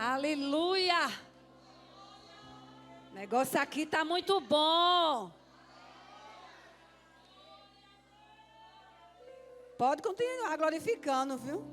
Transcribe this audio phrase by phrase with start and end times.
[0.00, 1.08] Aleluia.
[3.10, 5.28] O negócio aqui tá muito bom.
[9.76, 11.66] Pode continuar glorificando, viu?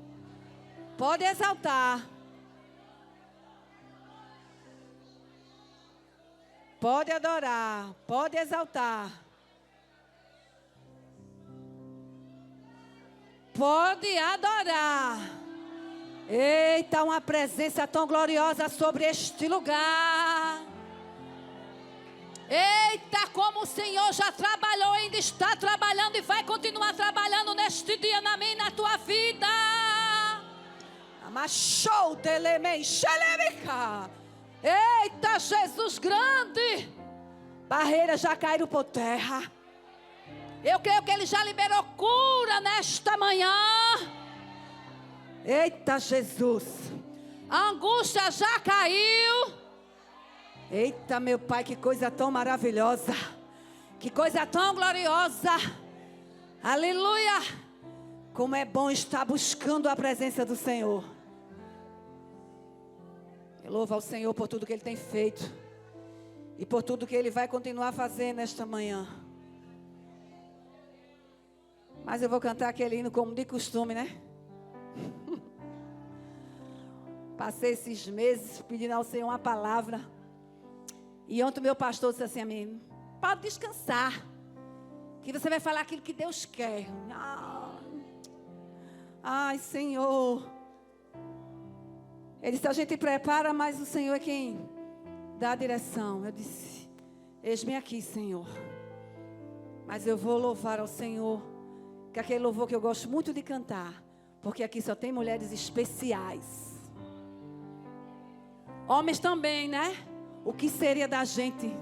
[0.98, 2.04] Pode exaltar.
[6.80, 9.08] Pode adorar, pode exaltar.
[13.54, 15.45] Pode adorar.
[16.28, 20.60] Eita, uma presença tão gloriosa sobre este lugar.
[22.48, 28.20] Eita, como o Senhor já trabalhou, ainda está trabalhando e vai continuar trabalhando neste dia
[28.20, 29.46] na minha na tua vida.
[31.24, 32.18] Amachou.
[34.62, 36.88] Eita, Jesus grande!
[37.68, 39.42] Barreiras já caíram por terra.
[40.64, 43.52] Eu creio que Ele já liberou cura nesta manhã.
[45.46, 46.64] Eita, Jesus!
[47.48, 49.54] A angústia já caiu.
[50.68, 53.14] Eita, meu Pai, que coisa tão maravilhosa.
[54.00, 55.52] Que coisa tão gloriosa.
[56.60, 57.42] Aleluia!
[58.34, 61.04] Como é bom estar buscando a presença do Senhor.
[63.62, 65.48] Eu louvo ao Senhor por tudo que Ele tem feito.
[66.58, 69.06] E por tudo que Ele vai continuar fazendo nesta manhã.
[72.04, 74.26] Mas eu vou cantar aquele hino como de costume, né?
[77.36, 80.00] Passei esses meses pedindo ao Senhor uma palavra.
[81.28, 82.80] E ontem o meu pastor disse assim a mim:
[83.20, 84.26] pode descansar.
[85.22, 86.86] Que você vai falar aquilo que Deus quer.
[89.22, 90.48] Ai, Senhor.
[92.40, 94.68] Ele disse: A gente prepara, mas o Senhor é quem
[95.38, 96.24] dá a direção.
[96.24, 96.88] Eu disse:
[97.42, 98.46] Eis-me aqui, Senhor.
[99.84, 101.42] Mas eu vou louvar ao Senhor,
[102.12, 104.02] que é aquele louvor que eu gosto muito de cantar,
[104.46, 106.80] porque aqui só tem mulheres especiais.
[108.86, 109.96] Homens também, né?
[110.44, 111.76] O que seria da gente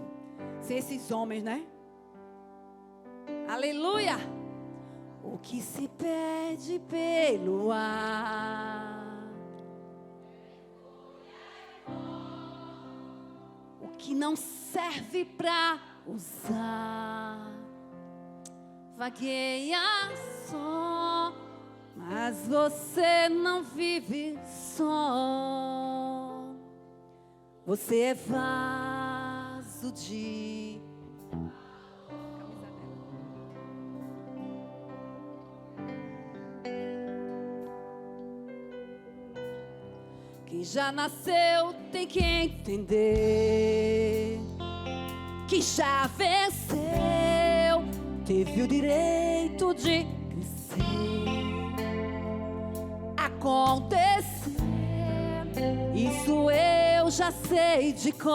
[0.63, 1.63] sem esses homens, né?
[3.47, 4.17] Aleluia!
[5.23, 9.13] O que se pede pelo ar.
[13.99, 17.51] que não serve para usar.
[18.99, 19.81] Vagueia
[20.47, 21.33] só,
[21.97, 26.43] mas você não vive só.
[27.67, 30.81] Você é vaso de
[40.47, 44.39] Quem já nasceu tem que entender
[45.49, 46.79] que já venceu,
[48.25, 50.07] teve o direito de
[53.45, 54.57] Acontecer,
[55.95, 58.33] isso eu já sei de cor.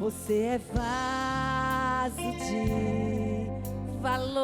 [0.00, 3.46] Você é vaso de
[4.02, 4.42] valor.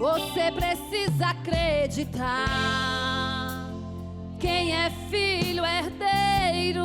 [0.00, 2.48] Você precisa acreditar.
[4.40, 6.84] Quem é filho herdeiro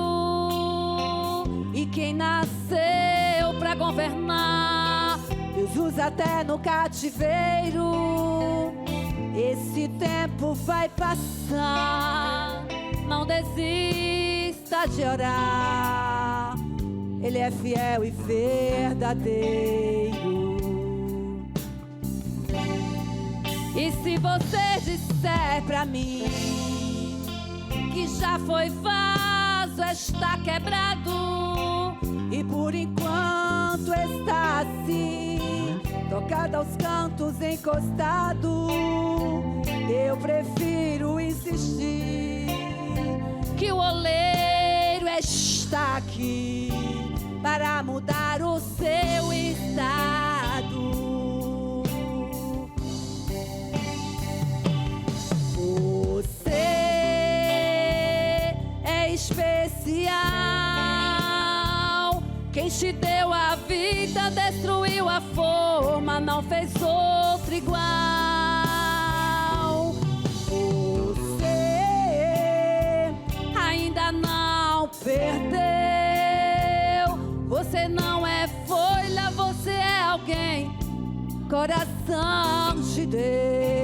[1.73, 4.20] e quem nasceu para governar,
[5.77, 7.91] Usa até no cativeiro.
[9.35, 12.65] Esse tempo vai passar.
[13.07, 16.55] Não desista de orar.
[17.21, 19.51] Ele é fiel e verdadeiro.
[23.75, 26.23] E se você disser pra mim
[27.93, 31.11] que já foi vaso, está quebrado
[32.31, 35.30] e por enquanto está assim,
[36.11, 38.67] tocado aos cantos, encostado,
[39.89, 42.47] eu prefiro insistir
[43.57, 46.69] que o oleiro está aqui
[47.41, 50.91] para mudar o seu estado.
[59.13, 60.60] especial.
[62.53, 67.79] Quem te deu a vida destruiu a forma, não fez outro igual.
[71.05, 71.55] Você
[73.57, 75.61] ainda não perdeu.
[77.47, 80.77] Você não é folha, você é alguém.
[81.49, 83.80] Coração de Deus.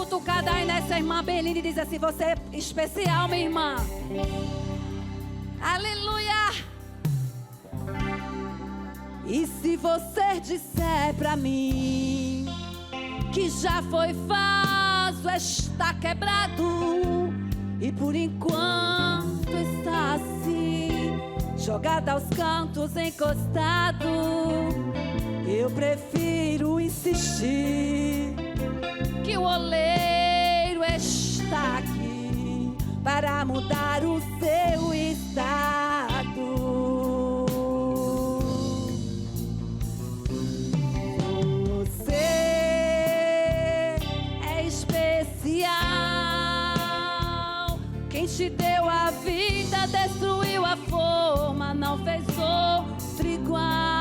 [0.00, 3.76] Cutucada aí nessa irmã Belinda e diz assim: Você é especial, minha irmã.
[5.60, 6.52] Aleluia.
[9.26, 12.46] E se você disser pra mim
[13.32, 17.32] que já foi vaso, está quebrado
[17.78, 21.20] e por enquanto está assim,
[21.58, 24.08] jogada aos cantos, encostado,
[25.46, 28.49] eu prefiro insistir
[29.30, 36.00] que o oleiro está aqui para mudar o seu estado.
[48.40, 53.99] te deu a vida, destruiu a forma, não fez outro igual.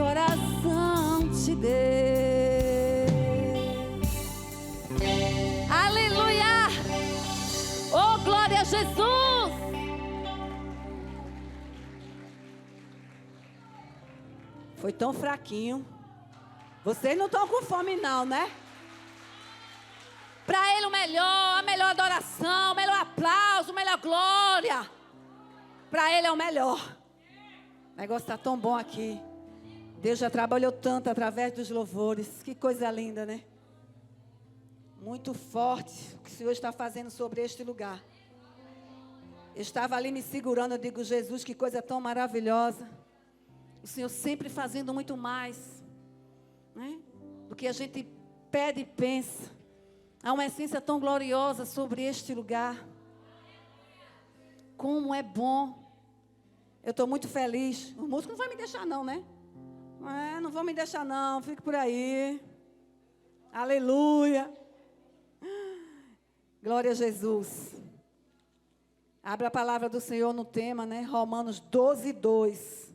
[0.00, 1.70] Coração de Deus.
[5.70, 6.68] Aleluia!
[7.92, 9.52] Oh, glória a Jesus!
[14.78, 15.86] Foi tão fraquinho.
[16.82, 18.50] Vocês não estão com fome, não, né?
[20.46, 24.90] Para Ele o melhor, a melhor adoração, o melhor aplauso, a melhor glória.
[25.90, 26.80] Para Ele é o melhor.
[27.94, 29.20] O negócio está tão bom aqui.
[30.00, 32.42] Deus já trabalhou tanto através dos louvores.
[32.42, 33.42] Que coisa linda, né?
[35.02, 38.02] Muito forte o que o Senhor está fazendo sobre este lugar.
[39.54, 42.88] Eu estava ali me segurando, eu digo, Jesus, que coisa tão maravilhosa.
[43.82, 45.82] O Senhor sempre fazendo muito mais
[46.74, 46.98] né,
[47.48, 48.08] do que a gente
[48.50, 49.50] pede e pensa.
[50.22, 52.86] Há uma essência tão gloriosa sobre este lugar.
[54.78, 55.78] Como é bom.
[56.82, 57.94] Eu estou muito feliz.
[57.98, 59.22] O músico não vai me deixar, não, né?
[60.06, 61.42] É, não vou me deixar, não.
[61.42, 62.40] Fique por aí.
[63.52, 64.52] Aleluia.
[66.62, 67.74] Glória a Jesus.
[69.22, 71.02] Abra a palavra do Senhor no tema, né?
[71.02, 72.94] Romanos 12, 2.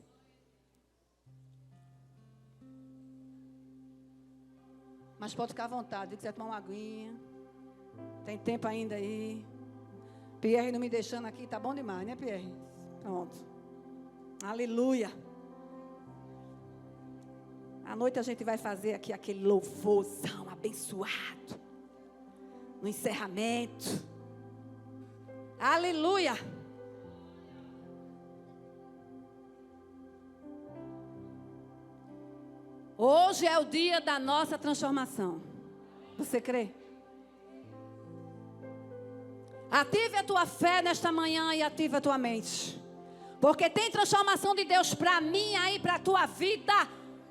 [5.19, 6.11] Mas pode ficar à vontade.
[6.11, 7.13] Se quiser tomar uma aguinha.
[8.25, 9.45] Tem tempo ainda aí.
[10.41, 12.53] Pierre não me deixando aqui, tá bom demais, né, Pierre?
[13.01, 13.35] Pronto.
[14.43, 15.11] Aleluia.
[17.85, 21.59] À noite a gente vai fazer aqui aquele louvorzão abençoado.
[22.81, 24.03] No encerramento.
[25.59, 26.33] Aleluia.
[32.97, 35.41] Hoje é o dia da nossa transformação.
[36.17, 36.71] Você crê?
[39.69, 42.81] Ative a tua fé nesta manhã e ative a tua mente.
[43.39, 46.73] Porque tem transformação de Deus para mim e para a tua vida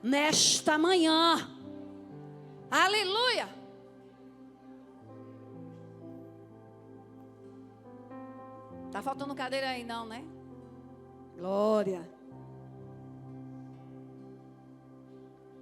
[0.05, 1.51] nesta manhã.
[2.71, 3.49] Aleluia.
[8.93, 10.23] Tá faltando cadeira aí não, né?
[11.37, 12.07] Glória.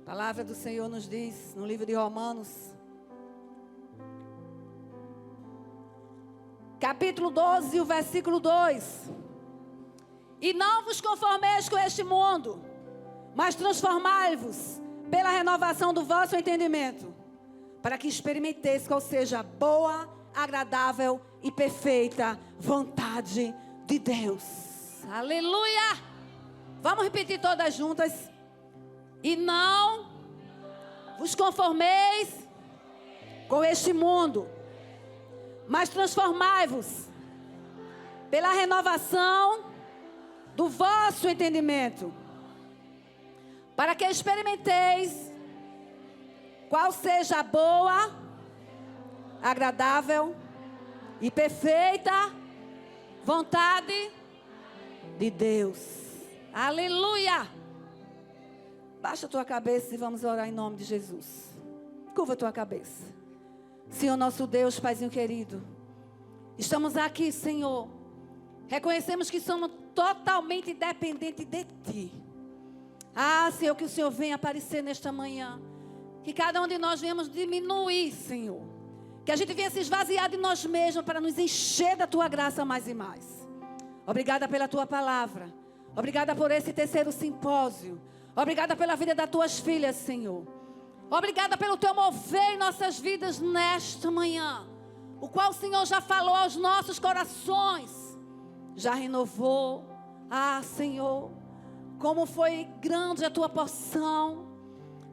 [0.01, 2.75] A palavra do Senhor nos diz no livro de Romanos,
[6.81, 9.09] capítulo 12, o versículo 2:
[10.41, 12.72] E não vos conformeis com este mundo,
[13.35, 14.81] mas transformai-vos
[15.11, 17.15] pela renovação do vosso entendimento,
[17.83, 23.55] para que experimenteis qual seja a boa, agradável e perfeita vontade
[23.87, 24.43] de Deus.
[25.11, 25.99] Aleluia!
[26.81, 28.31] Vamos repetir todas juntas.
[29.23, 30.11] E não
[31.19, 32.29] vos conformeis
[33.49, 34.49] com este mundo,
[35.69, 37.09] mas transformai-vos
[38.31, 39.65] pela renovação
[40.57, 42.13] do vosso entendimento,
[43.77, 45.33] para que experimenteis
[46.69, 48.11] qual seja a boa,
[49.43, 50.35] agradável
[51.21, 52.33] e perfeita
[53.25, 54.11] vontade
[55.19, 55.79] de Deus.
[56.53, 57.49] Aleluia!
[59.01, 61.51] Baixa a tua cabeça e vamos orar em nome de Jesus.
[62.15, 63.05] Curva a tua cabeça.
[63.91, 65.63] Senhor nosso Deus, Paizinho querido.
[66.57, 67.89] Estamos aqui, Senhor.
[68.69, 72.22] Reconhecemos que somos totalmente dependentes de Ti.
[73.15, 75.61] Ah, Senhor, que o Senhor venha aparecer nesta manhã.
[76.23, 78.63] Que cada um de nós venhamos diminuir, Senhor.
[79.25, 82.65] Que a gente venha se esvaziar de nós mesmos para nos encher da Tua graça
[82.65, 83.47] mais e mais.
[84.07, 85.53] Obrigada pela Tua palavra.
[85.95, 88.01] Obrigada por esse terceiro simpósio.
[88.35, 90.47] Obrigada pela vida das tuas filhas, Senhor.
[91.11, 94.67] Obrigada pelo teu mover em nossas vidas nesta manhã.
[95.21, 98.19] O qual o Senhor já falou aos nossos corações.
[98.75, 99.85] Já renovou.
[100.31, 101.31] Ah, Senhor,
[102.03, 104.49] como foi grande a tua porção.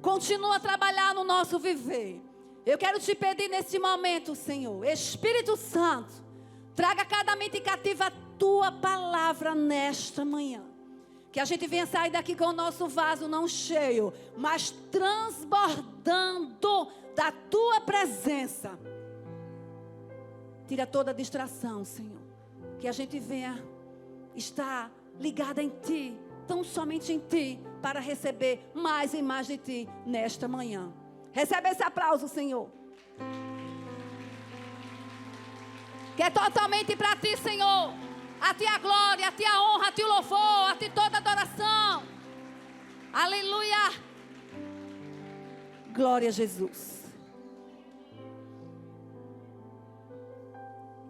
[0.01, 2.19] Continua a trabalhar no nosso viver.
[2.65, 6.12] Eu quero te pedir neste momento, Senhor, Espírito Santo,
[6.75, 10.63] traga cada mente cativa a tua palavra nesta manhã.
[11.31, 17.31] Que a gente venha sair daqui com o nosso vaso não cheio, mas transbordando da
[17.31, 18.79] tua presença.
[20.67, 22.17] Tira toda a distração, Senhor.
[22.79, 23.63] Que a gente venha
[24.36, 26.17] estar ligada em Ti,
[26.50, 30.91] tão somente em Ti, para receber mais e mais de Ti nesta manhã.
[31.32, 32.68] Recebe esse aplauso, Senhor.
[36.18, 37.94] Que é totalmente para Ti, Senhor.
[38.41, 41.18] A Ti a glória, a Ti a honra, a Ti o louvor, a Ti toda
[41.18, 42.03] a adoração.
[43.13, 43.91] Aleluia.
[45.94, 47.03] Glória a Jesus.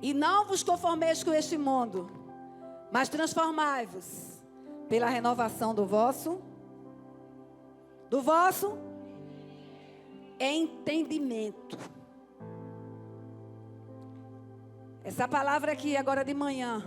[0.01, 2.09] E não vos conformeis com este mundo,
[2.91, 4.28] mas transformai-vos
[4.89, 6.41] pela renovação do vosso
[8.09, 8.77] do vosso
[10.39, 11.77] entendimento.
[15.03, 16.83] Essa palavra aqui agora de manhã,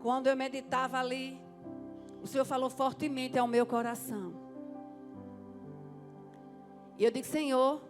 [0.00, 1.38] quando eu meditava ali,
[2.22, 4.32] o Senhor falou fortemente ao meu coração.
[6.96, 7.80] E eu digo, Senhor,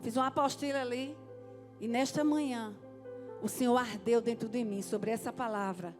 [0.00, 1.16] fiz uma apostila ali,
[1.80, 2.72] e nesta manhã,
[3.42, 5.96] o Senhor ardeu dentro de mim sobre essa palavra,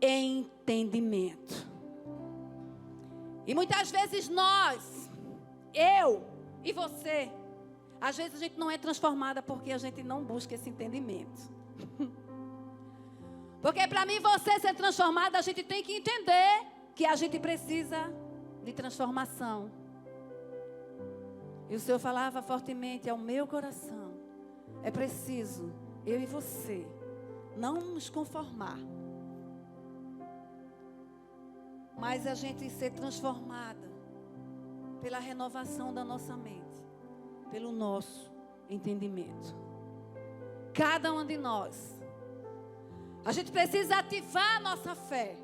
[0.00, 1.68] entendimento.
[3.46, 5.10] E muitas vezes nós,
[5.74, 6.24] eu
[6.64, 7.30] e você,
[8.00, 11.50] às vezes a gente não é transformada porque a gente não busca esse entendimento.
[13.62, 18.10] Porque para mim você ser transformada, a gente tem que entender que a gente precisa
[18.64, 19.70] de transformação.
[21.68, 24.14] E o Senhor falava fortemente ao meu coração:
[24.82, 25.70] é preciso
[26.06, 26.86] eu e você
[27.54, 28.78] não nos conformar
[32.00, 33.88] mas a gente ser transformada
[35.02, 36.82] pela renovação da nossa mente,
[37.50, 38.32] pelo nosso
[38.70, 39.54] entendimento.
[40.72, 42.00] Cada um de nós.
[43.22, 45.36] A gente precisa ativar a nossa fé,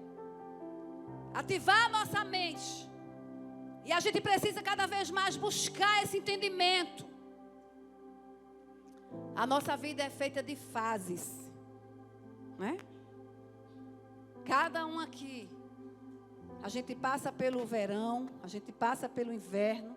[1.34, 2.88] ativar a nossa mente.
[3.84, 7.06] E a gente precisa cada vez mais buscar esse entendimento.
[9.34, 11.52] A nossa vida é feita de fases,
[12.58, 12.78] né?
[14.44, 15.55] Cada um aqui
[16.66, 19.96] a gente passa pelo verão, a gente passa pelo inverno,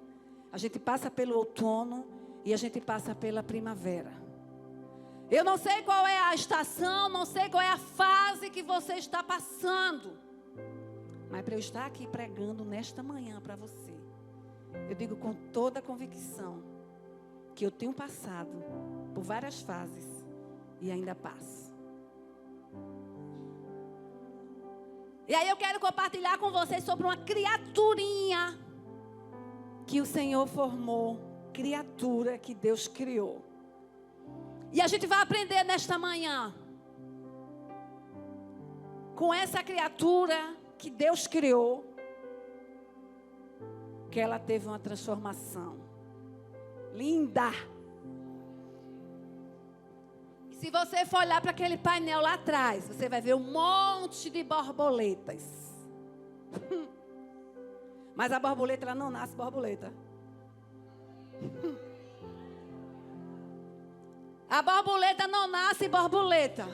[0.51, 2.05] a gente passa pelo outono
[2.45, 4.13] e a gente passa pela primavera.
[5.31, 8.93] Eu não sei qual é a estação, não sei qual é a fase que você
[8.93, 10.15] está passando.
[11.31, 13.95] Mas para eu estar aqui pregando nesta manhã para você,
[14.87, 16.63] eu digo com toda a convicção
[17.55, 18.63] que eu tenho passado
[19.15, 20.05] por várias fases
[20.79, 21.68] e ainda passo.
[25.29, 28.57] E aí eu quero compartilhar com vocês sobre uma criaturinha
[29.85, 31.19] que o Senhor formou,
[31.53, 33.45] criatura que Deus criou.
[34.73, 36.51] E a gente vai aprender nesta manhã
[39.15, 41.85] com essa criatura que Deus criou,
[44.09, 45.77] que ela teve uma transformação
[46.91, 47.51] linda.
[50.59, 54.43] Se você for olhar para aquele painel lá atrás, você vai ver um monte de
[54.43, 55.41] borboletas.
[58.13, 59.93] Mas a borboleta ela não nasce borboleta.
[64.49, 66.65] A borboleta não nasce borboleta.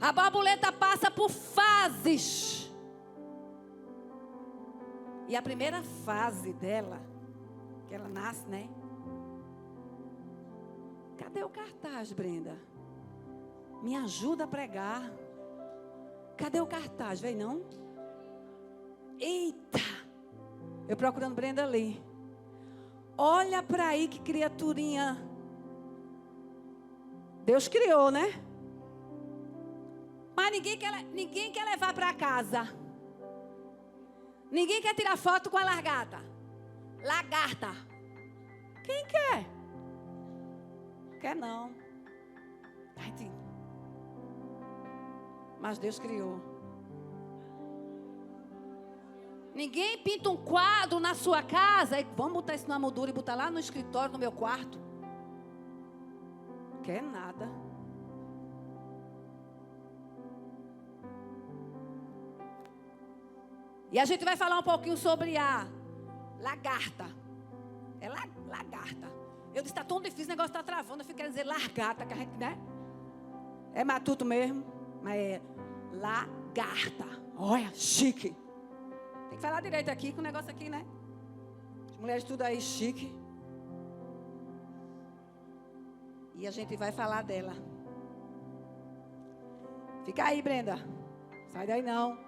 [0.00, 2.72] A borboleta passa por fases.
[5.28, 6.98] E a primeira fase dela,
[7.86, 8.70] que ela nasce, né?
[11.18, 12.58] Cadê o cartaz, Brenda?
[13.82, 15.10] Me ajuda a pregar.
[16.36, 17.20] Cadê o cartaz?
[17.20, 17.62] Vem não?
[19.18, 19.80] Eita!
[20.88, 22.02] Eu procurando Brenda ali.
[23.16, 25.18] Olha para aí que criaturinha.
[27.44, 28.26] Deus criou, né?
[30.36, 32.68] Mas ninguém quer, ninguém quer levar para casa.
[34.50, 36.18] Ninguém quer tirar foto com a largata.
[37.02, 37.68] Lagarta.
[38.84, 39.46] Quem quer?
[41.20, 41.74] Quer não.
[42.96, 43.12] Ai,
[45.60, 46.40] mas Deus criou.
[49.54, 53.34] Ninguém pinta um quadro na sua casa e vamos botar isso na moldura e botar
[53.34, 54.78] lá no escritório, no meu quarto.
[56.84, 57.50] Quer nada.
[63.90, 65.66] E a gente vai falar um pouquinho sobre a
[66.40, 67.06] lagarta.
[68.00, 69.10] É la, lagarta.
[69.54, 71.00] Eu disse, está tão difícil, o negócio está travando.
[71.00, 72.56] Eu fico querendo dizer largata, que a gente, né?
[73.74, 74.77] É matuto mesmo.
[75.08, 75.40] Mas é
[75.94, 77.06] lagarta.
[77.34, 78.36] Olha, chique.
[79.30, 80.84] Tem que falar direito aqui com o negócio aqui, né?
[81.98, 83.10] Mulheres tudo aí chique.
[86.34, 87.54] E a gente vai falar dela.
[90.04, 90.76] Fica aí, Brenda.
[91.48, 92.18] Sai daí não.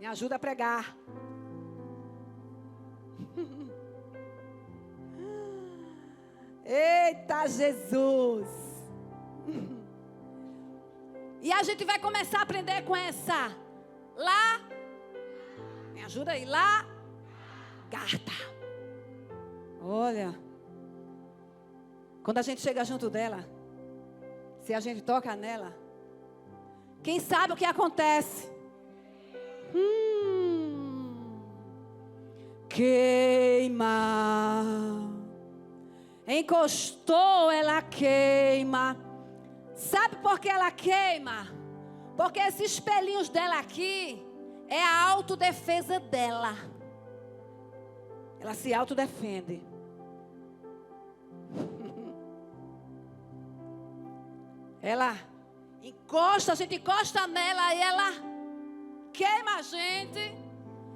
[0.00, 0.96] Me ajuda a pregar.
[6.66, 8.48] Eita Jesus!
[11.40, 13.56] E a gente vai começar a aprender com essa.
[14.16, 14.60] Lá.
[15.92, 16.44] Me ajuda aí.
[16.44, 16.84] Lá.
[17.90, 18.32] Garta.
[19.80, 20.34] Olha.
[22.22, 23.48] Quando a gente chega junto dela.
[24.60, 25.74] Se a gente toca nela.
[27.02, 28.50] Quem sabe o que acontece?
[29.74, 31.40] Hum,
[32.68, 33.84] queima.
[36.26, 39.07] Encostou, ela queima.
[39.78, 41.46] Sabe por que ela queima?
[42.16, 44.20] Porque esses espelhinhos dela aqui
[44.66, 46.56] é a autodefesa dela.
[48.40, 49.62] Ela se autodefende.
[54.82, 55.16] Ela
[55.82, 58.12] encosta, a gente encosta nela e ela
[59.12, 60.36] queima a gente.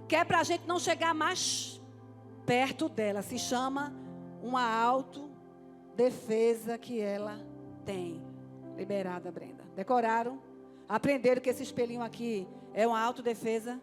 [0.08, 1.80] Que é para a gente não chegar mais
[2.46, 3.22] perto dela.
[3.22, 3.92] Se chama
[4.40, 7.38] uma autodefesa que ela
[7.84, 8.31] tem.
[8.76, 9.64] Liberada, Brenda.
[9.74, 10.40] Decoraram?
[10.88, 13.80] Aprenderam que esse espelhinho aqui é uma autodefesa?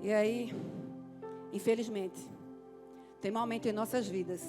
[0.00, 0.52] E aí,
[1.52, 2.28] infelizmente,
[3.20, 4.42] tem momento em nossas vidas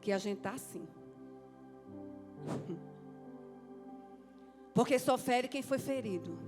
[0.00, 0.86] que a gente está assim.
[4.74, 6.38] Porque só fere quem foi ferido.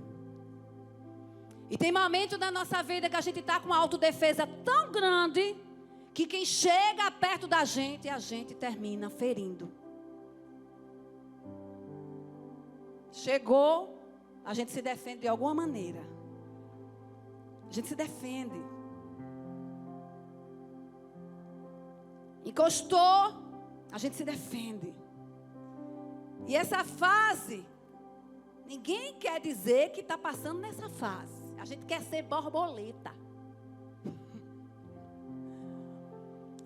[1.69, 5.55] E tem momento da nossa vida que a gente está com uma autodefesa tão grande
[6.13, 9.71] que quem chega perto da gente, a gente termina ferindo.
[13.11, 13.97] Chegou,
[14.43, 16.01] a gente se defende de alguma maneira.
[17.69, 18.59] A gente se defende.
[22.43, 23.37] Encostou,
[23.91, 24.93] a gente se defende.
[26.47, 27.65] E essa fase,
[28.65, 31.43] ninguém quer dizer que está passando nessa fase.
[31.59, 33.13] A gente quer ser borboleta.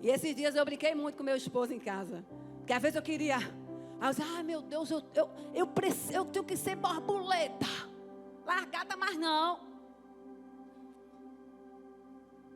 [0.04, 2.22] E esses dias eu brinquei muito com meu esposo em casa.
[2.58, 3.38] Porque às vezes eu queria.
[3.38, 7.64] Aí eu disse, ai meu Deus, eu, eu, eu, preciso, eu tenho que ser borboleta.
[8.44, 9.60] Largada, mas não.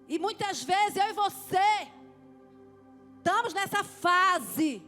[0.07, 1.89] E muitas vezes eu e você
[3.17, 4.83] estamos nessa fase.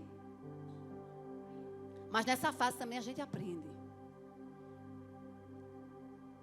[2.11, 3.71] Mas nessa fase também a gente aprende.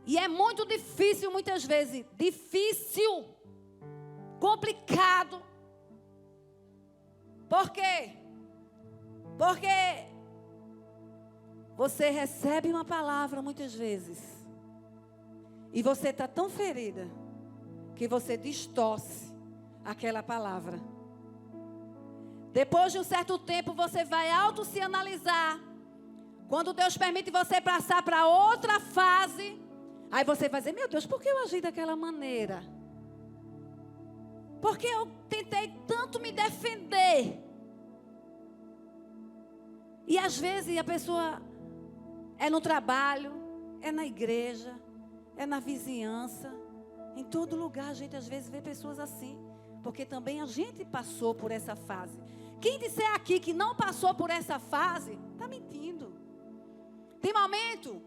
[0.03, 3.25] E é muito difícil, muitas vezes, difícil,
[4.39, 5.43] complicado,
[7.49, 8.13] por quê?
[9.37, 10.07] Porque
[11.75, 14.19] você recebe uma palavra muitas vezes
[15.71, 17.07] e você está tão ferida
[17.95, 19.31] que você distorce
[19.85, 20.79] aquela palavra.
[22.51, 25.59] Depois de um certo tempo, você vai auto se analisar.
[26.49, 29.61] Quando Deus permite você passar para outra fase,
[30.11, 32.63] aí você vai dizer: Meu Deus, por que eu agi daquela maneira?
[34.61, 37.43] Porque eu tentei tanto me defender.
[40.07, 41.41] E às vezes a pessoa
[42.37, 43.33] é no trabalho,
[43.81, 44.73] é na igreja,
[45.35, 46.53] é na vizinhança.
[47.15, 49.37] Em todo lugar a gente às vezes vê pessoas assim.
[49.83, 52.17] Porque também a gente passou por essa fase.
[52.59, 56.13] Quem disser aqui que não passou por essa fase, está mentindo.
[57.21, 58.01] Tem momento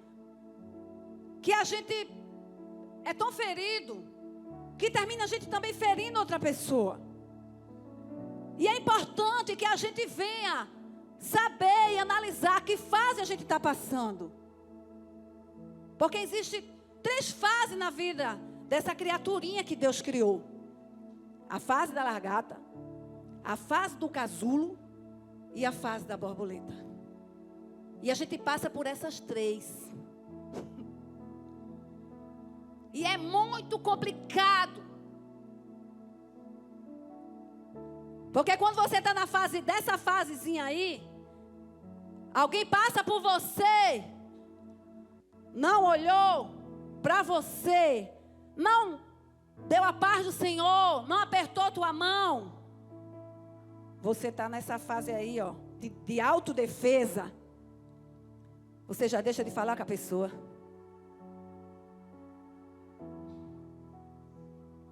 [1.40, 2.10] que a gente
[3.04, 4.04] é tão ferido
[4.80, 6.98] que termina a gente também ferindo outra pessoa.
[8.58, 10.66] E é importante que a gente venha
[11.18, 14.32] saber e analisar que fase a gente está passando.
[15.98, 16.62] Porque existe
[17.02, 20.42] três fases na vida dessa criaturinha que Deus criou:
[21.46, 22.58] a fase da largata,
[23.44, 24.78] a fase do casulo
[25.54, 26.74] e a fase da borboleta.
[28.02, 29.92] E a gente passa por essas três.
[32.92, 34.82] E é muito complicado.
[38.32, 41.02] Porque quando você está na fase dessa fasezinha aí,
[42.32, 44.04] alguém passa por você,
[45.52, 46.50] não olhou
[47.02, 48.08] para você,
[48.56, 49.00] não
[49.66, 52.52] deu a paz do Senhor, não apertou tua mão.
[54.00, 57.32] Você está nessa fase aí, ó, de, de autodefesa.
[58.86, 60.30] Você já deixa de falar com a pessoa.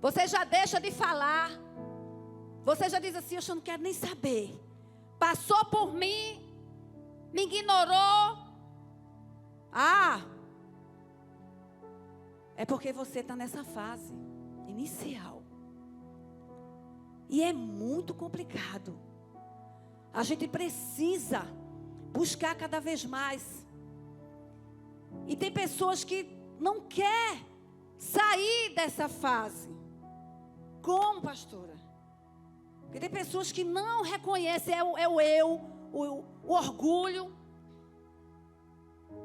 [0.01, 1.51] Você já deixa de falar.
[2.65, 4.59] Você já diz assim: Eu não quero nem saber.
[5.19, 6.41] Passou por mim,
[7.33, 8.47] me ignorou.
[9.73, 10.23] Ah,
[12.57, 14.15] é porque você está nessa fase
[14.67, 15.43] inicial.
[17.29, 18.99] E é muito complicado.
[20.13, 21.43] A gente precisa
[22.13, 23.65] buscar cada vez mais.
[25.27, 27.45] E tem pessoas que não quer
[27.99, 29.69] sair dessa fase.
[30.89, 31.77] Como, pastora?
[32.85, 35.61] Porque tem pessoas que não reconhecem é o, é o eu,
[35.93, 37.31] o, o orgulho.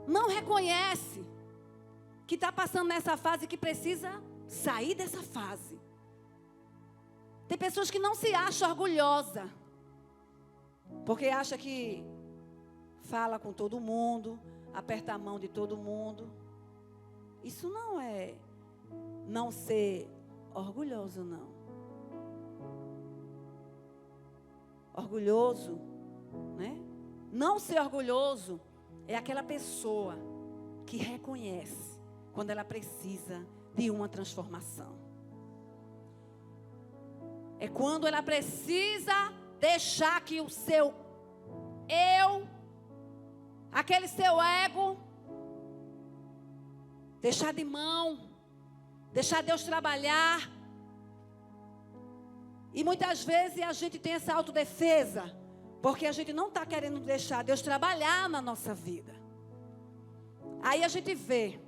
[0.05, 1.25] Não reconhece
[2.27, 5.79] que está passando nessa fase que precisa sair dessa fase.
[7.47, 9.49] Tem pessoas que não se acham orgulhosa.
[11.05, 12.03] Porque acha que
[13.03, 14.37] fala com todo mundo,
[14.73, 16.29] aperta a mão de todo mundo.
[17.41, 18.35] Isso não é
[19.25, 20.12] não ser
[20.53, 21.47] orgulhoso, não.
[24.93, 25.79] Orgulhoso,
[26.57, 26.77] né?
[27.31, 28.61] Não ser orgulhoso
[29.07, 30.15] é aquela pessoa
[30.85, 31.99] que reconhece
[32.31, 34.95] quando ela precisa de uma transformação.
[37.59, 39.13] É quando ela precisa
[39.59, 40.93] deixar que o seu
[41.87, 42.47] eu,
[43.71, 44.97] aquele seu ego,
[47.21, 48.19] deixar de mão,
[49.13, 50.49] deixar Deus trabalhar.
[52.73, 55.31] E muitas vezes a gente tem essa autodefesa,
[55.81, 59.13] porque a gente não está querendo deixar Deus trabalhar na nossa vida.
[60.61, 61.59] Aí a gente vê,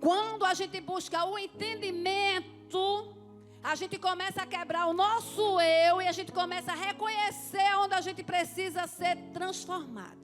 [0.00, 3.14] quando a gente busca o entendimento,
[3.62, 7.94] a gente começa a quebrar o nosso eu e a gente começa a reconhecer onde
[7.94, 10.20] a gente precisa ser transformado.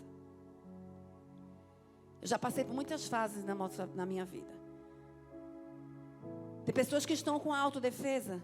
[2.21, 3.55] Eu já passei por muitas fases na,
[3.95, 4.58] na minha vida.
[6.69, 8.43] Tem pessoas que estão com autodefesa,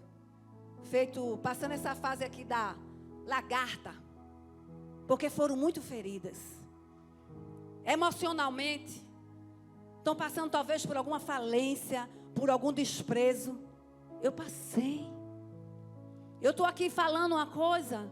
[0.85, 2.75] feito, passando essa fase aqui da
[3.27, 3.95] lagarta,
[5.07, 6.39] porque foram muito feridas.
[7.85, 9.07] Emocionalmente,
[9.99, 13.61] estão passando talvez por alguma falência, por algum desprezo.
[14.23, 15.07] Eu passei.
[16.41, 18.11] Eu estou aqui falando uma coisa.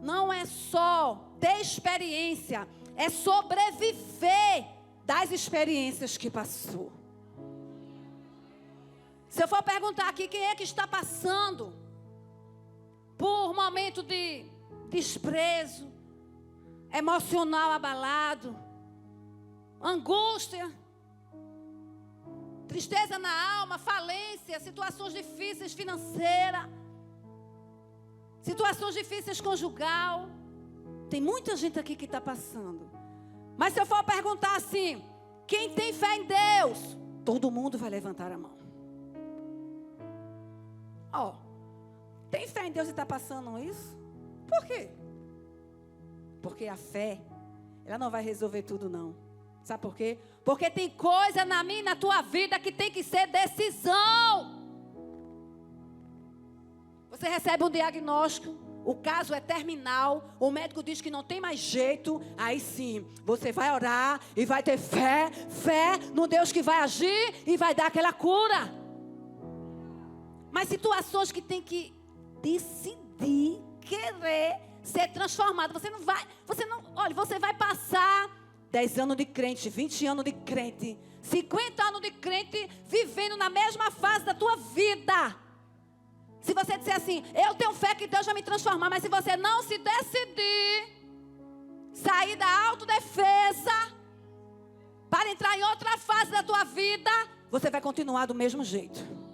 [0.00, 4.66] Não é só ter experiência, é sobreviver
[5.04, 6.90] das experiências que passou.
[9.28, 11.72] Se eu for perguntar aqui quem é que está passando
[13.18, 14.44] por um momento de
[14.88, 15.90] desprezo,
[16.92, 18.56] emocional abalado,
[19.80, 20.70] angústia,
[22.68, 26.68] tristeza na alma, falência, situações difíceis financeiras,
[28.42, 30.28] situações difíceis conjugal.
[31.08, 32.90] Tem muita gente aqui que está passando.
[33.56, 35.02] Mas se eu for perguntar assim,
[35.46, 36.96] quem tem fé em Deus?
[37.24, 38.55] Todo mundo vai levantar a mão.
[41.12, 41.34] Ó,
[42.30, 43.96] tem fé em Deus e está passando isso?
[44.46, 44.90] Por quê?
[46.42, 47.20] Porque a fé,
[47.84, 49.14] ela não vai resolver tudo, não.
[49.64, 50.18] Sabe por quê?
[50.44, 54.54] Porque tem coisa na minha e na tua vida que tem que ser decisão.
[57.10, 61.58] Você recebe um diagnóstico, o caso é terminal, o médico diz que não tem mais
[61.58, 66.78] jeito, aí sim, você vai orar e vai ter fé, fé no Deus que vai
[66.78, 68.85] agir e vai dar aquela cura.
[70.56, 71.92] Mas situações que tem que
[72.40, 78.30] decidir, querer ser transformado, você não vai, você não, olha, você vai passar
[78.70, 83.90] 10 anos de crente, 20 anos de crente, 50 anos de crente, vivendo na mesma
[83.90, 85.36] fase da tua vida.
[86.40, 89.36] Se você disser assim, eu tenho fé que Deus vai me transformar, mas se você
[89.36, 90.88] não se decidir,
[91.92, 93.94] sair da autodefesa,
[95.10, 97.10] para entrar em outra fase da tua vida,
[97.50, 99.25] você vai continuar do mesmo jeito.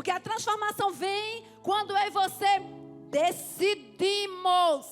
[0.00, 2.46] Porque a transformação vem quando eu e você
[3.10, 4.86] decidimos.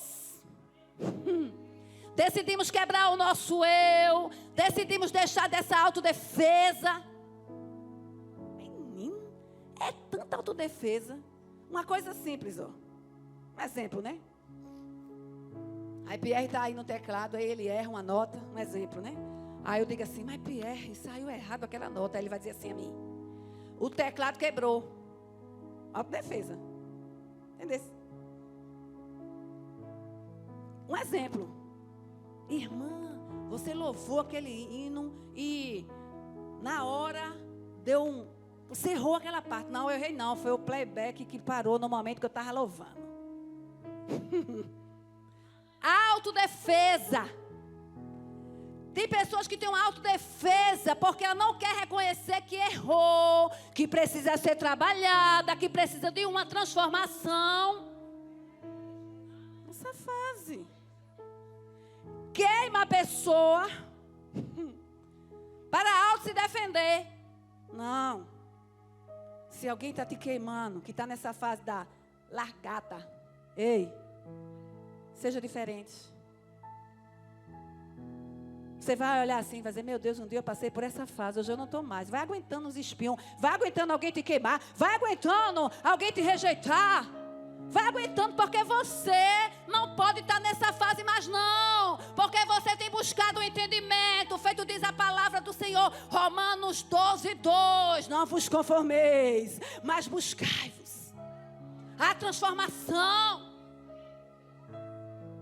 [2.14, 7.03] decidimos quebrar o nosso eu, decidimos deixar dessa autodefesa.
[8.59, 9.33] Menino,
[9.81, 11.18] é tanta autodefesa.
[11.71, 12.68] Uma coisa simples, ó.
[13.57, 14.18] Um exemplo, né?
[16.05, 19.16] Aí Pierre está aí no teclado, aí ele erra uma nota, um exemplo, né?
[19.64, 22.18] Aí eu digo assim, mas Pierre, saiu errado aquela nota.
[22.18, 22.92] Aí ele vai dizer assim a mim:
[23.81, 24.97] o teclado quebrou.
[25.92, 26.59] Autodefesa.
[27.55, 27.81] Entendeu?
[30.88, 31.48] Um exemplo.
[32.48, 32.88] Irmã,
[33.51, 35.87] você louvou aquele hino e
[36.62, 37.37] na hora
[37.85, 38.27] deu um.
[38.68, 39.70] Você errou aquela parte.
[39.70, 40.37] Não, eu errei não.
[40.37, 42.98] Foi o playback que parou no momento que eu estava louvando.
[45.83, 47.29] autodefesa.
[48.94, 54.37] Tem pessoas que têm uma autodefesa porque ela não quer reconhecer que errou, que precisa
[54.37, 57.87] ser trabalhada, que precisa de uma transformação.
[59.68, 60.66] Essa fase
[62.33, 63.68] queima a pessoa
[65.70, 67.07] para auto se defender.
[67.72, 68.27] Não.
[69.51, 71.87] Se alguém está te queimando, que está nessa fase da
[72.31, 73.07] largata,
[73.57, 73.92] ei,
[75.14, 75.92] seja diferente.
[78.78, 81.40] Você vai olhar assim, vai dizer, meu Deus, um dia eu passei por essa fase,
[81.40, 82.08] hoje eu não estou mais.
[82.08, 87.06] Vai aguentando os espiões, vai aguentando alguém te queimar, vai aguentando alguém te rejeitar.
[87.70, 91.98] Vai aguentando, porque você não pode estar nessa fase mais não.
[92.16, 98.08] Porque você tem buscado o entendimento, feito diz a palavra do Senhor, Romanos 12, 2.
[98.08, 101.12] Não vos conformeis, mas buscai-vos
[101.98, 103.52] a transformação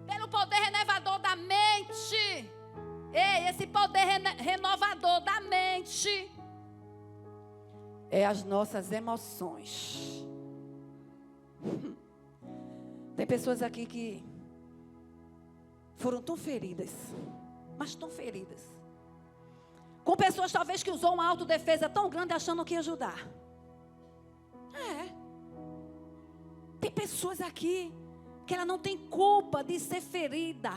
[0.08, 0.56] pelo poder.
[3.16, 4.04] Ei, esse poder
[4.36, 6.30] renovador da mente
[8.10, 10.22] é as nossas emoções.
[13.16, 14.22] Tem pessoas aqui que
[15.96, 16.92] foram tão feridas,
[17.78, 18.62] mas tão feridas.
[20.04, 23.26] Com pessoas talvez que usou uma autodefesa tão grande achando que ia ajudar.
[24.74, 25.08] É.
[26.78, 27.90] Tem pessoas aqui
[28.46, 30.74] que ela não tem culpa de ser ferida.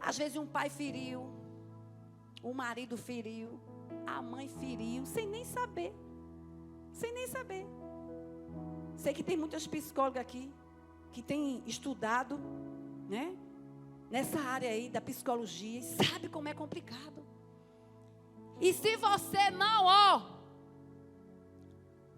[0.00, 1.26] Às vezes um pai feriu,
[2.42, 3.60] o marido feriu,
[4.06, 5.94] a mãe feriu, sem nem saber.
[6.92, 7.66] Sem nem saber.
[8.96, 10.52] Sei que tem muitas psicólogas aqui
[11.12, 12.38] que têm estudado,
[13.08, 13.36] né?
[14.10, 17.24] Nessa área aí da psicologia, e sabe como é complicado.
[18.60, 20.22] E se você não, ó,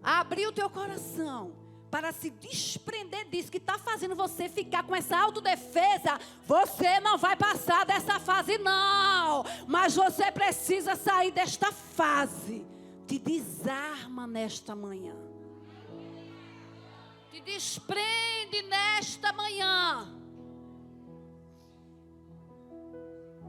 [0.01, 1.60] abrir o teu coração
[1.91, 7.35] para se desprender disso que está fazendo você ficar com essa autodefesa, você não vai
[7.35, 9.43] passar dessa fase, não.
[9.67, 12.65] Mas você precisa sair desta fase.
[13.05, 15.13] Te desarma nesta manhã.
[17.29, 20.07] Te desprende nesta manhã.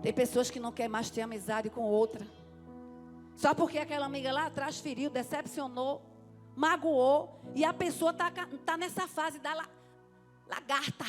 [0.03, 2.27] Tem pessoas que não querem mais ter amizade com outra.
[3.37, 6.12] Só porque aquela amiga lá atrás feriu, decepcionou
[6.55, 9.69] magoou, e a pessoa está tá nessa fase da la,
[10.49, 11.05] lagarta.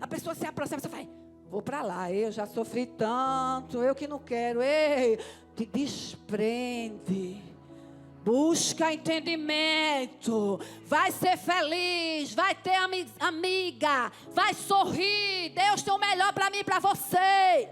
[0.00, 1.08] A pessoa se aproxima e fala,
[1.50, 5.18] vou para lá, eu já sofri tanto, eu que não quero, ei,
[5.56, 7.42] te desprende.
[8.24, 12.74] Busca entendimento, vai ser feliz, vai ter
[13.20, 15.50] amiga, vai sorrir.
[15.50, 17.70] Deus tem o melhor para mim e para você.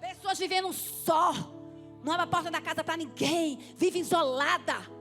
[0.00, 1.32] Pessoas vivendo só,
[2.02, 4.93] não abre a porta da casa para ninguém, vive isolada.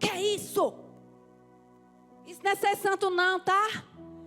[0.00, 0.74] Que é isso?
[2.26, 3.84] Isso não é ser santo, não, tá?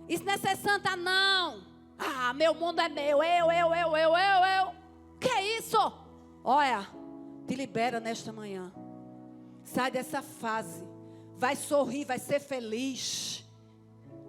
[0.08, 1.62] Isso não é ser santa, não.
[1.98, 3.22] Ah, meu mundo é meu.
[3.22, 4.74] Eu, eu, eu, eu, eu, eu.
[5.20, 5.76] Que é isso?
[6.44, 6.86] Olha,
[7.46, 8.72] te libera nesta manhã.
[9.64, 10.84] Sai dessa fase.
[11.36, 13.43] Vai sorrir, vai ser feliz.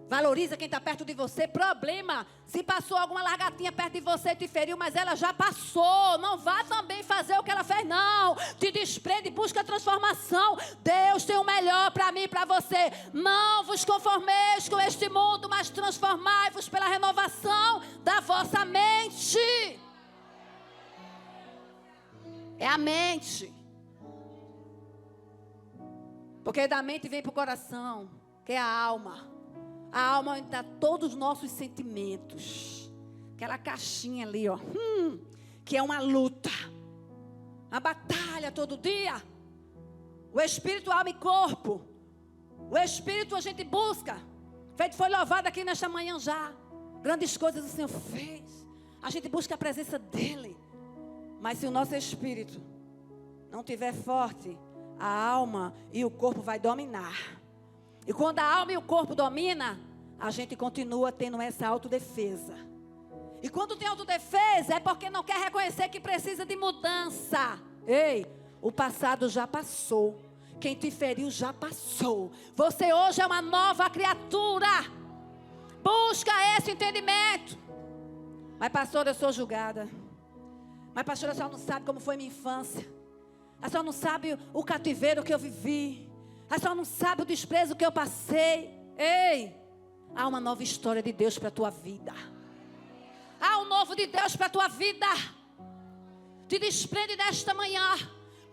[0.07, 1.47] Valoriza quem está perto de você.
[1.47, 2.27] Problema.
[2.45, 6.17] Se passou alguma largatinha perto de você e te feriu, mas ela já passou.
[6.19, 8.35] Não vá também fazer o que ela fez, não.
[8.59, 10.57] Te desprende, busca transformação.
[10.83, 12.91] Deus tem o melhor para mim e para você.
[13.13, 19.79] Não vos conformeis com este mundo, mas transformai-vos pela renovação da vossa mente.
[22.59, 23.51] É a mente.
[26.43, 28.07] Porque da mente vem para o coração,
[28.45, 29.34] que é a alma.
[29.95, 32.91] A alma onde está todos os nossos sentimentos.
[33.33, 34.57] Aquela caixinha ali, ó.
[34.57, 35.21] Hum,
[35.63, 36.49] que é uma luta.
[37.71, 39.23] A batalha todo dia.
[40.33, 41.81] O espírito, alma e corpo.
[42.69, 44.17] O espírito a gente busca.
[44.75, 46.51] Feito foi louvado aqui nesta manhã já.
[47.01, 48.67] Grandes coisas o Senhor fez.
[49.01, 50.57] A gente busca a presença dEle.
[51.39, 52.61] Mas se o nosso espírito
[53.49, 54.57] não tiver forte,
[54.99, 57.44] a alma e o corpo vai dominar.
[58.07, 59.79] E quando a alma e o corpo domina,
[60.19, 62.55] a gente continua tendo essa autodefesa.
[63.41, 67.59] E quando tem autodefesa é porque não quer reconhecer que precisa de mudança.
[67.85, 68.25] Ei,
[68.61, 70.19] o passado já passou.
[70.59, 72.31] Quem te feriu já passou.
[72.55, 74.67] Você hoje é uma nova criatura.
[75.83, 77.57] Busca esse entendimento.
[78.57, 79.87] Mas, pastor, eu sou julgada.
[80.93, 82.87] Mas, pastor, a senhora não sabe como foi minha infância.
[83.61, 86.09] A senhora não sabe o cativeiro que eu vivi.
[86.49, 88.69] A senhora não sabe o desprezo que eu passei.
[88.97, 89.55] Ei,
[90.15, 92.13] há uma nova história de Deus para a tua vida.
[93.39, 95.07] Há um novo de Deus para a tua vida.
[96.47, 97.95] Te desprende nesta manhã.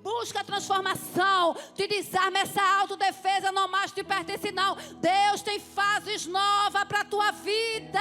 [0.02, 1.55] Busca a transformação.
[1.74, 3.52] Te desarma essa autodefesa.
[3.52, 4.74] Não mais te pertence, não.
[4.74, 8.00] Deus tem fases novas para a tua vida.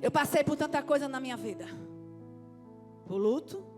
[0.00, 1.66] Eu passei por tanta coisa na minha vida.
[3.06, 3.69] Por luto,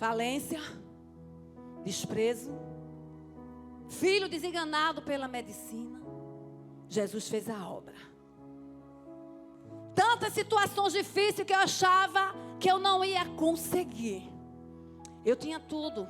[0.00, 0.58] falência,
[1.84, 2.50] desprezo,
[3.90, 6.00] filho desenganado pela medicina.
[6.88, 7.94] Jesus fez a obra.
[9.94, 14.26] tantas situações difíceis que eu achava que eu não ia conseguir.
[15.24, 16.08] Eu tinha tudo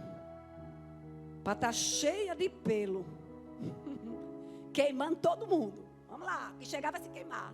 [1.42, 3.04] para estar tá cheia de pelo,
[4.72, 5.84] queimando todo mundo.
[6.08, 7.52] Vamos lá, que chegava a se queimar.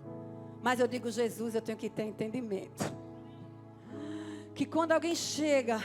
[0.62, 2.84] Mas eu digo, Jesus, eu tenho que ter entendimento.
[4.54, 5.82] Que quando alguém chega,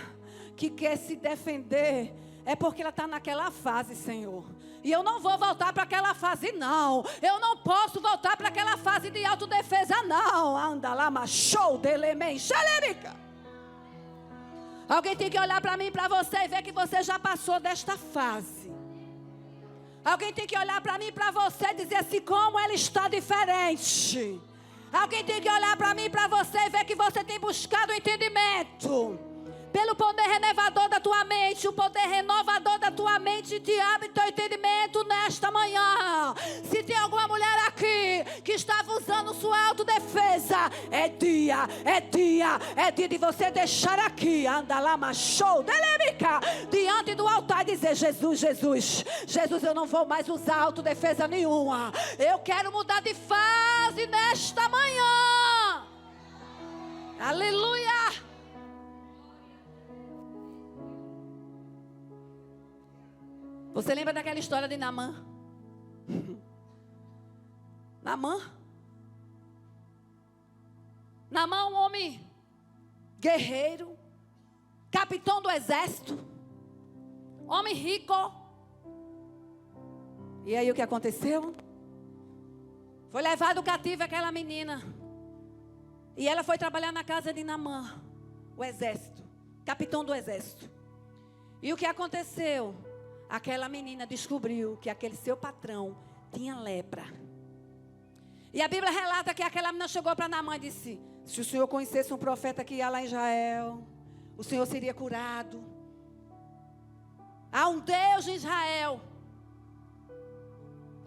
[0.55, 2.13] que quer se defender,
[2.45, 4.43] é porque ela está naquela fase, Senhor.
[4.83, 7.05] E eu não vou voltar para aquela fase, não.
[7.21, 10.57] Eu não posso voltar para aquela fase de autodefesa, não.
[10.57, 13.15] Anda lá, machou, delemen, xalerica.
[14.89, 17.59] Alguém tem que olhar para mim e para você e ver que você já passou
[17.59, 18.71] desta fase.
[20.03, 23.07] Alguém tem que olhar para mim e para você e dizer assim: como ela está
[23.07, 24.41] diferente.
[24.91, 27.93] Alguém tem que olhar para mim e para você e ver que você tem buscado
[27.93, 29.30] entendimento
[29.91, 34.23] pelo poder renovador da tua mente, o poder renovador da tua mente te abre teu
[34.25, 36.33] entendimento nesta manhã.
[36.69, 40.57] Se tem alguma mulher aqui que estava usando sua autodefesa,
[40.89, 47.15] é dia, é dia, é dia de você deixar aqui, anda lá, machou, delemica, diante
[47.15, 51.91] do altar e dizer: Jesus, Jesus, Jesus, eu não vou mais usar autodefesa nenhuma.
[52.17, 55.83] Eu quero mudar de fase nesta manhã.
[57.19, 58.30] Aleluia.
[63.73, 65.25] Você lembra daquela história de Namã?
[68.03, 68.39] Namã?
[71.29, 72.19] Namã, um homem
[73.17, 73.97] guerreiro,
[74.91, 76.19] capitão do exército,
[77.47, 78.13] homem rico.
[80.45, 81.55] E aí o que aconteceu?
[83.09, 84.81] Foi levado cativo aquela menina.
[86.17, 88.01] E ela foi trabalhar na casa de Namã,
[88.57, 89.23] o exército,
[89.63, 90.69] capitão do exército.
[91.61, 92.75] E o que aconteceu?
[93.31, 95.95] Aquela menina descobriu que aquele seu patrão
[96.33, 97.05] tinha lepra.
[98.53, 101.65] E a Bíblia relata que aquela menina chegou para Namã e disse: Se o senhor
[101.67, 103.81] conhecesse um profeta que ia lá em Israel,
[104.37, 105.63] o senhor seria curado.
[107.49, 108.99] Há um Deus em Israel.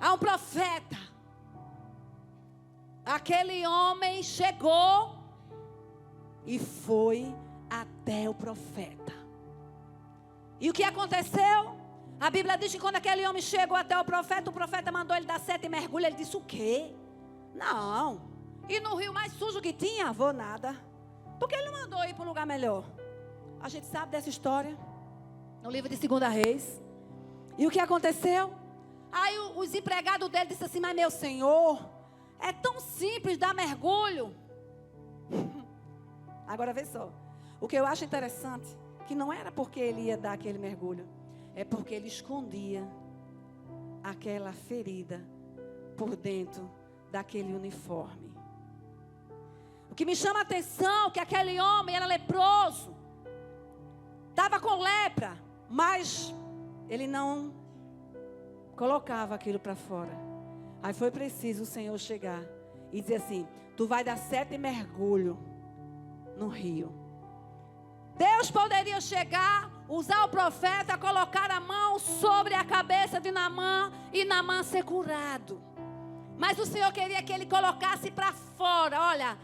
[0.00, 0.96] Há um profeta.
[3.04, 5.18] Aquele homem chegou
[6.46, 7.34] e foi
[7.68, 9.12] até o profeta.
[10.58, 11.83] E o que aconteceu?
[12.24, 15.26] A Bíblia diz que quando aquele homem chegou até o profeta, o profeta mandou ele
[15.26, 16.06] dar sete mergulhos.
[16.06, 16.90] Ele disse: O quê?
[17.54, 18.18] Não.
[18.66, 20.10] E no rio mais sujo que tinha?
[20.10, 20.74] Vou nada.
[21.38, 22.82] Porque ele não mandou ir para um lugar melhor.
[23.60, 24.74] A gente sabe dessa história.
[25.62, 26.80] No livro de Segunda Reis.
[27.58, 28.54] E o que aconteceu?
[29.12, 31.78] Aí os empregados dele disseram assim: Mas meu senhor,
[32.40, 34.34] é tão simples dar mergulho.
[36.48, 37.12] Agora vê só.
[37.60, 38.74] O que eu acho interessante,
[39.06, 41.06] que não era porque ele ia dar aquele mergulho
[41.54, 42.86] é porque ele escondia
[44.02, 45.20] aquela ferida
[45.96, 46.70] por dentro
[47.10, 48.34] daquele uniforme.
[49.90, 52.94] O que me chama a atenção é que aquele homem era leproso,
[54.30, 55.38] estava com lepra,
[55.68, 56.34] mas
[56.88, 57.54] ele não
[58.76, 60.12] colocava aquilo para fora.
[60.82, 62.42] Aí foi preciso o Senhor chegar
[62.92, 65.38] e dizer assim: Tu vai dar sete mergulho
[66.36, 67.03] no rio.
[68.16, 74.24] Deus poderia chegar usar o profeta, colocar a mão sobre a cabeça de Namã e
[74.24, 75.60] Namã ser curado.
[76.36, 79.38] Mas o Senhor queria que ele colocasse para fora, olha,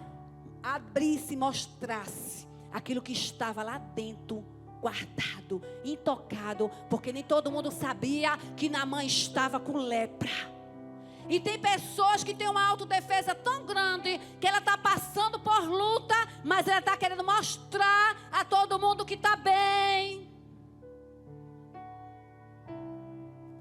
[0.63, 4.45] abrisse, mostrasse aquilo que estava lá dentro,
[4.81, 10.31] guardado, intocado, porque nem todo mundo sabia que Namã estava com lepra.
[11.31, 16.17] E tem pessoas que têm uma autodefesa tão grande que ela está passando por luta,
[16.45, 20.31] mas ela está querendo mostrar a todo mundo que está bem.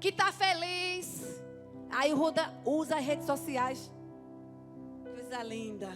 [0.00, 1.40] que está feliz.
[1.90, 3.90] Aí Ruda usa as redes sociais.
[5.04, 5.90] Coisa linda.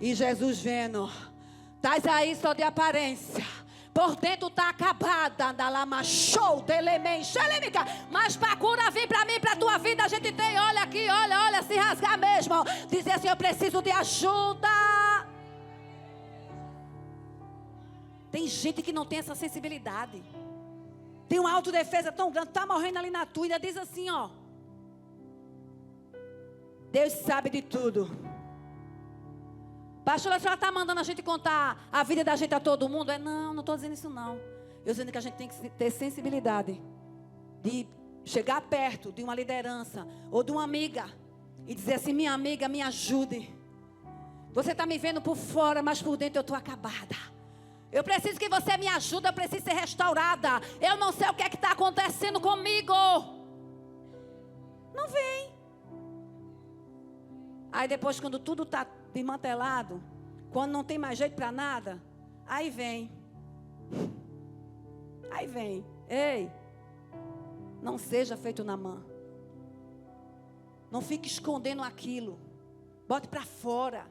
[0.00, 1.10] E Jesus vendo.
[1.76, 3.44] Estás aí só de aparência.
[3.92, 5.54] Por dentro está acabada.
[6.02, 6.64] Show.
[8.10, 10.58] Mas para cura vir para mim, para tua vida, a gente tem.
[10.58, 12.64] Olha aqui, olha, olha, se rasgar mesmo.
[12.88, 14.68] Dizer assim: eu preciso de ajuda.
[18.30, 20.22] Tem gente que não tem essa sensibilidade
[21.32, 24.28] tem uma autodefesa tão grande, está morrendo ali na tua, ainda diz assim, ó.
[26.90, 28.14] Deus sabe de tudo.
[30.04, 33.10] Pastor, a senhora está mandando a gente contar a vida da gente a todo mundo?
[33.10, 34.36] É, não, não estou dizendo isso não.
[34.84, 36.82] Eu dizendo que a gente tem que ter sensibilidade
[37.62, 37.86] de
[38.24, 41.06] chegar perto de uma liderança ou de uma amiga
[41.66, 43.48] e dizer assim: minha amiga, me ajude.
[44.52, 47.16] Você está me vendo por fora, mas por dentro eu estou acabada.
[47.92, 50.60] Eu preciso que você me ajude, eu preciso ser restaurada.
[50.80, 52.92] Eu não sei o que é que está acontecendo comigo.
[54.92, 55.52] Não vem.
[57.70, 60.02] Aí depois, quando tudo está desmantelado,
[60.50, 62.02] quando não tem mais jeito para nada,
[62.46, 63.10] aí vem.
[65.30, 65.84] Aí vem.
[66.08, 66.50] Ei,
[67.82, 69.02] não seja feito na mão.
[70.90, 72.38] Não fique escondendo aquilo.
[73.08, 74.06] Bote para fora.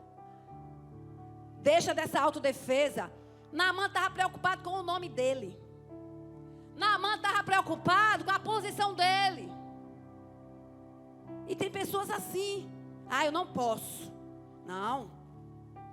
[1.62, 3.12] Deixa dessa autodefesa.
[3.52, 5.60] Naamã estava preocupado com o nome dele.
[6.76, 9.52] Naamã estava preocupado com a posição dele.
[11.48, 12.72] E tem pessoas assim.
[13.08, 14.12] Ah, eu não posso.
[14.72, 15.12] Não.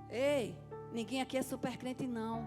[0.08, 0.56] Ei,
[0.92, 2.46] ninguém aqui é super crente, não.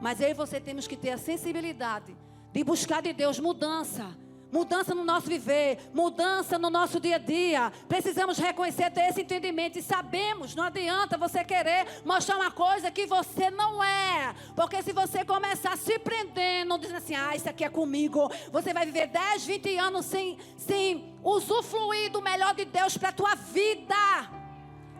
[0.00, 2.16] Mas eu e você temos que ter a sensibilidade
[2.54, 4.16] de buscar de Deus mudança
[4.50, 7.72] mudança no nosso viver, mudança no nosso dia a dia.
[7.88, 13.06] Precisamos reconhecer, ter esse entendimento e sabemos, não adianta você querer mostrar uma coisa que
[13.06, 14.34] você não é.
[14.54, 18.84] Porque se você começar se prendendo, dizendo assim, ah, isso aqui é comigo, você vai
[18.84, 24.41] viver 10, 20 anos sem, sem usufruir do melhor de Deus para a tua vida.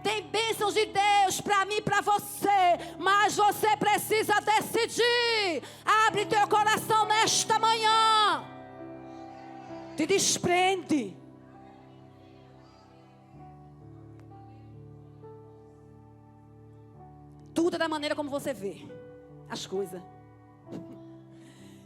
[0.02, 2.48] Tem bênçãos de Deus para mim e para você,
[2.98, 5.62] mas você precisa decidir.
[6.06, 8.44] Abre teu coração nesta manhã.
[9.96, 11.16] Te desprende.
[17.54, 18.86] Tudo é da maneira como você vê
[19.48, 20.02] as coisas.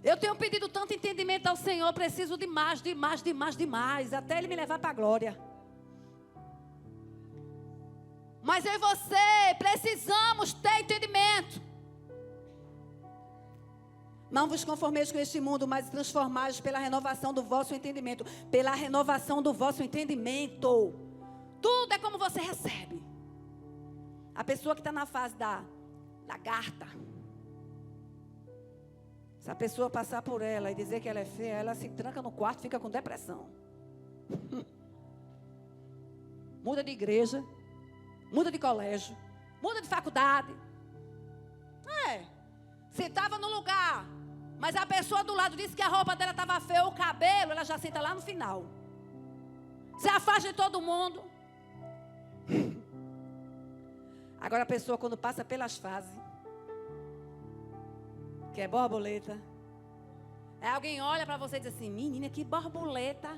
[0.03, 3.67] Eu tenho pedido tanto entendimento ao Senhor, preciso de mais, de mais, de mais, de
[3.67, 5.37] mais, até Ele me levar para a glória.
[8.47, 11.61] Mas eu e você precisamos ter entendimento.
[14.31, 18.25] Não vos conformeis com este mundo, mas transformais pela renovação do vosso entendimento.
[18.49, 20.95] Pela renovação do vosso entendimento.
[21.61, 23.03] Tudo é como você recebe.
[24.33, 25.65] A pessoa que está na fase da
[26.29, 26.87] lagarta.
[29.41, 32.23] Se a pessoa passar por ela e dizer que ela é feia, ela se tranca
[32.23, 33.49] no quarto fica com depressão.
[36.63, 37.45] muda de igreja,
[38.33, 39.17] muda de colégio,
[39.63, 40.55] muda de faculdade.
[42.09, 42.25] É.
[42.91, 44.07] Você estava no lugar
[44.59, 47.65] mas a pessoa do lado disse que a roupa dela estava feia, o cabelo, ela
[47.65, 48.65] já senta lá no final.
[49.99, 51.23] Se afasta de todo mundo.
[54.41, 56.11] Agora a pessoa quando passa pelas fases,
[58.55, 59.39] que é borboleta,
[60.61, 63.29] aí alguém olha para você e diz assim, menina, que borboleta.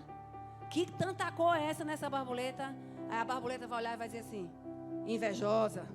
[0.70, 2.76] Que tanta cor é essa nessa borboleta?
[3.09, 4.51] Aí a borboleta vai olhar e vai dizer assim,
[5.14, 5.88] invejosa.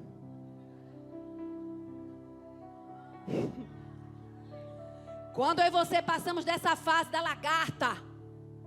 [5.33, 7.97] Quando eu e você passamos dessa fase da lagarta,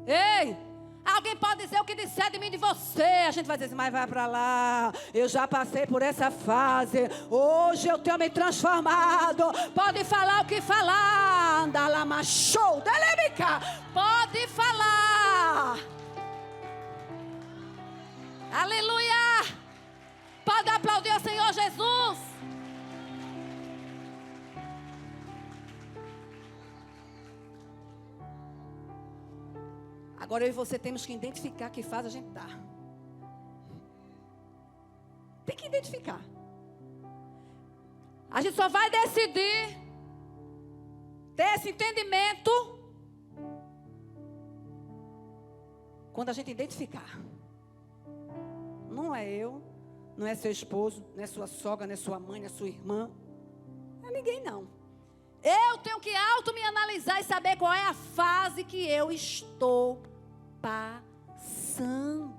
[0.07, 0.57] ei,
[1.07, 3.03] Alguém pode dizer o que disser de mim de você.
[3.03, 4.93] A gente vai dizer assim, mas vai para lá.
[5.15, 7.09] Eu já passei por essa fase.
[7.31, 9.45] Hoje eu tenho me transformado.
[9.73, 11.63] Pode falar o que falar.
[11.63, 13.61] Andalama show, delemica.
[13.95, 15.79] Pode falar.
[18.53, 19.26] Aleluia.
[20.51, 22.19] Pode aplaudir o Senhor Jesus.
[30.17, 32.47] Agora eu e você temos que identificar que fase a gente está.
[35.45, 36.21] Tem que identificar.
[38.31, 39.77] A gente só vai decidir
[41.35, 42.51] ter esse entendimento
[46.13, 47.19] quando a gente identificar.
[48.91, 49.63] Não é eu,
[50.17, 52.69] não é seu esposo, não é sua sogra, não é sua mãe, não é sua
[52.69, 53.11] irmã.
[54.01, 54.67] Não é ninguém não.
[55.43, 60.03] Eu tenho que auto me analisar e saber qual é a fase que eu estou
[60.61, 62.35] passando.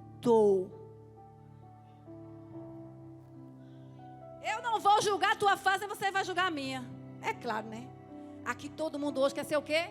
[4.44, 6.86] Eu não vou julgar a tua fase, você vai julgar a minha.
[7.22, 7.88] É claro, né?
[8.44, 9.90] Aqui todo mundo hoje quer ser o quê?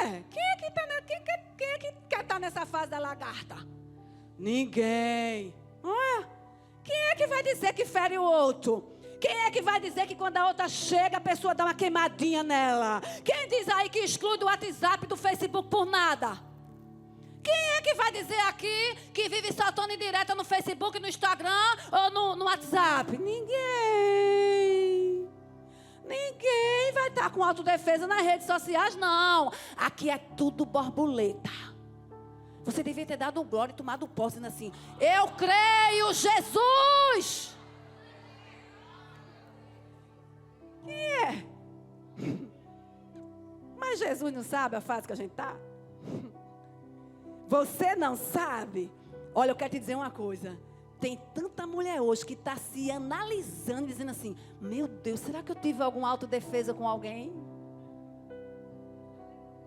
[0.00, 2.90] É, quem é que está quem, quem, quem é que quer estar tá nessa fase
[2.90, 3.56] da lagarta?
[4.38, 5.54] Ninguém.
[5.84, 6.24] É?
[6.84, 8.98] Quem é que vai dizer que fere o outro?
[9.20, 12.42] Quem é que vai dizer que quando a outra chega, a pessoa dá uma queimadinha
[12.42, 13.00] nela?
[13.24, 16.38] Quem diz aí que exclui do WhatsApp, do Facebook por nada?
[17.42, 21.76] Quem é que vai dizer aqui que vive saltando em direta no Facebook, no Instagram
[21.90, 23.18] ou no, no WhatsApp?
[23.18, 24.48] Ninguém.
[26.04, 29.52] Ninguém vai estar com autodefesa nas redes sociais, não.
[29.76, 31.50] Aqui é tudo borboleta.
[32.68, 34.70] Você devia ter dado glória e tomado posse assim.
[35.00, 37.56] Eu creio, Jesus.
[40.84, 41.46] Quem é?
[43.74, 45.56] Mas Jesus não sabe a fase que a gente está?
[47.48, 48.92] Você não sabe?
[49.34, 50.60] Olha, eu quero te dizer uma coisa.
[51.00, 55.56] Tem tanta mulher hoje que está se analisando, dizendo assim: Meu Deus, será que eu
[55.56, 57.32] tive alguma autodefesa com alguém?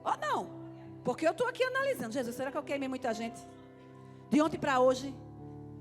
[0.04, 0.61] Ou não?
[1.04, 2.14] Porque eu estou aqui analisando.
[2.14, 3.40] Jesus, será que eu queimei muita gente?
[4.30, 5.14] De ontem para hoje?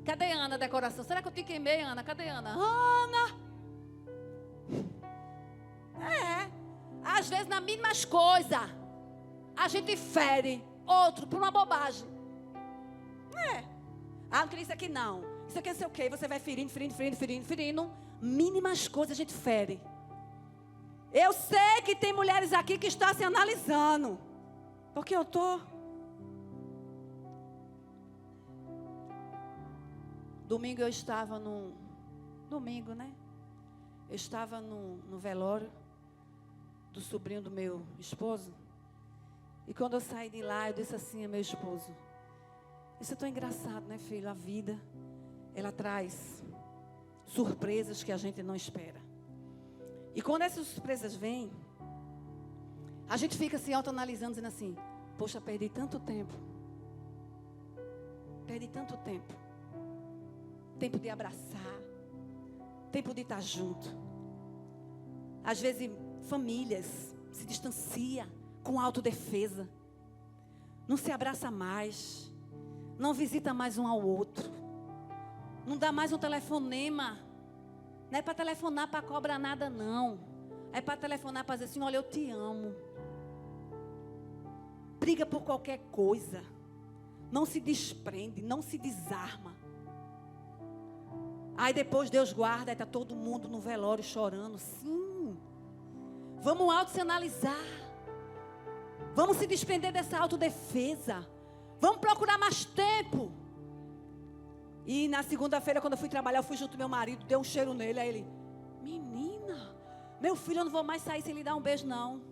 [0.04, 1.04] Cadê Ana, decoração?
[1.04, 2.02] Será que eu te queimei, Ana?
[2.02, 2.50] Cadê Ana?
[2.50, 3.40] Ana!
[6.00, 6.50] É.
[7.04, 8.58] Às vezes, nas mínimas coisas,
[9.56, 12.08] a gente fere outro por uma bobagem.
[13.36, 13.64] É.
[14.30, 15.22] Ah, não queria isso aqui não.
[15.48, 16.08] Isso aqui é sei o quê.
[16.08, 17.90] Você vai ferindo, ferindo, ferindo, ferindo, ferindo.
[18.20, 19.80] Mínimas coisas a gente fere.
[21.12, 24.18] Eu sei que tem mulheres aqui que estão se analisando.
[24.94, 25.60] Porque eu estou.
[30.46, 31.72] Domingo eu estava no.
[32.48, 33.14] Domingo, né?
[34.08, 35.70] Eu estava no, no velório
[36.92, 38.52] do sobrinho do meu esposo.
[39.68, 41.94] E quando eu saí de lá, eu disse assim a meu esposo:
[43.00, 44.28] Isso é tão engraçado, né, filho?
[44.28, 44.80] A vida,
[45.54, 46.44] ela traz
[47.26, 49.00] surpresas que a gente não espera.
[50.14, 51.52] E quando essas surpresas vêm,
[53.10, 54.76] a gente fica se autoanalisando, dizendo assim:
[55.18, 56.32] Poxa, perdi tanto tempo.
[58.46, 59.34] Perdi tanto tempo.
[60.78, 61.80] Tempo de abraçar.
[62.92, 63.88] Tempo de estar junto.
[65.42, 65.90] Às vezes,
[66.22, 68.28] famílias se distanciam
[68.62, 69.68] com autodefesa.
[70.86, 72.32] Não se abraça mais.
[72.96, 74.48] Não visita mais um ao outro.
[75.66, 77.18] Não dá mais um telefonema.
[78.08, 80.20] Não é para telefonar para cobrar nada, não.
[80.72, 82.74] É para telefonar para dizer assim: olha, eu te amo.
[85.10, 86.40] Briga por qualquer coisa.
[87.32, 89.56] Não se desprende, não se desarma.
[91.56, 94.56] Aí depois Deus guarda, aí está todo mundo no velório chorando.
[94.56, 95.36] Sim.
[96.40, 97.66] Vamos auto se analisar.
[99.12, 101.26] Vamos se desprender dessa autodefesa.
[101.80, 103.32] Vamos procurar mais tempo.
[104.86, 107.42] E na segunda-feira, quando eu fui trabalhar, eu fui junto com meu marido, dei um
[107.42, 107.98] cheiro nele.
[107.98, 108.26] Aí ele,
[108.80, 109.74] menina,
[110.20, 112.29] meu filho, eu não vou mais sair sem lhe dar um beijo, não.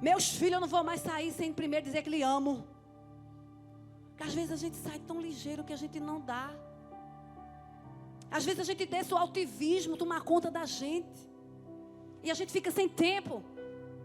[0.00, 2.64] Meus filhos, eu não vou mais sair sem primeiro dizer que lhe amo.
[4.10, 6.50] Porque às vezes a gente sai tão ligeiro que a gente não dá.
[8.30, 11.28] Às vezes a gente deixa o altivismo tomar conta da gente.
[12.22, 13.42] E a gente fica sem tempo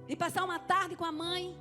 [0.08, 1.58] de passar uma tarde com a mãe,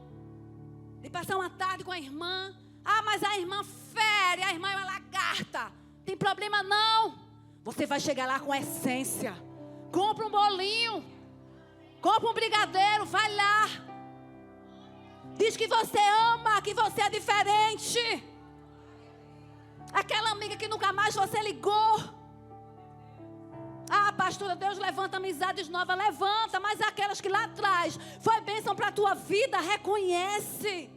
[1.01, 2.55] de passar uma tarde com a irmã.
[2.85, 5.73] Ah, mas a irmã fere, a irmã é uma lagarta.
[6.05, 7.19] Tem problema não.
[7.65, 9.35] Você vai chegar lá com essência.
[9.93, 11.05] Compra um bolinho.
[12.01, 13.92] Compra um brigadeiro, vai lá.
[15.43, 15.99] Diz que você
[16.33, 18.25] ama, que você é diferente.
[19.93, 21.95] Aquela amiga que nunca mais você ligou.
[23.91, 28.89] Ah, pastora, Deus levanta amizades novas, levanta, mas aquelas que lá atrás foi bênção para
[28.89, 30.89] a tua vida, reconhece.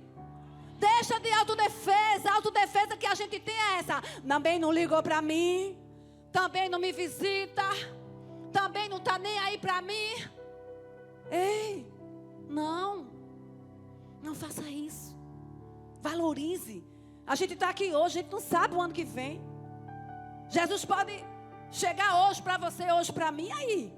[0.77, 3.99] Deixa de autodefesa, a autodefesa que a gente tem é essa.
[4.27, 5.75] Também não ligou para mim,
[6.31, 7.63] também não me visita,
[8.53, 10.13] também não está nem aí para mim.
[11.31, 11.91] Ei,
[12.47, 13.14] não,
[14.25, 15.15] não faça isso.
[16.01, 16.83] Valorize.
[17.25, 19.41] A gente está aqui hoje, a gente não sabe o ano que vem.
[20.49, 21.13] Jesus pode
[21.71, 23.93] chegar hoje para você, hoje para mim, aí.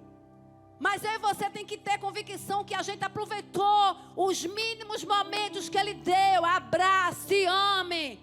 [0.80, 5.78] Mas aí você tem que ter convicção que a gente aproveitou os mínimos momentos que
[5.78, 6.46] Ele deu.
[6.46, 8.20] Abrace, ame.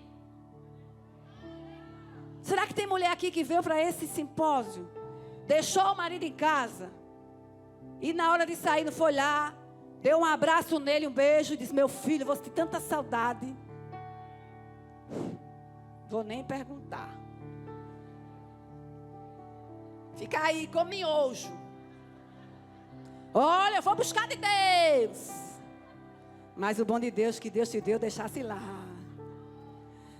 [2.43, 4.89] Será que tem mulher aqui que veio para esse simpósio?
[5.47, 6.93] Deixou o marido em casa.
[8.01, 9.55] E na hora de sair, não foi lá.
[10.05, 11.55] Deu um abraço nele, um beijo.
[11.55, 13.57] E disse: Meu filho, você tem tanta saudade.
[16.11, 17.09] Vou nem perguntar.
[20.15, 21.51] Fica aí com miojo.
[23.33, 25.31] Olha, eu vou buscar de Deus.
[26.55, 28.61] Mas o bom de Deus que Deus te deu, deixasse lá.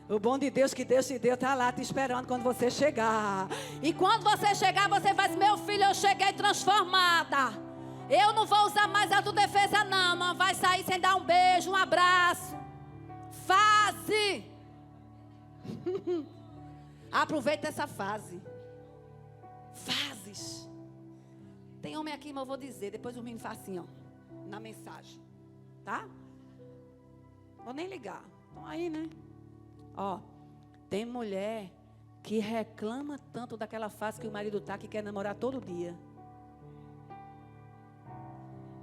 [0.09, 3.49] O bom de Deus que Deus te deu está lá te esperando quando você chegar.
[3.83, 7.64] E quando você chegar, você dizer: Meu filho, eu cheguei transformada.
[8.09, 10.17] Eu não vou usar mais autodefesa, não.
[10.17, 12.55] Não vai sair sem dar um beijo, um abraço.
[13.47, 14.45] Fase.
[17.11, 18.43] Aproveita essa fase
[19.75, 20.69] fases.
[21.83, 22.91] Tem homem aqui, mas eu vou dizer.
[22.91, 23.85] Depois o menino faz assim, ó.
[24.49, 25.21] Na mensagem.
[25.85, 26.09] Tá?
[27.63, 28.25] Vou nem ligar.
[28.49, 29.09] Estão aí, né?
[29.97, 30.21] Ó.
[30.89, 31.71] Tem mulher
[32.23, 35.95] que reclama tanto daquela fase que o marido tá que quer namorar todo dia.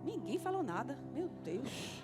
[0.04, 0.98] Ninguém falou nada.
[1.14, 2.02] Meu Deus.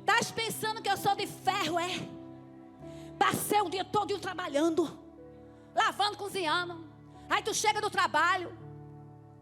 [0.00, 2.18] Estás pensando que eu sou de ferro, é?
[3.18, 4.98] Passei o dia todo trabalhando,
[5.74, 6.84] lavando, cozinhando.
[7.28, 8.56] Aí tu chega do trabalho.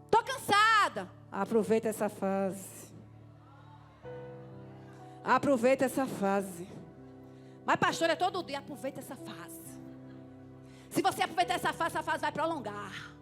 [0.09, 1.09] Tô cansada.
[1.31, 2.93] Aproveita essa fase.
[5.23, 6.67] Aproveita essa fase.
[7.65, 8.59] Mas pastor, é todo dia.
[8.59, 9.61] Aproveita essa fase.
[10.89, 13.16] Se você aproveitar essa fase, essa fase vai prolongar.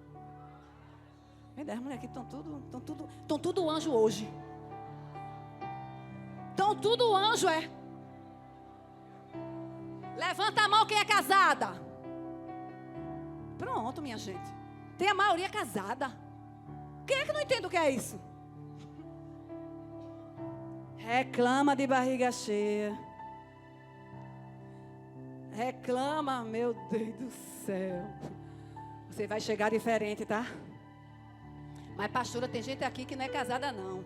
[1.56, 4.30] Meu Deus, mulher aqui estão tudo, estão tudo, estão tudo anjo hoje.
[6.52, 7.70] Estão tudo anjo, é.
[10.18, 11.70] Levanta a mão quem é casada.
[13.58, 14.54] Pronto, minha gente.
[14.98, 16.12] Tem a maioria casada.
[17.08, 18.20] Quem é que não entende o que é isso?
[20.98, 22.98] Reclama de barriga cheia.
[25.52, 27.32] Reclama, meu Deus do
[27.66, 28.04] céu.
[29.10, 30.46] Você vai chegar diferente, tá?
[31.96, 34.04] Mas, pastora, tem gente aqui que não é casada, não.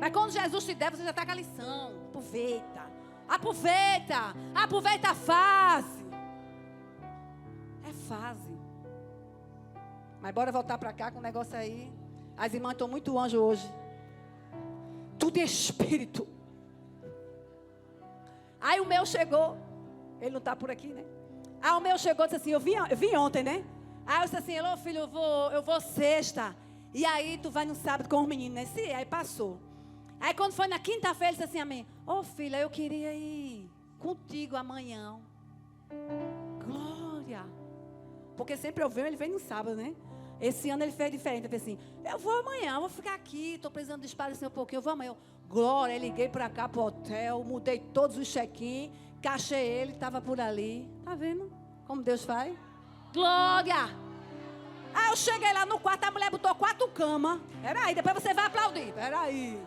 [0.00, 1.92] Mas quando Jesus te der, você já está com a lição.
[2.08, 2.82] Aproveita.
[3.28, 4.34] Aproveita.
[4.54, 6.04] Aproveita a fase.
[7.88, 8.52] É fase.
[10.20, 11.92] Mas bora voltar para cá com o negócio aí.
[12.36, 13.72] As irmãs estão muito anjo hoje.
[15.18, 16.28] Tudo é espírito.
[18.60, 19.56] Aí o meu chegou.
[20.20, 21.04] Ele não está por aqui, né?
[21.60, 23.64] Aí o meu chegou e disse assim: Eu vim, eu vim ontem, né?
[24.06, 26.54] Aí eu disse assim: Alô, filho, eu vou, eu vou sexta.
[26.94, 28.66] E aí tu vai no sábado com os meninos, né?
[28.66, 29.58] Sim, aí passou.
[30.20, 33.14] Aí quando foi na quinta-feira, ele disse assim a mim: Ô oh, filha, eu queria
[33.14, 35.18] ir contigo amanhã.
[36.64, 37.44] Glória.
[38.36, 39.94] Porque sempre eu venho, ele vem no sábado, né?
[40.40, 41.46] Esse ano ele fez diferente.
[41.46, 44.78] Ele assim: Eu vou amanhã, vou ficar aqui, estou precisando de espaço assim um pouquinho,
[44.78, 45.10] eu vou amanhã.
[45.10, 45.16] Eu,
[45.48, 48.90] Glória, liguei para cá pro hotel, mudei todos os check-in,
[49.20, 50.88] cachei ele, estava por ali.
[51.04, 51.52] Tá vendo
[51.86, 52.56] como Deus faz?
[53.12, 53.90] Glória!
[54.94, 57.40] Aí eu cheguei lá no quarto, a mulher botou quatro camas.
[57.62, 58.92] Peraí, depois você vai aplaudir.
[58.92, 59.60] Peraí.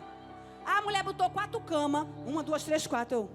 [0.64, 2.06] A mulher botou quatro camas.
[2.26, 3.16] Uma, duas, três, quatro.
[3.16, 3.30] Eu,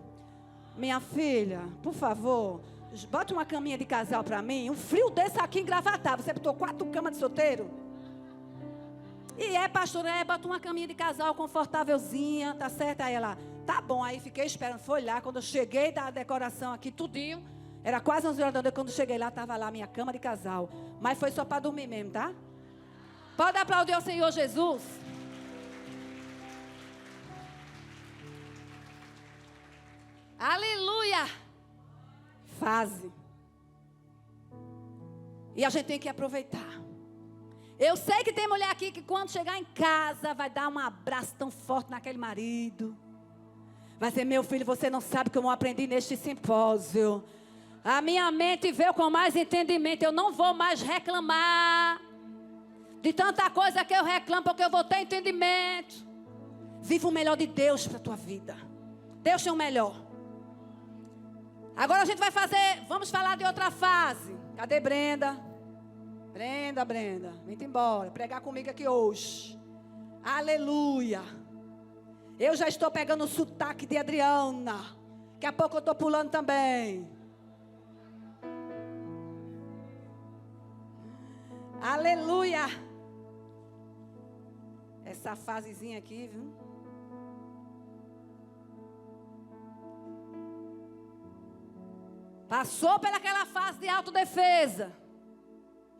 [0.75, 2.61] Minha filha, por favor,
[3.09, 4.69] bota uma caminha de casal para mim.
[4.69, 6.17] Um frio desse aqui em Gravatar.
[6.17, 7.69] Você botou quatro camas de solteiro?
[9.37, 13.01] E é, pastora, é, bota uma caminha de casal confortávelzinha, tá certo?
[13.01, 14.03] Aí ela, tá bom.
[14.03, 14.79] Aí fiquei esperando.
[14.79, 17.43] Foi lá, quando eu cheguei da decoração aqui, tudinho.
[17.83, 18.75] Era quase 11 horas da noite.
[18.75, 20.69] Quando cheguei lá, estava lá minha cama de casal.
[20.99, 22.31] Mas foi só para dormir mesmo, tá?
[23.35, 24.83] Pode aplaudir ao Senhor Jesus.
[30.37, 31.27] Aleluia!
[32.59, 33.11] Fase.
[35.55, 36.81] E a gente tem que aproveitar.
[37.77, 41.33] Eu sei que tem mulher aqui que quando chegar em casa vai dar um abraço
[41.35, 42.95] tão forte naquele marido.
[43.99, 47.23] Vai dizer, meu filho, você não sabe como eu aprendi neste simpósio.
[47.83, 50.03] A minha mente veio com mais entendimento.
[50.03, 51.99] Eu não vou mais reclamar
[53.01, 56.07] de tanta coisa que eu reclamo, porque eu vou ter entendimento.
[56.81, 58.55] Viva o melhor de Deus para a tua vida.
[59.21, 59.95] Deus tem o melhor.
[61.75, 64.35] Agora a gente vai fazer, vamos falar de outra fase.
[64.55, 65.39] Cadê Brenda?
[66.33, 69.59] Brenda, Brenda, vem embora, pregar comigo aqui hoje.
[70.23, 71.21] Aleluia.
[72.39, 74.97] Eu já estou pegando o sotaque de Adriana.
[75.33, 77.07] Daqui a pouco eu estou pulando também.
[81.81, 82.67] Aleluia.
[85.03, 86.53] Essa fasezinha aqui, viu?
[92.47, 94.95] Passou pelaquela fase de autodefesa.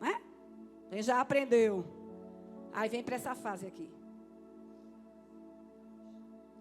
[0.00, 0.22] Né?
[0.90, 1.84] Ele já aprendeu.
[2.72, 3.90] Aí vem para essa fase aqui.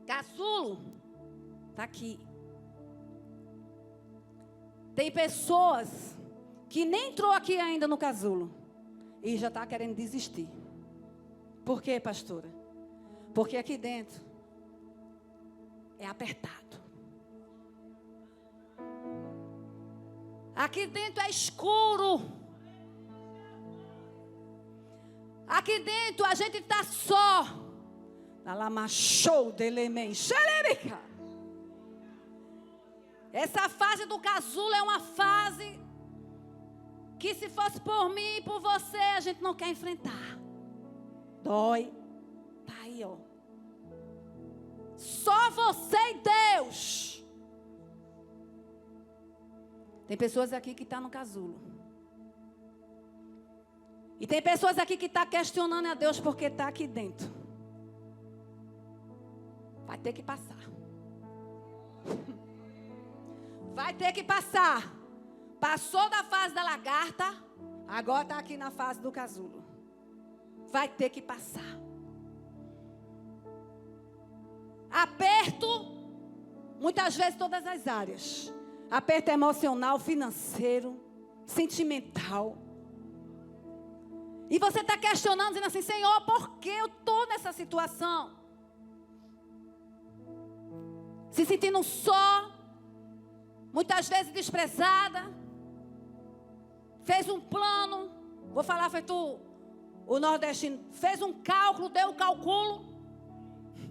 [0.08, 0.80] Caçulo.
[1.70, 2.20] Está aqui.
[4.96, 6.18] Tem pessoas
[6.68, 8.61] que nem entrou aqui ainda no casulo
[9.24, 10.48] e já está querendo desistir.
[11.64, 12.50] Por quê, pastora?
[13.34, 14.22] Porque aqui dentro
[16.00, 16.62] é apertado.
[20.56, 22.22] Aqui dentro é escuro.
[25.48, 27.46] Aqui dentro a gente está só.
[33.32, 35.80] Essa fase do casulo é uma fase
[37.22, 40.40] que se fosse por mim e por você, a gente não quer enfrentar.
[41.44, 41.94] Dói.
[42.66, 43.16] Tá aí, ó.
[44.98, 46.22] Só você e
[46.56, 47.24] Deus.
[50.08, 51.62] Tem pessoas aqui que estão tá no casulo.
[54.20, 57.32] E tem pessoas aqui que estão tá questionando a Deus porque está aqui dentro.
[59.86, 60.58] Vai ter que passar.
[63.76, 65.02] Vai ter que passar.
[65.62, 66.91] Passou da fase da lagarta,
[67.92, 69.64] agora está aqui na fase do casulo.
[70.72, 71.78] Vai ter que passar.
[74.90, 75.68] Aperto,
[76.80, 78.54] muitas vezes todas as áreas.
[78.90, 81.00] Aperto emocional, financeiro,
[81.46, 82.58] sentimental.
[84.50, 88.32] E você está questionando, dizendo assim: Senhor, por que eu estou nessa situação?
[91.30, 92.52] Se sentindo só,
[93.74, 95.41] muitas vezes desprezada,
[97.04, 98.12] fez um plano,
[98.54, 99.40] vou falar feito
[100.06, 102.86] o nordestino, fez um cálculo, deu um cálculo,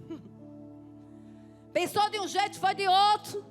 [1.73, 3.45] pensou de um jeito, foi de outro,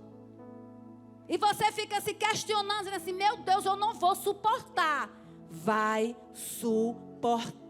[1.31, 5.09] e você fica se questionando, dizendo assim: meu Deus, eu não vou suportar.
[5.49, 7.61] Vai suportar.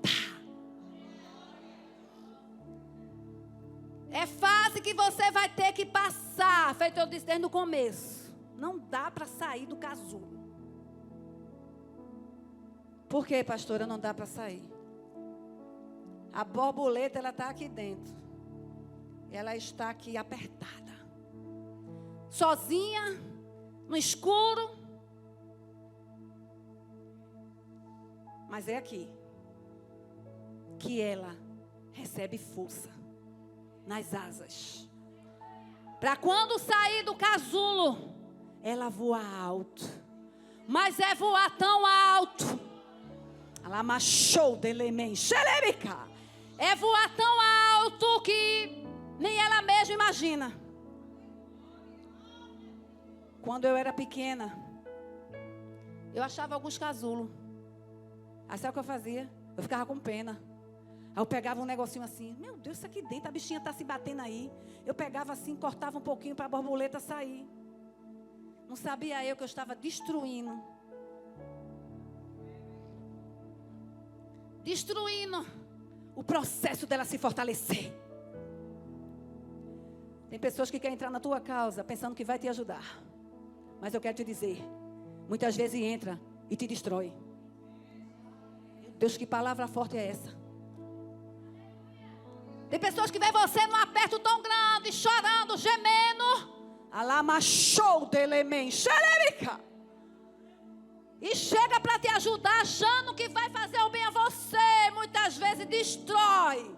[4.11, 8.35] É fase que você vai ter que passar, feito eu disse desde o começo.
[8.57, 10.40] Não dá para sair do casulo.
[13.11, 14.65] Por que, pastora, não dá para sair?
[16.33, 18.15] A borboleta, ela está aqui dentro.
[19.33, 20.93] Ela está aqui apertada.
[22.31, 23.21] Sozinha,
[23.89, 24.79] no escuro.
[28.49, 29.11] Mas é aqui
[30.79, 31.37] que ela
[31.93, 32.91] recebe força
[33.89, 34.89] nas asas.
[35.99, 38.15] Para quando sair do casulo,
[38.63, 39.83] ela voa alto.
[40.69, 42.70] Mas é voar tão alto.
[43.71, 45.97] Ela machou delemen, xeremica.
[46.59, 48.85] É voar tão alto que
[49.17, 50.53] nem ela mesma imagina.
[53.41, 54.59] Quando eu era pequena,
[56.13, 57.31] eu achava alguns casulos.
[58.49, 59.31] Aí sabe o que eu fazia?
[59.57, 60.43] Eu ficava com pena.
[61.15, 63.85] Aí eu pegava um negocinho assim, meu Deus, isso aqui dentro, a bichinha está se
[63.85, 64.51] batendo aí.
[64.85, 67.49] Eu pegava assim, cortava um pouquinho para a borboleta sair.
[68.69, 70.61] Não sabia eu que eu estava destruindo.
[74.63, 75.47] Destruindo
[76.15, 77.93] o processo dela se fortalecer.
[80.29, 82.85] Tem pessoas que querem entrar na tua causa pensando que vai te ajudar.
[83.81, 84.63] Mas eu quero te dizer,
[85.29, 87.13] muitas vezes entra e te destrói.
[88.99, 90.39] Deus, que palavra forte é essa?
[92.69, 96.89] Tem pessoas que veem você num aperto tão grande, chorando, gemendo.
[96.93, 99.70] Alamachou delemen, xererica.
[101.21, 104.91] E chega para te ajudar, achando que vai fazer o bem a você.
[104.95, 106.75] Muitas vezes destrói.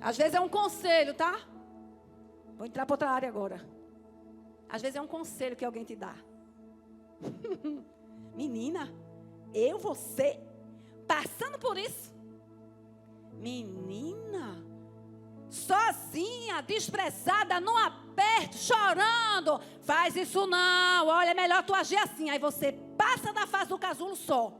[0.00, 1.38] Às vezes é um conselho, tá?
[2.56, 3.64] Vou entrar para outra área agora.
[4.68, 6.16] Às vezes é um conselho que alguém te dá.
[8.34, 8.92] Menina,
[9.54, 10.40] eu, você,
[11.06, 12.12] passando por isso.
[13.34, 14.64] Menina,
[15.52, 19.60] sozinha, desprezada, no aperto, chorando.
[19.82, 21.06] Faz isso não.
[21.06, 22.30] Olha, é melhor tu agir assim.
[22.30, 24.52] Aí você passa da fase do casulo só.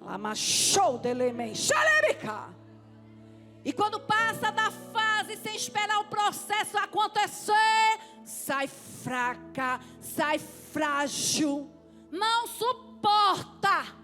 [0.00, 2.54] Lamachou delemen, xalemica.
[3.64, 11.70] E quando passa da fase sem esperar o processo acontecer, sai fraca, sai frágil,
[12.10, 13.94] não suporta.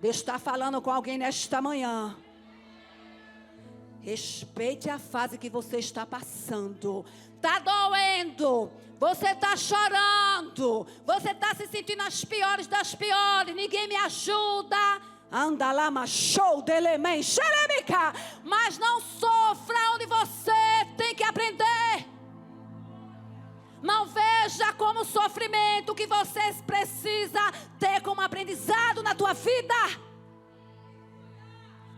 [0.00, 2.16] Deus está falando com alguém nesta manhã.
[4.08, 7.04] Respeite a fase que você está passando.
[7.36, 8.72] Está doendo.
[8.98, 10.86] Você está chorando.
[11.04, 13.54] Você está se sentindo as piores das piores.
[13.54, 14.78] Ninguém me ajuda.
[15.30, 18.14] Anda lá, machou, delemen, xeremica.
[18.44, 22.06] Mas não sofra onde você tem que aprender.
[23.82, 30.07] Não veja como sofrimento que você precisa ter como aprendizado na tua vida.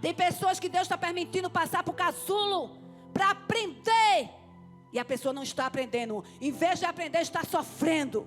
[0.00, 2.78] Tem pessoas que Deus está permitindo passar por casulo
[3.12, 4.30] para aprender.
[4.92, 6.24] E a pessoa não está aprendendo.
[6.40, 8.26] Em vez de aprender, está sofrendo.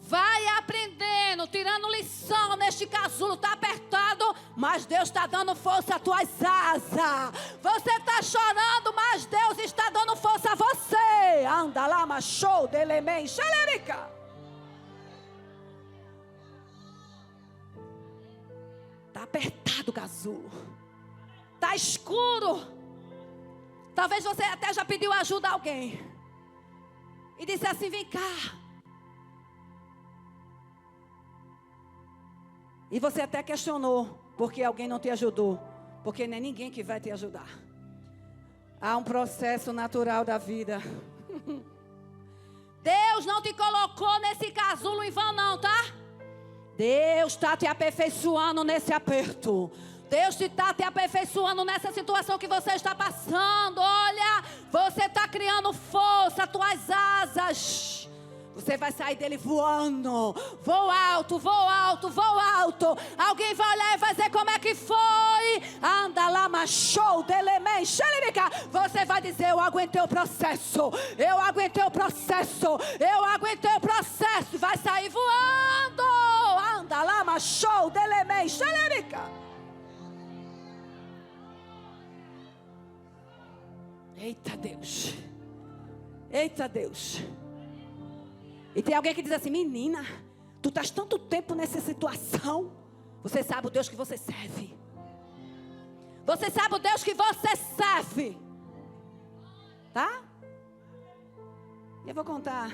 [0.00, 3.34] Vai aprendendo, tirando lição neste casulo.
[3.34, 7.32] Está apertado, mas Deus está dando força às tuas asas.
[7.62, 11.46] Você está chorando, mas Deus está dando força a você.
[11.48, 14.13] Anda lá, machou, delemen, xererica.
[19.14, 20.50] Está apertado o casulo.
[21.54, 22.66] Está escuro.
[23.94, 26.04] Talvez você até já pediu ajuda a alguém.
[27.38, 28.18] E disse assim: vem cá.
[32.90, 35.60] E você até questionou porque alguém não te ajudou.
[36.02, 37.48] Porque não é ninguém que vai te ajudar.
[38.80, 40.80] Há um processo natural da vida.
[42.82, 46.03] Deus não te colocou nesse casulo em vão, não, tá?
[46.76, 49.70] Deus está te aperfeiçoando nesse aperto.
[50.10, 53.78] Deus está te aperfeiçoando nessa situação que você está passando.
[53.78, 58.08] Olha, você está criando força, tuas asas.
[58.54, 60.32] Você vai sair dele voando.
[60.62, 62.96] Voo alto, voo alto, voo alto.
[63.18, 65.62] Alguém vai olhar e vai dizer como é que foi.
[65.82, 67.24] Anda lá, machou,
[67.84, 68.50] xerimica.
[68.70, 70.92] Você vai dizer: Eu aguentei o processo.
[71.18, 72.78] Eu aguentei o processo.
[73.00, 74.56] Eu aguentei o processo.
[74.58, 76.23] Vai sair voando.
[76.84, 79.22] Anda lá, machou, delemen, xerimica.
[84.14, 85.14] Eita Deus.
[86.30, 87.22] Eita Deus.
[88.76, 90.04] E tem alguém que diz assim: Menina,
[90.60, 92.70] tu estás tanto tempo nessa situação.
[93.22, 94.76] Você sabe o Deus que você serve.
[96.26, 98.36] Você sabe o Deus que você serve.
[99.94, 100.22] Tá?
[102.06, 102.68] Eu vou contar.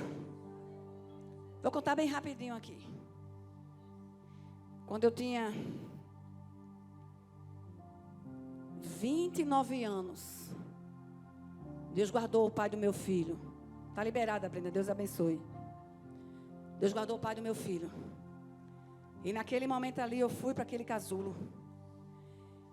[1.63, 2.90] Vou contar bem rapidinho aqui.
[4.91, 5.55] Quando eu tinha
[8.81, 10.51] 29 anos,
[11.95, 13.39] Deus guardou o pai do meu filho.
[13.91, 14.69] Está liberada, Brenda.
[14.69, 15.41] Deus abençoe.
[16.81, 17.89] Deus guardou o pai do meu filho.
[19.23, 21.37] E naquele momento ali eu fui para aquele casulo.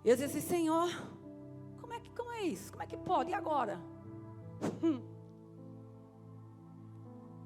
[0.04, 0.90] Eu disse assim, Senhor,
[1.80, 2.72] como é, que, como é isso?
[2.72, 3.30] Como é que pode?
[3.30, 3.80] E agora?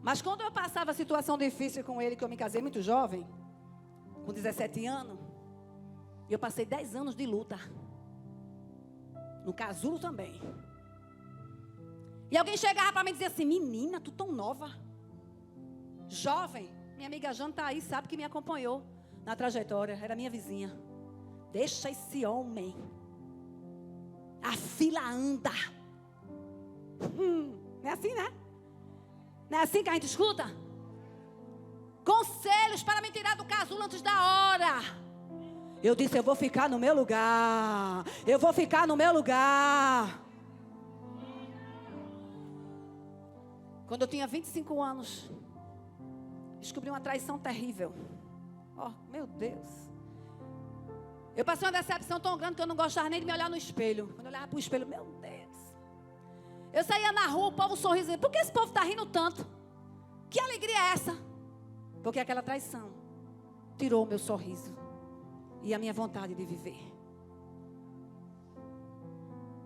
[0.02, 3.28] Mas quando eu passava situação difícil com ele, que eu me casei muito jovem,
[4.26, 5.20] com 17 anos,
[6.30, 7.60] eu passei 10 anos de luta.
[9.46, 10.40] No casulo também.
[12.30, 14.72] E alguém chegava para mim e dizia assim: Menina, tu tão nova.
[16.08, 16.70] Jovem.
[16.96, 18.84] Minha amiga Jana está aí, sabe que me acompanhou
[19.26, 20.00] na trajetória.
[20.02, 20.72] Era minha vizinha.
[21.52, 22.76] Deixa esse homem.
[24.42, 25.52] A fila anda.
[27.20, 28.32] Hum, não é assim, né?
[29.50, 30.46] Não é assim que a gente escuta?
[32.04, 35.02] Conselhos para me tirar do casulo antes da hora.
[35.84, 38.06] Eu disse: Eu vou ficar no meu lugar.
[38.26, 40.20] Eu vou ficar no meu lugar.
[43.88, 45.30] Quando eu tinha 25 anos,
[46.60, 47.94] descobri uma traição terrível.
[48.78, 49.70] Oh, meu Deus.
[51.36, 53.58] Eu passei uma decepção tão grande que eu não gostava nem de me olhar no
[53.58, 54.08] espelho.
[54.16, 55.52] Quando eu olhava para o espelho, meu Deus.
[56.74, 58.18] Eu saía na rua, o povo sorriso.
[58.18, 59.46] Por que esse povo está rindo tanto?
[60.30, 61.31] Que alegria é essa?
[62.04, 62.92] Porque aquela traição
[63.78, 64.76] tirou o meu sorriso
[65.64, 66.80] e a minha vontade de viver.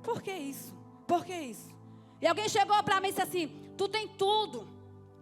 [0.04, 0.76] Por que isso?
[1.08, 1.74] Por que isso?
[2.22, 4.68] E alguém chegou para mim e disse assim: Tu tem tudo.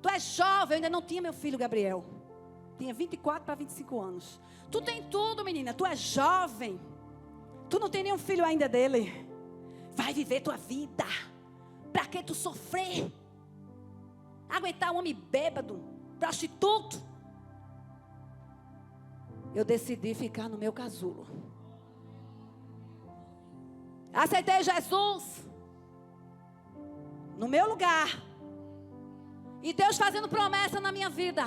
[0.02, 0.72] Tu és jovem.
[0.72, 2.04] Eu ainda não tinha meu filho Gabriel.
[2.78, 4.40] Tinha 24 para 25 anos.
[4.70, 5.74] Tu tem tudo, menina.
[5.74, 6.80] Tu és jovem.
[7.70, 9.12] Tu não tem nenhum filho ainda dele.
[9.96, 11.06] Vai viver tua vida.
[11.92, 13.12] Para que tu sofrer?
[14.50, 15.80] Aguentar um homem bêbado,
[16.24, 17.04] prostituto.
[19.54, 21.28] Eu decidi ficar no meu casulo.
[24.14, 25.44] Aceitei Jesus
[27.38, 28.08] no meu lugar.
[29.62, 31.44] E Deus fazendo promessa na minha vida.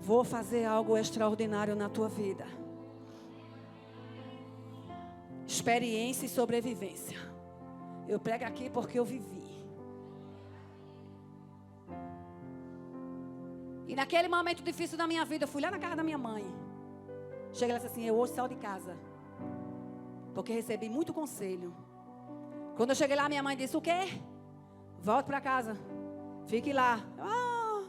[0.00, 2.46] Vou fazer algo extraordinário na tua vida.
[5.46, 7.18] Experiência e sobrevivência.
[8.06, 9.43] Eu prego aqui porque eu vivi.
[13.86, 16.44] E naquele momento difícil da minha vida, eu fui lá na casa da minha mãe.
[17.52, 18.96] Cheguei lá e disse assim: Eu hoje saio de casa.
[20.34, 21.74] Porque recebi muito conselho.
[22.76, 24.20] Quando eu cheguei lá, minha mãe disse: O quê?
[24.98, 25.76] Volte para casa.
[26.46, 27.00] Fique lá.
[27.18, 27.84] Oh,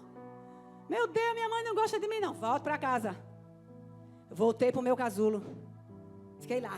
[0.90, 2.34] meu Deus, minha mãe não gosta de mim, não.
[2.34, 3.16] Volte para casa.
[4.30, 5.42] Voltei para o meu casulo.
[6.40, 6.78] Fiquei lá.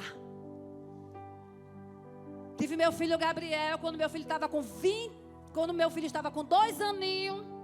[2.57, 5.13] Tive meu filho Gabriel quando meu filho estava com 20,
[5.53, 7.56] quando meu filho estava com dois aninhos.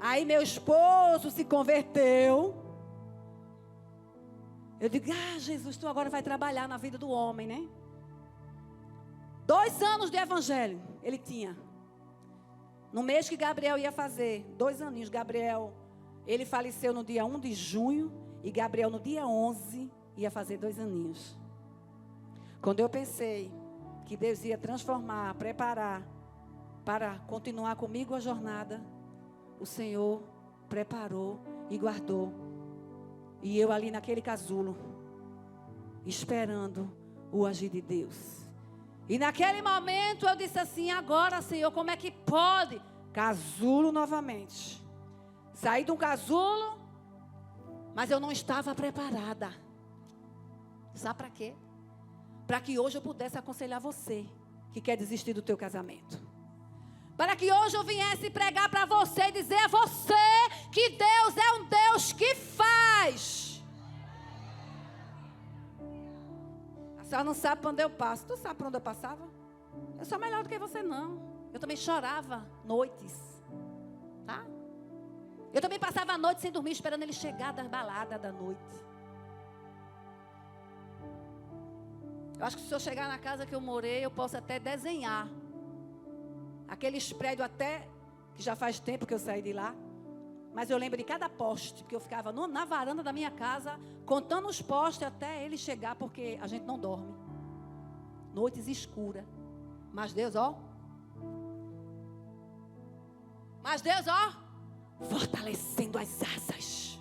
[0.00, 2.54] Aí meu esposo se converteu.
[4.80, 7.68] Eu digo, ah, Jesus, tu agora vai trabalhar na vida do homem, né?
[9.44, 11.56] Dois anos de evangelho ele tinha.
[12.92, 15.72] No mês que Gabriel ia fazer, dois aninhos, Gabriel,
[16.26, 18.12] ele faleceu no dia 1 de junho.
[18.42, 21.36] E Gabriel, no dia 11, ia fazer dois aninhos.
[22.62, 23.50] Quando eu pensei
[24.04, 26.02] que Deus ia transformar, preparar
[26.84, 28.80] para continuar comigo a jornada,
[29.60, 30.22] o Senhor
[30.68, 31.40] preparou
[31.70, 32.32] e guardou.
[33.42, 34.76] E eu ali naquele casulo,
[36.04, 36.90] esperando
[37.30, 38.48] o agir de Deus.
[39.08, 42.80] E naquele momento eu disse assim: agora, Senhor, como é que pode?
[43.12, 44.82] Casulo novamente.
[45.54, 46.78] Saí de um casulo,
[47.94, 49.50] mas eu não estava preparada.
[50.94, 51.54] Sabe para quê?
[52.48, 54.26] para que hoje eu pudesse aconselhar você
[54.72, 56.18] que quer desistir do teu casamento.
[57.18, 60.14] Para que hoje eu viesse pregar para você e dizer a você
[60.70, 63.60] que Deus é um Deus que faz.
[66.96, 68.24] A senhora não sabe para onde eu passo.
[68.24, 69.28] Tu sabe para onde eu passava?
[69.98, 71.20] Eu sou melhor do que você, não.
[71.52, 73.42] Eu também chorava noites.
[74.24, 74.46] Tá?
[75.52, 78.76] Eu também passava a noite sem dormir, esperando ele chegar das baladas da noite.
[82.38, 85.26] Eu acho que se eu chegar na casa que eu morei, eu posso até desenhar.
[86.68, 87.88] Aqueles prédios até,
[88.34, 89.74] que já faz tempo que eu saí de lá.
[90.54, 93.78] Mas eu lembro de cada poste, porque eu ficava no, na varanda da minha casa,
[94.04, 97.14] contando os postes até ele chegar, porque a gente não dorme.
[98.34, 99.24] Noites escuras.
[99.92, 100.58] Mas Deus, ó.
[103.62, 104.32] Mas Deus, ó.
[105.04, 107.00] Fortalecendo as asas.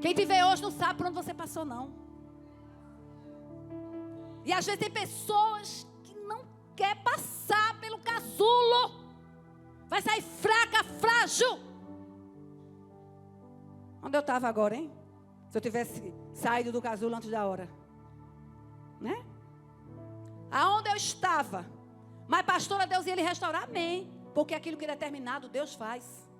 [0.00, 1.90] Quem te vê hoje não sabe por onde você passou, não.
[4.44, 9.00] E às vezes tem pessoas que não quer passar pelo casulo.
[9.88, 11.58] Vai sair fraca, frágil.
[14.02, 14.90] Onde eu estava agora, hein?
[15.50, 17.68] Se eu tivesse saído do casulo antes da hora.
[19.00, 19.24] Né?
[20.50, 21.66] Aonde eu estava.
[22.26, 23.64] Mas, pastora, Deus ia lhe restaurar.
[23.64, 24.10] Amém.
[24.34, 26.30] Porque aquilo que é determinado, Deus faz.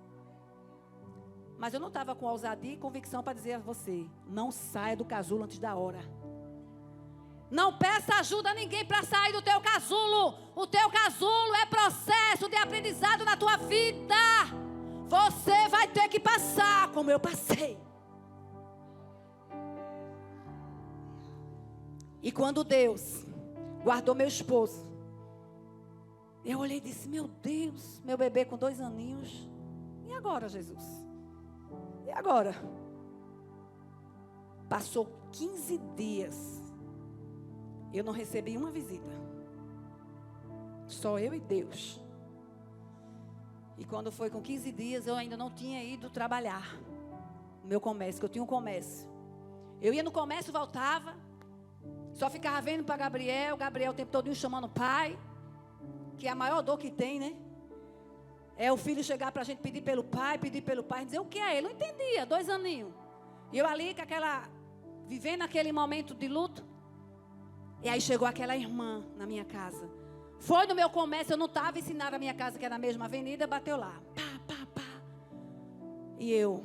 [1.59, 5.05] Mas eu não estava com ousadia e convicção para dizer a você: não saia do
[5.05, 6.01] casulo antes da hora.
[7.51, 10.35] Não peça ajuda a ninguém para sair do teu casulo.
[10.55, 14.15] O teu casulo é processo de aprendizado na tua vida.
[15.09, 17.77] Você vai ter que passar como eu passei.
[22.23, 23.27] E quando Deus
[23.83, 24.87] guardou meu esposo,
[26.45, 29.49] eu olhei e disse: Meu Deus, meu bebê com dois aninhos.
[30.07, 30.85] E agora, Jesus?
[32.07, 32.55] E agora?
[34.69, 36.70] Passou 15 dias.
[37.93, 39.15] Eu não recebi uma visita.
[40.87, 42.01] Só eu e Deus.
[43.79, 46.77] E quando foi com 15 dias, eu ainda não tinha ido trabalhar.
[47.63, 49.09] No meu comércio, que eu tinha um comércio.
[49.81, 51.15] Eu ia no comércio, voltava.
[52.13, 53.57] Só ficava vendo para Gabriel.
[53.57, 55.19] Gabriel o tempo todo chamando pai.
[56.19, 57.35] Que é a maior dor que tem, né?
[58.57, 61.25] É o filho chegar para a gente pedir pelo pai, pedir pelo pai, dizer o
[61.25, 61.69] que é ele.
[61.69, 62.93] Não entendia, dois aninhos.
[63.51, 64.47] E eu ali com aquela.
[65.07, 66.63] Vivendo aquele momento de luto.
[67.83, 69.89] E aí chegou aquela irmã na minha casa.
[70.39, 73.07] Foi no meu comércio, eu não estava ensinando a minha casa, que era na mesma
[73.07, 74.01] avenida, bateu lá.
[74.15, 75.03] Pá, pá, pá.
[76.19, 76.65] E eu.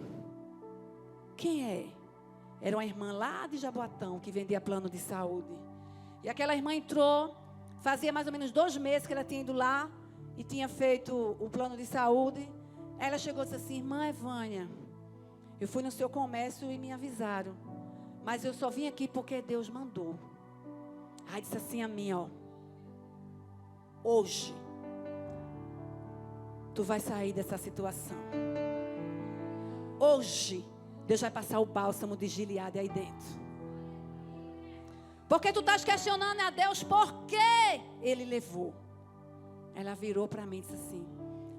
[1.36, 1.88] Quem é?
[2.61, 5.53] Era uma irmã lá de Jaboatão que vendia plano de saúde.
[6.24, 7.36] E aquela irmã entrou.
[7.80, 9.89] Fazia mais ou menos dois meses que ela tinha ido lá
[10.38, 12.49] e tinha feito o plano de saúde.
[12.97, 14.68] Ela chegou e disse assim: Irmã Evânia,
[15.59, 17.55] eu fui no seu comércio e me avisaram.
[18.24, 20.16] Mas eu só vim aqui porque Deus mandou.
[21.32, 22.28] Aí disse assim a mim, ó.
[24.03, 24.53] Hoje,
[26.73, 28.17] tu vai sair dessa situação.
[29.99, 30.65] Hoje,
[31.07, 33.45] Deus vai passar o bálsamo de Gileade aí dentro.
[35.28, 38.73] Porque tu estás questionando a Deus por que Ele levou.
[39.73, 41.05] Ela virou para mim e disse assim: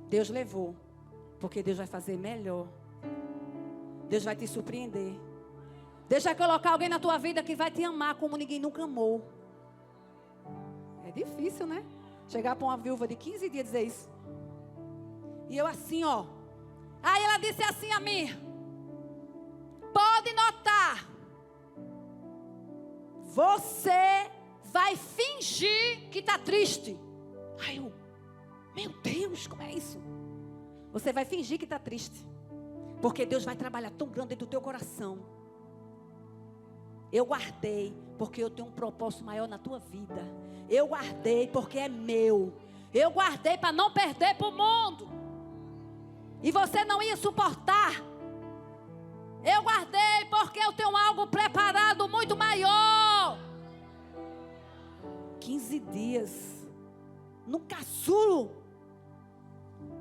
[0.09, 0.75] Deus levou,
[1.41, 2.69] porque Deus vai fazer melhor.
[4.09, 5.15] Deus vai te surpreender.
[6.09, 9.25] Deus vai colocar alguém na tua vida que vai te amar como ninguém nunca amou.
[11.17, 11.83] Difícil, né?
[12.29, 14.11] Chegar para uma viúva de 15 dias e dizer isso.
[15.49, 16.27] E eu assim, ó.
[17.03, 18.29] Aí ela disse assim a mim:
[19.95, 21.09] Pode notar.
[23.23, 24.31] Você
[24.65, 26.99] vai fingir que está triste.
[27.67, 27.91] Ai, eu,
[28.75, 29.99] meu Deus, como é isso?
[30.93, 32.27] Você vai fingir que está triste.
[33.01, 35.36] Porque Deus vai trabalhar tão grande dentro do teu coração.
[37.13, 40.27] Eu guardei porque eu tenho um propósito maior na tua vida.
[40.69, 42.53] Eu guardei porque é meu.
[42.93, 45.09] Eu guardei para não perder para o mundo.
[46.43, 47.93] E você não ia suportar.
[49.45, 53.39] Eu guardei porque eu tenho algo preparado muito maior.
[55.41, 56.69] 15 dias
[57.47, 58.67] no casulo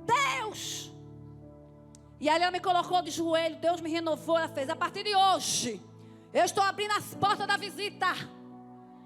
[0.05, 0.91] Deus.
[2.19, 4.69] E aí ela me colocou de joelho, Deus me renovou, ela fez.
[4.69, 5.81] A partir de hoje,
[6.35, 8.07] eu estou abrindo as portas da visita.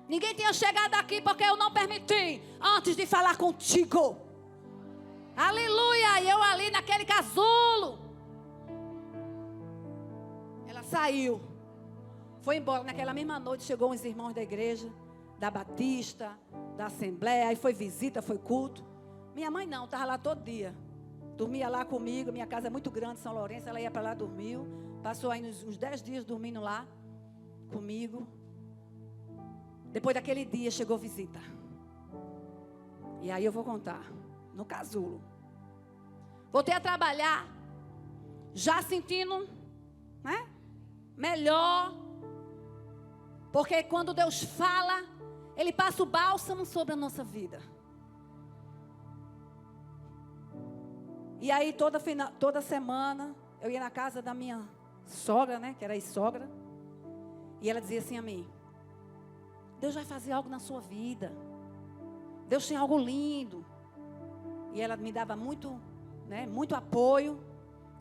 [0.08, 4.18] Ninguém tinha chegado aqui porque eu não permiti antes de falar contigo.
[5.38, 6.22] Aleluia!
[6.22, 8.00] E eu ali naquele casulo.
[10.68, 11.40] Ela saiu.
[12.42, 12.84] Foi embora.
[12.84, 14.92] Naquela mesma noite chegou uns irmãos da igreja,
[15.38, 16.36] da Batista,
[16.76, 17.50] da Assembleia.
[17.50, 18.84] Aí foi visita, foi culto.
[19.36, 20.76] Minha mãe não, estava lá todo dia.
[21.38, 24.68] Dormia lá comigo, minha casa é muito grande, São Lourenço, ela ia para lá, dormiu.
[25.04, 26.86] Passou aí uns, uns dez dias dormindo lá
[27.70, 28.28] comigo.
[29.92, 31.40] Depois daquele dia chegou visita.
[33.22, 34.04] E aí eu vou contar.
[34.54, 35.22] No casulo.
[36.52, 37.48] Voltei a trabalhar.
[38.54, 39.48] Já sentindo,
[40.24, 40.50] né?
[41.16, 41.94] Melhor.
[43.52, 45.04] Porque quando Deus fala,
[45.56, 47.60] Ele passa o bálsamo sobre a nossa vida.
[51.42, 52.00] E aí toda,
[52.40, 54.68] toda semana eu ia na casa da minha
[55.06, 55.76] sogra, né?
[55.78, 56.50] Que era a sogra.
[57.62, 58.48] E ela dizia assim a mim:
[59.80, 61.32] Deus vai fazer algo na sua vida.
[62.48, 63.66] Deus tem algo lindo.
[64.74, 65.80] E ela me dava muito,
[66.28, 66.46] né?
[66.46, 67.40] Muito apoio.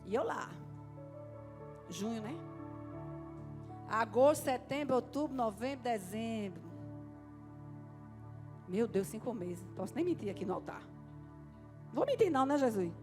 [0.05, 0.49] E eu lá.
[1.89, 2.35] Junho, né?
[3.87, 6.61] Agosto, setembro, outubro, novembro, dezembro.
[8.67, 9.65] Meu Deus, cinco meses.
[9.75, 10.83] Posso nem mentir aqui no altar.
[11.91, 12.93] Vou mentir não, né, Jesus?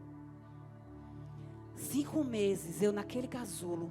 [1.74, 3.90] Cinco meses eu naquele casulo,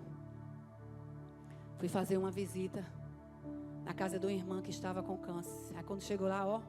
[1.78, 2.86] Fui fazer uma visita
[3.84, 5.76] na casa de uma irmã que estava com câncer.
[5.76, 6.62] Aí quando chegou lá, ó,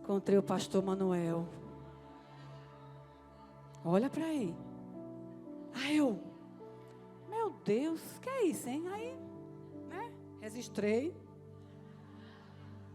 [0.00, 1.46] encontrei o pastor Manuel.
[3.84, 4.54] Olha para aí.
[5.74, 6.18] Aí eu,
[7.28, 8.86] meu Deus, que é isso, hein?
[8.88, 9.18] Aí,
[9.88, 10.12] né?
[10.40, 11.14] Registrei.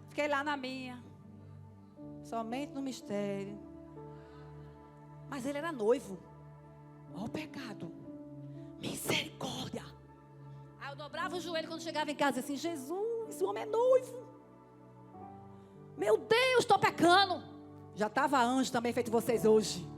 [0.09, 1.03] Fiquei lá na minha.
[2.23, 3.57] Somente no mistério.
[5.29, 6.17] Mas ele era noivo.
[7.15, 7.91] Olha o pecado.
[8.79, 9.92] Misericórdia.
[10.93, 14.15] Eu dobrava o joelho quando chegava em casa assim: Jesus, esse homem é noivo.
[15.97, 17.41] Meu Deus, estou pecando.
[17.95, 19.89] Já estava anjo também feito vocês hoje.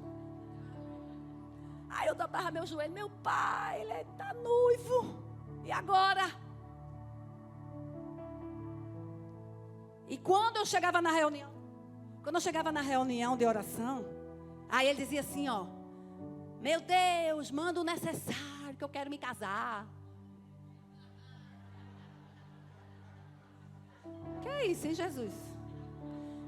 [1.89, 5.21] Aí eu dobrava meu joelho, meu pai, ele está noivo.
[5.65, 6.31] E agora?
[10.07, 11.51] E quando eu chegava na reunião,
[12.23, 14.05] quando eu chegava na reunião de oração,
[14.69, 15.65] aí ele dizia assim, ó:
[16.61, 19.94] Meu Deus, manda o necessário que eu quero me casar.
[24.55, 25.33] É isso, hein, Jesus?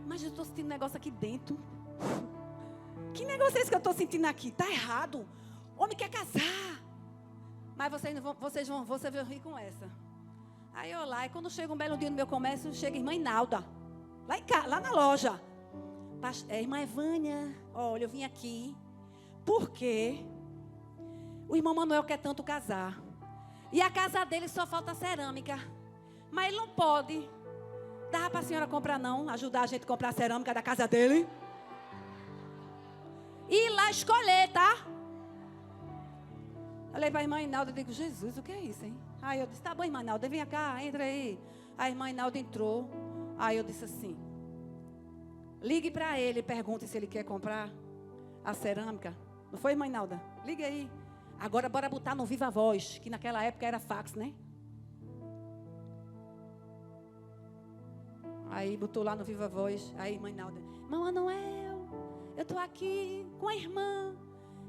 [0.06, 1.60] Mas eu estou sentindo um negócio aqui dentro.
[3.14, 4.52] Que negócio é esse que eu estou sentindo aqui?
[4.52, 5.28] Tá errado.
[5.78, 6.82] Homem quer casar.
[7.76, 9.90] Mas vocês vão, vocês vão, você vai rir com essa.
[10.74, 13.14] Aí eu lá, e quando chega um belo dia no meu comércio, chega a irmã
[13.14, 13.64] Inalda.
[14.28, 15.42] Lá, em casa, lá na loja.
[16.50, 18.76] É, irmã Evânia, olha, eu vim aqui.
[19.46, 20.26] Porque
[21.48, 23.02] o irmão Manuel quer tanto casar.
[23.72, 25.60] E a casa dele só falta cerâmica.
[26.32, 27.30] Mas ele não pode.
[28.12, 30.88] Dá para a senhora comprar não, ajudar a gente a comprar a cerâmica da casa
[30.88, 31.28] dele.
[33.50, 34.86] E ir lá escolher, tá?
[36.92, 38.98] Falei para a irmã Inalda, digo, Jesus, o que é isso, hein?
[39.22, 41.40] Aí eu disse, tá bom, irmã Inalda, vem cá, entra aí.
[41.78, 42.90] A irmã Inalda entrou.
[43.38, 44.18] Aí eu disse assim,
[45.62, 47.70] ligue para ele pergunte se ele quer comprar
[48.44, 49.16] a cerâmica.
[49.52, 50.20] Não foi, irmã Inalda?
[50.46, 50.90] Liga aí.
[51.40, 54.34] Agora bora botar no Viva Voz, que naquela época era fax, né?
[58.50, 59.94] Aí botou lá no Viva Voz.
[59.98, 61.88] Aí, mãe Nalda, irmão Manuel,
[62.36, 64.16] eu estou aqui com a irmã.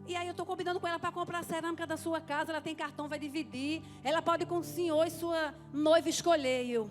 [0.06, 2.50] E aí eu estou combinando com ela para comprar a cerâmica da sua casa.
[2.50, 3.82] Ela tem cartão, vai dividir.
[4.02, 6.66] Ela pode com o senhor e sua noiva escolher.
[6.66, 6.90] Eu,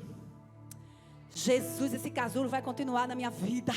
[1.34, 3.74] Jesus, esse casulo vai continuar na minha vida.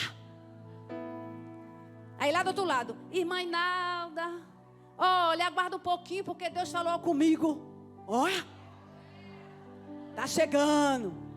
[2.18, 4.42] Aí lá do outro lado, irmã Inalda,
[4.98, 7.62] olha, aguarda um pouquinho, porque Deus falou comigo.
[8.06, 8.44] Olha,
[10.14, 11.29] tá chegando.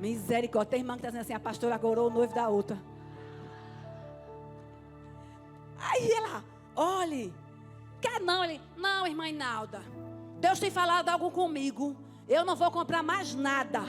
[0.00, 0.70] Misericórdia.
[0.70, 2.78] Tem irmã que está dizendo assim: a pastora agorou o noivo da outra.
[5.78, 6.44] Aí ela,
[6.74, 7.32] olhe,
[8.00, 8.44] quer não?
[8.44, 9.82] Ele, não, irmã Inalda.
[10.38, 11.96] Deus tem falado algo comigo.
[12.28, 13.80] Eu não vou comprar mais nada.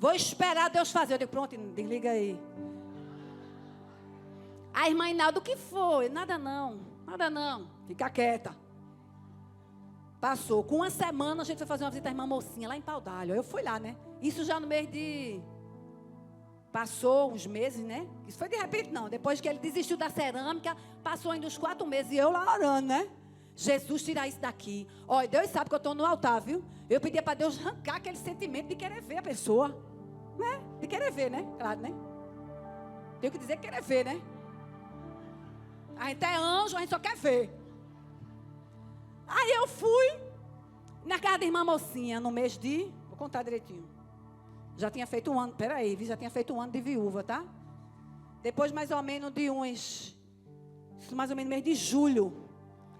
[0.00, 1.14] Vou esperar Deus fazer.
[1.14, 2.40] Eu digo, pronto, desliga aí.
[4.72, 6.08] A irmã Inalda, o que foi?
[6.08, 7.68] Nada não, nada não.
[7.86, 8.54] Fica quieta.
[10.20, 10.64] Passou.
[10.64, 13.34] Com uma semana a gente foi fazer uma visita à irmã mocinha lá em Paudalho.
[13.34, 13.96] Eu fui lá, né?
[14.22, 15.40] Isso já no mês de.
[16.72, 18.06] Passou uns meses, né?
[18.26, 19.08] Isso foi de repente, não.
[19.08, 22.12] Depois que ele desistiu da cerâmica, passou ainda uns quatro meses.
[22.12, 23.08] E eu lá orando, né?
[23.56, 24.86] Jesus tirar isso daqui.
[25.06, 26.62] Olha, Deus sabe que eu estou no altar, viu?
[26.88, 29.76] Eu pedia para Deus arrancar aquele sentimento de querer ver a pessoa.
[30.38, 30.60] Né?
[30.80, 31.44] De querer ver, né?
[31.58, 31.92] Claro, né?
[33.20, 34.20] Tenho que dizer que querer ver, né?
[35.96, 37.50] A gente é anjo, a gente só quer ver.
[39.26, 40.20] Aí eu fui
[41.04, 42.84] na casa da irmã mocinha no mês de.
[43.08, 43.97] Vou contar direitinho.
[44.78, 45.52] Já tinha feito um ano.
[45.52, 47.44] Peraí, já tinha feito um ano de viúva, tá?
[48.40, 50.16] Depois, mais ou menos, de uns.
[51.12, 52.48] Mais ou menos mês de julho.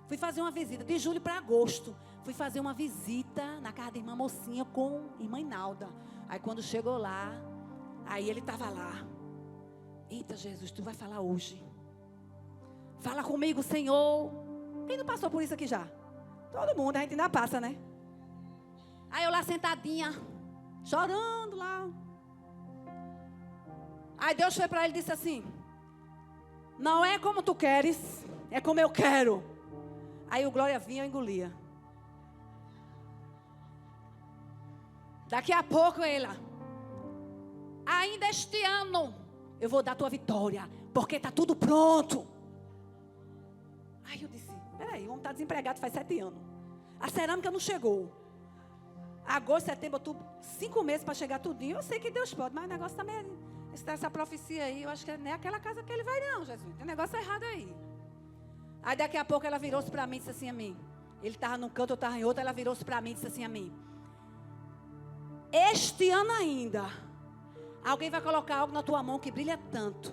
[0.08, 0.82] Fui fazer uma visita.
[0.82, 1.96] De julho para agosto.
[2.24, 5.88] Fui fazer uma visita na casa da irmã mocinha com irmã Inalda.
[6.28, 7.32] Aí quando chegou lá,
[8.04, 9.06] aí ele estava lá.
[10.10, 11.62] Eita, Jesus, tu vai falar hoje.
[13.00, 14.32] Fala comigo, Senhor.
[14.86, 15.86] Quem não passou por isso aqui já?
[16.52, 17.78] Todo mundo, a gente ainda passa, né?
[19.10, 20.12] Aí eu lá sentadinha,
[20.88, 21.88] chorando lá.
[24.16, 25.44] Aí Deus foi para ele e disse assim:
[26.78, 29.42] Não é como tu queres, é como eu quero.
[30.30, 31.52] Aí o glória vinha e engolia.
[35.28, 36.36] Daqui a pouco ela,
[37.84, 39.14] ainda este ano,
[39.60, 42.26] eu vou dar tua vitória, porque está tudo pronto.
[44.04, 46.40] Aí eu disse: Peraí, o homem está desempregado faz sete anos.
[46.98, 48.27] A cerâmica não chegou.
[49.28, 51.76] Agosto, setembro, outubro, cinco meses para chegar tudinho.
[51.76, 53.24] Eu sei que Deus pode, mas o negócio também é.
[53.92, 56.74] Essa profecia aí, eu acho que não é aquela casa que ele vai, não, Jesus.
[56.74, 57.72] Tem um negócio errado aí.
[58.82, 60.76] Aí daqui a pouco ela virou-se para mim e disse assim a mim.
[61.22, 63.44] Ele estava num canto, eu estava em outro, ela virou-se para mim e disse assim
[63.44, 63.72] a mim.
[65.52, 66.86] Este ano ainda,
[67.84, 70.12] alguém vai colocar algo na tua mão que brilha tanto.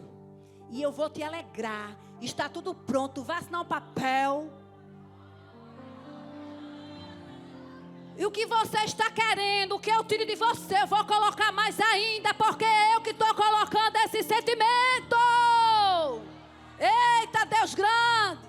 [0.70, 1.96] E eu vou te alegrar.
[2.22, 3.24] Está tudo pronto.
[3.24, 4.50] Vai assinar um papel.
[8.18, 11.52] E o que você está querendo, o que eu tiro de você, eu vou colocar
[11.52, 15.18] mais ainda, porque é eu que estou colocando esse sentimento.
[16.80, 18.46] Eita, Deus grande.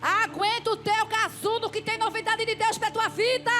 [0.00, 3.50] Aguenta o teu casulo que tem novidade de Deus para tua vida.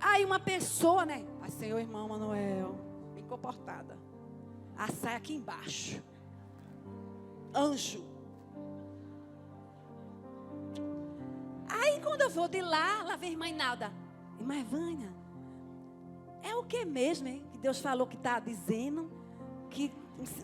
[0.00, 1.26] Aí uma pessoa, né?
[1.42, 2.74] Ai, Senhor, irmão Manuel,
[3.14, 3.98] bem comportada.
[4.78, 6.02] A saia aqui embaixo.
[7.54, 8.09] Anjo.
[11.82, 13.92] Aí quando eu vou de lá, lá vem irmã Inalda.
[14.38, 15.10] Irmã Vânia,
[16.42, 17.42] é o que mesmo, hein?
[17.52, 19.10] Que Deus falou que está dizendo
[19.68, 19.92] que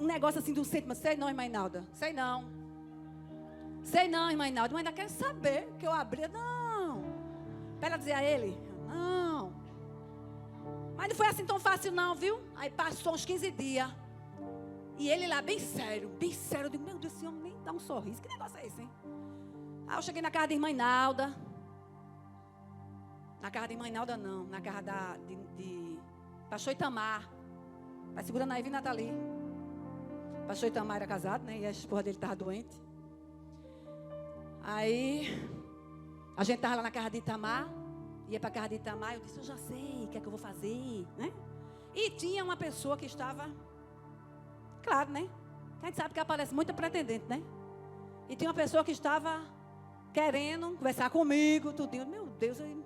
[0.00, 0.98] um negócio assim de um sentimento.
[0.98, 1.86] Sei não, irmã Inalda.
[1.92, 2.44] Sei não.
[3.82, 4.72] Sei não, irmã Inalda.
[4.72, 6.26] Mas ainda quer saber que eu abri.
[6.28, 7.04] Não.
[7.80, 8.56] Para dizer a ele.
[8.88, 9.52] Não.
[10.96, 12.40] Mas não foi assim tão fácil não, viu?
[12.56, 13.90] Aí passou uns 15 dias.
[14.98, 16.66] E ele lá bem sério, bem sério.
[16.66, 18.20] Eu digo, meu Deus, esse homem nem dá um sorriso.
[18.22, 18.90] Que negócio é esse, hein?
[19.88, 21.34] Aí eu cheguei na casa da irmã Inalda.
[23.40, 24.44] Na casa da irmã Inalda, não.
[24.44, 25.98] Na casa da, de, de
[26.50, 27.28] Pastor Itamar.
[28.12, 29.12] Vai segurando aí, viu, Nathalie?
[30.48, 31.58] Pastor Itamar era casado, né?
[31.58, 32.76] E a esposa dele estava doente.
[34.62, 35.48] Aí,
[36.36, 37.68] a gente estava lá na casa de Itamar.
[38.28, 39.14] Ia para a casa de Itamar.
[39.14, 41.32] Eu disse, eu já sei o que é que eu vou fazer, né?
[41.94, 43.48] E tinha uma pessoa que estava...
[44.82, 45.28] Claro, né?
[45.80, 47.42] A gente sabe que aparece muita pretendente, né?
[48.28, 49.40] E tinha uma pessoa que estava
[50.16, 52.06] querendo conversar comigo, tudinho.
[52.06, 52.84] Meu Deus, eu...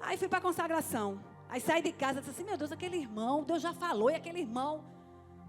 [0.00, 1.20] Aí fui para a consagração.
[1.48, 4.14] Aí saí de casa e disse assim, meu Deus, aquele irmão, Deus já falou, e
[4.14, 4.72] aquele irmão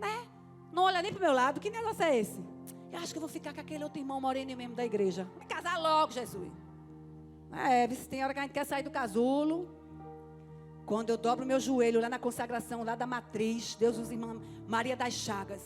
[0.01, 0.27] né?
[0.73, 1.59] Não olha nem para o meu lado.
[1.59, 2.43] Que negócio é esse?
[2.91, 5.27] Eu acho que eu vou ficar com aquele outro irmão moreno mesmo da igreja.
[5.39, 6.51] Me casar logo, Jesus.
[7.53, 9.69] É, tem hora que a gente quer sair do casulo.
[10.85, 14.95] Quando eu dobro meu joelho lá na consagração, lá da matriz, Deus usa irmã Maria
[14.95, 15.63] das Chagas.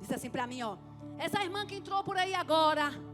[0.00, 0.76] Disse assim para mim, ó.
[1.18, 3.07] Essa irmã que entrou por aí agora.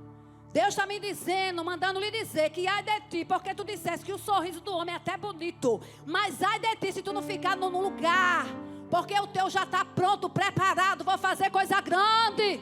[0.54, 4.12] Deus está me dizendo, mandando lhe dizer que ai de ti, porque tu disseste que
[4.12, 5.80] o sorriso do homem é até bonito.
[6.06, 8.46] Mas ai de ti se tu não ficar no lugar
[8.94, 11.02] porque o teu já está pronto, preparado.
[11.02, 12.60] Vou fazer coisa grande.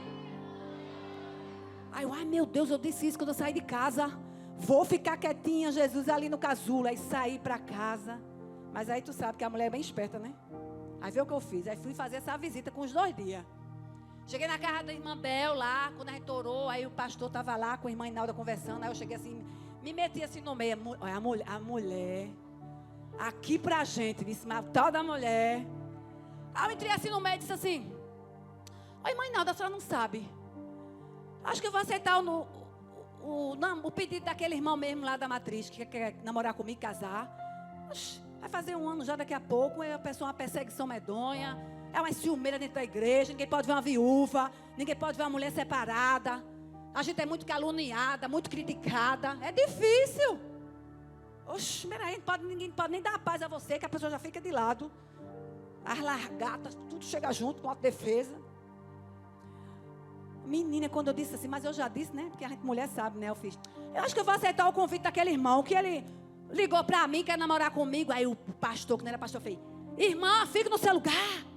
[1.93, 4.11] Aí eu, ai meu Deus, eu disse isso quando eu saí de casa.
[4.57, 6.87] Vou ficar quietinha, Jesus, ali no casulo.
[6.89, 8.19] Aí saí para casa.
[8.73, 10.33] Mas aí tu sabe que a mulher é bem esperta, né?
[11.03, 11.67] Aí vê o que eu fiz.
[11.69, 13.45] Aí fui fazer essa visita com os dois dias.
[14.33, 17.55] Cheguei na casa da irmã Bel lá, quando a gente orou, aí o pastor estava
[17.55, 18.83] lá com a irmã Inalda conversando.
[18.83, 19.47] Aí eu cheguei assim,
[19.83, 20.79] me meti assim no meio.
[21.03, 22.31] A mulher, a mulher
[23.19, 25.67] aqui pra gente, disse, mas tal da mulher.
[26.55, 27.95] Aí eu entrei assim no meio e disse assim:
[29.05, 30.27] Oi, mãe, nada, a senhora não sabe.
[31.45, 32.47] Acho que eu vou aceitar o,
[33.23, 37.31] o, o, o pedido daquele irmão mesmo lá da matriz, que quer namorar comigo, casar.
[38.41, 41.82] Vai fazer um ano já daqui a pouco, é a pessoa uma perseguição medonha.
[41.93, 45.31] É uma ciumeira dentro da igreja, ninguém pode ver uma viúva, ninguém pode ver uma
[45.31, 46.43] mulher separada.
[46.95, 49.39] A gente é muito caluniada, muito criticada.
[49.41, 50.39] É difícil.
[51.47, 54.41] Oxe, peraí, pode, ninguém pode nem dar paz a você, que a pessoa já fica
[54.41, 54.91] de lado
[55.85, 58.35] as largatas, tudo chega junto com a defesa.
[60.45, 62.27] Menina, quando eu disse assim, mas eu já disse, né?
[62.31, 63.29] Porque a gente mulher sabe, né?
[63.29, 63.59] Eu fiz.
[63.95, 66.05] Eu acho que eu vou aceitar o convite daquele irmão, que ele
[66.51, 68.13] ligou para mim, quer namorar comigo.
[68.13, 69.59] Aí o pastor, que não era pastor, fez:
[69.97, 71.52] Irmã, fica no seu lugar.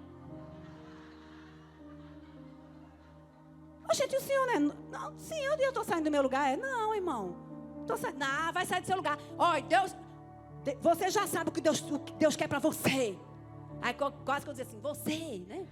[3.94, 4.48] Gente, o senhor?
[4.60, 6.52] Não, sim, eu estou saindo do meu lugar.
[6.52, 7.36] É, não, irmão.
[7.88, 8.20] Tô saindo.
[8.20, 9.18] Não, vai sair do seu lugar.
[9.38, 9.96] Olha, Deus.
[10.82, 13.18] Você já sabe o que Deus, o que Deus quer para você.
[13.82, 15.68] Aí quase que eu dizia assim, você, né?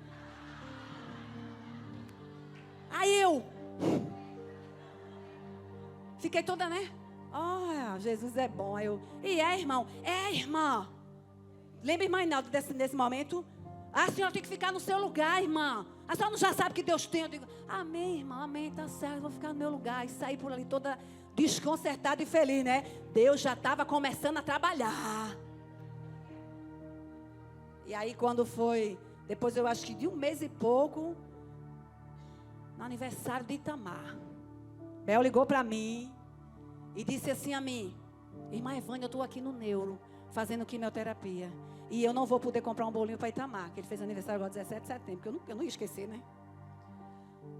[2.92, 3.44] Aí eu
[6.20, 6.92] fiquei toda, né?
[7.32, 8.76] Olha, Jesus é bom.
[8.76, 9.88] Aí eu, e é, irmão?
[10.04, 10.88] É, irmã.
[11.84, 13.44] Lembra, irmã Inaldo, desse, nesse momento?
[13.94, 15.86] A senhora tem que ficar no seu lugar, irmã.
[16.08, 17.22] A senhora não já sabe que Deus tem.
[17.22, 20.04] Eu digo, amém, irmã, amém, tá certo, vou ficar no meu lugar.
[20.04, 20.98] E sair por ali toda
[21.36, 22.82] desconcertada e feliz, né?
[23.14, 25.38] Deus já estava começando a trabalhar.
[27.86, 28.98] E aí quando foi,
[29.28, 31.16] depois eu acho que de um mês e pouco,
[32.78, 34.16] no aniversário de Itamar,
[35.06, 36.12] Bel ligou para mim
[36.96, 37.94] e disse assim a mim,
[38.52, 40.00] irmã Evânia, eu estou aqui no neuro,
[40.32, 41.52] fazendo quimioterapia.
[41.94, 44.50] E eu não vou poder comprar um bolinho para Itamar, que ele fez aniversário agora
[44.50, 46.20] 17 de setembro, que eu não, eu não ia esquecer, né?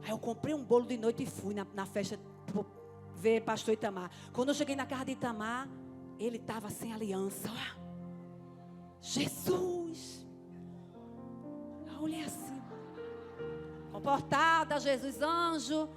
[0.02, 2.20] Aí eu comprei um bolo de noite e fui na, na festa
[3.14, 4.10] ver pastor Itamar.
[4.34, 5.70] Quando eu cheguei na casa de Itamar,
[6.18, 7.48] ele estava sem aliança.
[7.48, 7.84] Olha.
[9.00, 10.26] Jesus.
[11.96, 12.60] A mulher assim.
[13.92, 15.88] Comportada, Jesus anjo.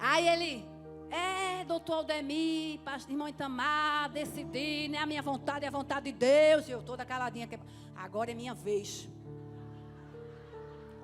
[0.00, 0.68] Aí ele,
[1.12, 4.98] é, doutor Aldemir, irmão Itamar, decidi, né?
[4.98, 6.66] A minha vontade é a vontade de Deus.
[6.66, 7.46] E eu toda caladinha.
[7.94, 9.08] Agora é minha vez.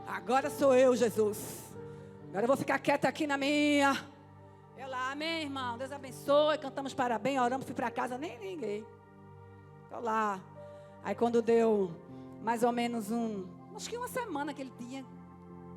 [0.07, 1.75] Agora sou eu, Jesus.
[2.29, 3.95] Agora eu vou ficar quieta aqui na minha.
[4.79, 5.77] Eu lá, amém, irmão.
[5.77, 6.57] Deus abençoe.
[6.57, 8.87] Cantamos parabéns, oramos, fui para casa, nem ninguém.
[9.85, 10.41] Estou lá.
[11.05, 11.91] Aí quando deu
[12.43, 13.47] mais ou menos um.
[13.77, 15.05] Acho que uma semana que ele tinha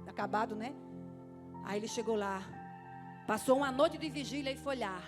[0.08, 0.74] acabado, né?
[1.66, 2.61] Aí ele chegou lá.
[3.26, 5.02] Passou uma noite de vigília e foi lá.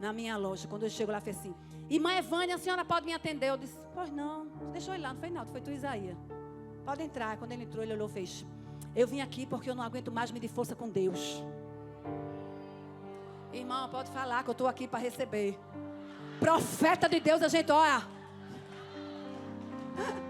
[0.00, 0.66] Na minha loja.
[0.68, 1.54] Quando eu chego lá, fez assim.
[1.90, 3.48] Irmã Evânia, a senhora pode me atender?
[3.48, 4.46] Eu disse, pois não.
[4.72, 6.16] Deixou ele lá, não foi não, foi tu, Isaías.
[6.84, 7.36] Pode entrar.
[7.36, 8.46] Quando ele entrou, ele olhou e fez.
[8.94, 11.42] Eu vim aqui porque eu não aguento mais medir força com Deus.
[13.52, 15.58] Irmão, pode falar que eu estou aqui para receber.
[16.38, 18.06] Profeta de Deus, a gente olha.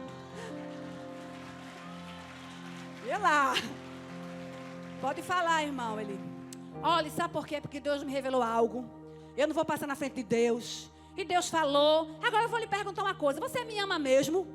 [3.06, 3.54] E lá.
[5.00, 5.98] Pode falar, irmão.
[5.98, 6.20] Ele.
[6.82, 7.60] Olha, sabe por quê?
[7.60, 8.84] Porque Deus me revelou algo.
[9.36, 10.90] Eu não vou passar na frente de Deus.
[11.16, 12.10] E Deus falou.
[12.22, 13.40] Agora eu vou lhe perguntar uma coisa.
[13.40, 14.46] Você me ama mesmo?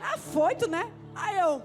[0.00, 0.90] Ah, foi tu, né?
[1.14, 1.62] Aí eu.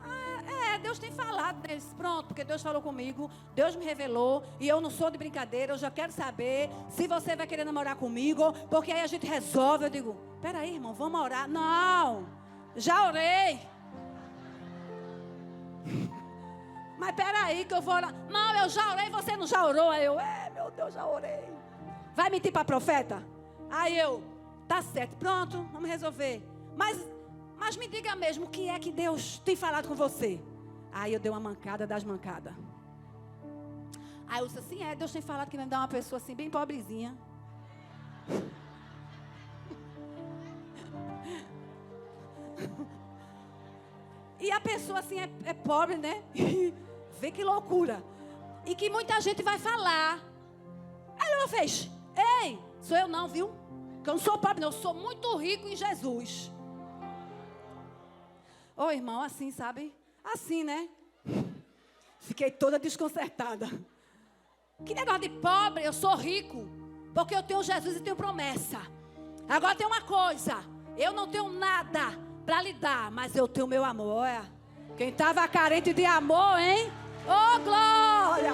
[0.00, 1.92] Ah, é, Deus tem falado deles.
[1.96, 3.30] Pronto, porque Deus falou comigo.
[3.54, 4.44] Deus me revelou.
[4.60, 5.72] E eu não sou de brincadeira.
[5.72, 8.52] Eu já quero saber se você vai querer namorar comigo.
[8.70, 9.84] Porque aí a gente resolve.
[9.84, 11.48] Eu digo: Peraí, irmão, vamos orar.
[11.48, 12.26] Não,
[12.76, 13.60] já orei.
[16.98, 18.14] Mas peraí que eu vou orar.
[18.28, 19.90] Não, eu já orei, você não já orou?
[19.90, 21.44] Aí eu, é, meu Deus, já orei.
[22.14, 23.22] Vai mentir para profeta?
[23.70, 24.22] Aí eu,
[24.66, 26.42] tá certo, pronto, vamos resolver.
[26.76, 26.98] Mas,
[27.56, 30.40] mas me diga mesmo, o que é que Deus tem falado com você?
[30.92, 32.54] Aí eu dei uma mancada das mancadas.
[34.26, 36.50] Aí eu disse assim, é, Deus tem falado que me dar uma pessoa assim, bem
[36.50, 37.16] pobrezinha.
[44.38, 46.22] E a pessoa assim é, é pobre, né?
[47.20, 48.02] Vê que loucura.
[48.64, 50.20] E que muita gente vai falar.
[51.18, 51.90] Aí ela fez:
[52.42, 53.50] Ei, sou eu não, viu?
[54.02, 54.68] Que eu não sou pobre, não.
[54.68, 56.50] Eu sou muito rico em Jesus.
[58.76, 59.94] Ô oh, irmão, assim, sabe?
[60.22, 60.88] Assim, né?
[62.20, 63.66] Fiquei toda desconcertada.
[64.84, 66.68] Que negócio de pobre, eu sou rico.
[67.14, 68.78] Porque eu tenho Jesus e tenho promessa.
[69.48, 70.56] Agora tem uma coisa:
[70.98, 74.22] eu não tenho nada para lhe dar, mas eu tenho meu amor.
[74.22, 74.56] Olha.
[74.96, 76.90] Quem estava carente de amor, hein?
[77.28, 78.52] Oh, glória!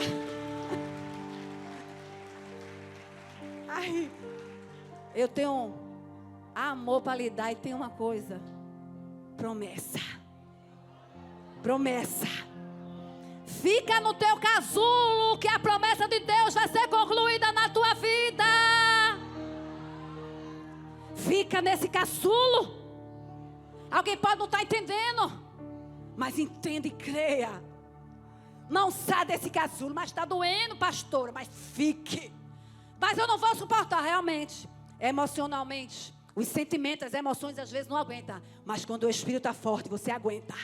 [3.69, 4.11] Ai,
[5.15, 5.75] eu tenho
[6.55, 8.41] amor para lhe dar e tem uma coisa:
[9.37, 9.99] promessa.
[11.63, 12.27] Promessa.
[13.47, 18.45] Fica no teu casulo que a promessa de Deus vai ser concluída na tua vida.
[21.15, 22.83] Fica nesse casulo.
[23.91, 25.33] Alguém pode não estar tá entendendo,
[26.17, 27.72] mas entenda e creia.
[28.73, 32.33] Não saia desse casulo, mas está doendo, pastora, mas fique.
[32.99, 34.67] Mas eu não vou suportar realmente,
[34.99, 36.15] emocionalmente.
[36.35, 38.41] Os sentimentos, as emoções às vezes não aguentam.
[38.65, 40.55] Mas quando o Espírito está forte, você aguenta.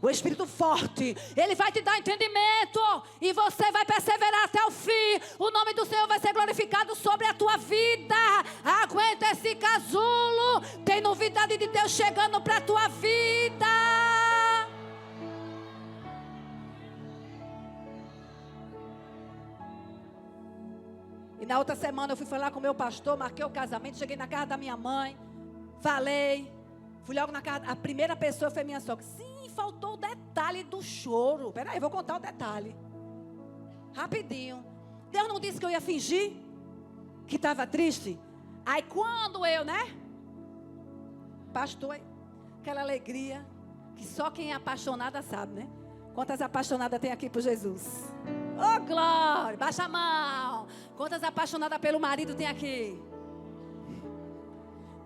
[0.00, 2.80] O Espírito forte, ele vai te dar entendimento
[3.20, 5.20] e você vai perseverar até o fim.
[5.38, 8.16] O nome do Senhor vai ser glorificado sobre a tua vida.
[8.64, 10.62] Aguenta esse casulo.
[10.82, 13.99] Tem novidade de Deus chegando para a tua vida.
[21.40, 24.16] E na outra semana eu fui falar com o meu pastor, marquei o casamento, cheguei
[24.16, 25.16] na casa da minha mãe,
[25.80, 26.52] falei.
[27.04, 29.02] Fui logo na casa, a primeira pessoa foi minha sogra.
[29.02, 31.50] Sim, faltou o detalhe do choro.
[31.50, 32.76] Peraí, vou contar o detalhe.
[33.94, 34.62] Rapidinho.
[35.10, 36.34] Deus não disse que eu ia fingir
[37.26, 38.20] que estava triste?
[38.66, 39.96] Aí quando eu, né?
[41.52, 41.98] Pastor,
[42.60, 43.44] aquela alegria
[43.96, 45.68] que só quem é apaixonada sabe, né?
[46.20, 48.12] Quantas apaixonadas tem aqui por Jesus?
[48.58, 49.56] Oh, glória!
[49.56, 50.66] Baixa a mão.
[50.94, 53.02] Quantas apaixonadas pelo marido tem aqui?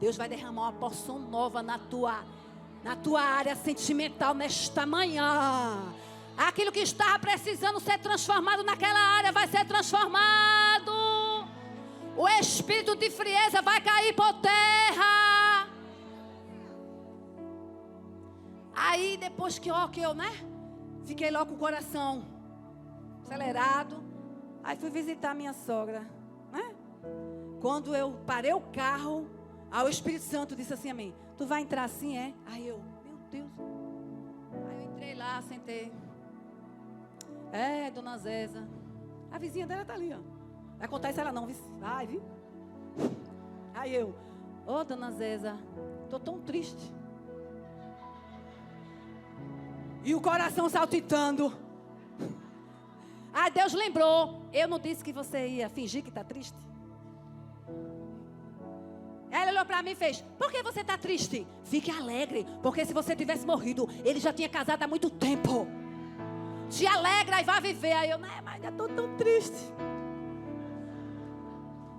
[0.00, 2.24] Deus vai derramar uma porção nova na tua
[2.82, 5.94] na tua área sentimental nesta manhã.
[6.36, 10.90] Aquilo que estava precisando ser transformado naquela área vai ser transformado.
[12.16, 15.68] O espírito de frieza vai cair por terra.
[18.74, 20.53] Aí depois que, ó, que eu, né?
[21.04, 22.24] Fiquei logo com o coração
[23.22, 24.02] acelerado.
[24.62, 26.00] Aí fui visitar minha sogra,
[26.50, 26.74] né?
[27.60, 29.28] Quando eu parei o carro,
[29.70, 32.34] aí o Espírito Santo disse assim a mim: Tu vai entrar assim, é?
[32.46, 33.50] Aí eu, meu Deus.
[34.68, 35.92] Aí eu entrei lá, sentei.
[37.52, 38.66] É, dona Zéza.
[39.30, 40.20] A vizinha dela tá ali, ó.
[40.78, 41.48] Vai contar isso ela não,
[41.78, 42.22] vai, viu?
[43.74, 44.14] Aí eu,
[44.66, 45.56] ô oh, dona Zéza,
[46.08, 46.92] tô tão triste.
[50.04, 51.52] E o coração saltitando.
[53.36, 54.42] Ah, Deus lembrou.
[54.52, 56.56] Eu não disse que você ia fingir que está triste?
[59.28, 61.44] Ela olhou para mim e fez: Por que você está triste?
[61.64, 65.66] Fique alegre, porque se você tivesse morrido, ele já tinha casado há muito tempo.
[66.70, 67.92] te alegra e vai viver.
[67.92, 69.58] Aí eu, né, mas ainda estou tão triste.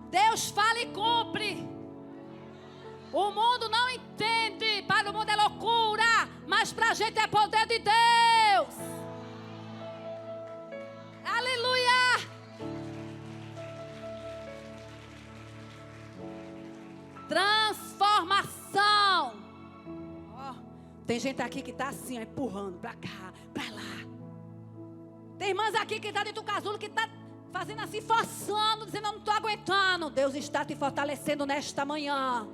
[0.10, 1.68] Deus fala e cumpre.
[3.12, 4.25] O mundo não entende,
[6.66, 8.74] mas para a gente é poder de Deus.
[11.24, 12.28] Aleluia!
[17.28, 19.36] Transformação.
[20.34, 20.56] Oh,
[21.06, 24.04] tem gente aqui que está assim, ó, empurrando para cá, para lá.
[25.38, 27.08] Tem irmãs aqui que está dentro do casulo que está
[27.52, 30.10] fazendo assim, forçando, dizendo: Eu não estou aguentando.
[30.10, 32.48] Deus está te fortalecendo nesta manhã.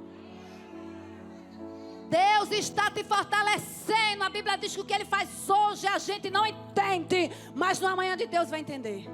[2.11, 4.23] Deus está te fortalecendo.
[4.23, 7.87] A Bíblia diz que o que Ele faz hoje a gente não entende, mas no
[7.87, 9.09] amanhã de Deus vai entender.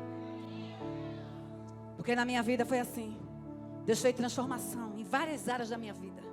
[1.95, 3.15] Porque na minha vida foi assim.
[3.85, 6.23] Deus fez transformação em várias áreas da minha vida.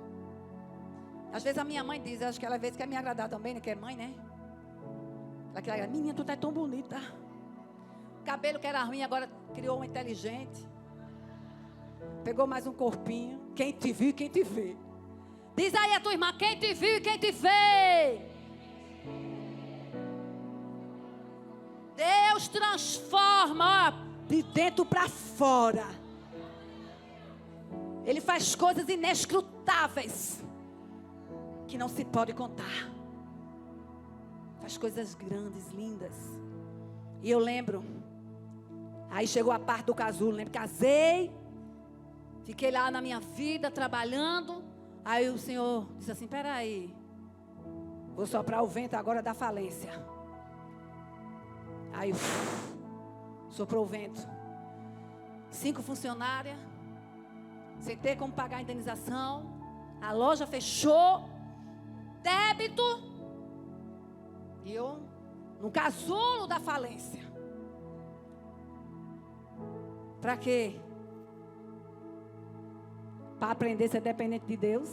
[1.31, 3.59] Às vezes a minha mãe diz, acho que ela vez quer me agradar também, né?
[3.59, 4.13] Que é mãe, né?
[5.51, 5.93] Ela quer agradar.
[5.93, 6.99] Menina, tu tá tão bonita.
[8.23, 10.65] Cabelo que era ruim, agora criou um inteligente.
[12.23, 13.39] Pegou mais um corpinho.
[13.55, 14.75] Quem te viu quem te vê.
[15.55, 18.21] Diz aí a tua irmã, quem te viu e quem te vê.
[21.95, 25.85] Deus transforma ó, de dentro para fora.
[28.05, 30.43] Ele faz coisas inescrutáveis
[31.67, 32.91] que não se pode contar.
[34.59, 36.15] Faz coisas grandes, lindas.
[37.23, 37.83] E eu lembro,
[39.09, 41.31] aí chegou a parte do casulo, lembro, casei,
[42.43, 44.74] fiquei lá na minha vida trabalhando.
[45.05, 46.91] Aí o Senhor disse assim: peraí,
[48.15, 49.91] vou soprar o vento agora da falência.
[51.93, 52.75] Aí uf,
[53.49, 54.27] soprou o vento.
[55.51, 56.57] Cinco funcionárias,
[57.79, 59.53] sem ter como pagar a indenização.
[60.01, 61.23] A loja fechou,
[62.23, 62.83] débito.
[64.65, 64.99] E eu
[65.61, 67.23] no casulo da falência.
[70.19, 70.81] Para quê?
[73.45, 74.89] Para aprender a ser dependente de Deus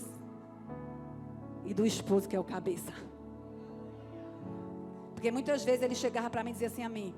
[1.64, 2.92] e do esposo que é o cabeça.
[5.14, 7.14] Porque muitas vezes ele chegava para mim e dizia assim a mim: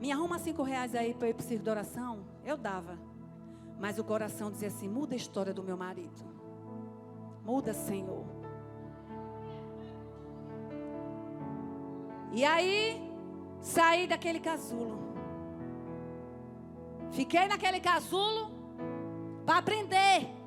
[0.00, 2.24] Me arruma cinco reais aí para eu ir para o circo de oração.
[2.44, 2.96] Eu dava.
[3.80, 6.24] Mas o coração dizia assim: Muda a história do meu marido.
[7.44, 8.24] Muda, Senhor.
[12.30, 13.12] E aí,
[13.60, 15.00] saí daquele casulo.
[17.10, 18.52] Fiquei naquele casulo
[19.44, 20.43] para aprender.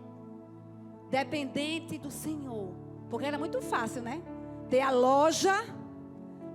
[1.09, 2.71] Dependente do Senhor.
[3.09, 4.21] Porque era muito fácil, né?
[4.69, 5.53] Ter a loja,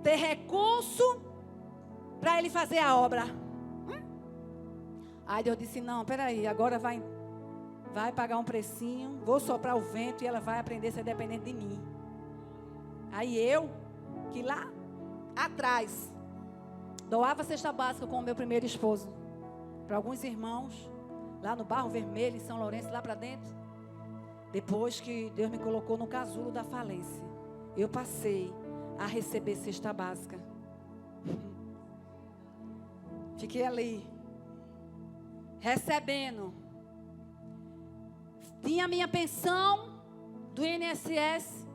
[0.03, 1.23] ter recurso
[2.21, 3.25] para ele fazer a obra.
[3.25, 4.03] Hum?
[5.27, 7.03] Aí Deus disse: Não, peraí, agora vai,
[7.95, 11.45] vai pagar um precinho, vou soprar o vento e ela vai aprender a ser dependente
[11.45, 11.81] de mim.
[13.11, 13.71] Aí eu,
[14.33, 14.71] que lá
[15.37, 16.13] atrás,
[17.09, 19.09] doava cesta básica com o meu primeiro esposo.
[19.87, 20.91] Para alguns irmãos,
[21.43, 23.62] lá no Barro Vermelho, em São Lourenço, lá para dentro.
[24.53, 27.25] Depois que Deus me colocou no casulo da falência,
[27.75, 28.53] eu passei
[28.99, 30.39] a receber cesta básica.
[33.39, 34.07] Fiquei ali,
[35.59, 36.53] recebendo.
[38.63, 39.99] Tinha minha pensão
[40.55, 41.67] do INSS.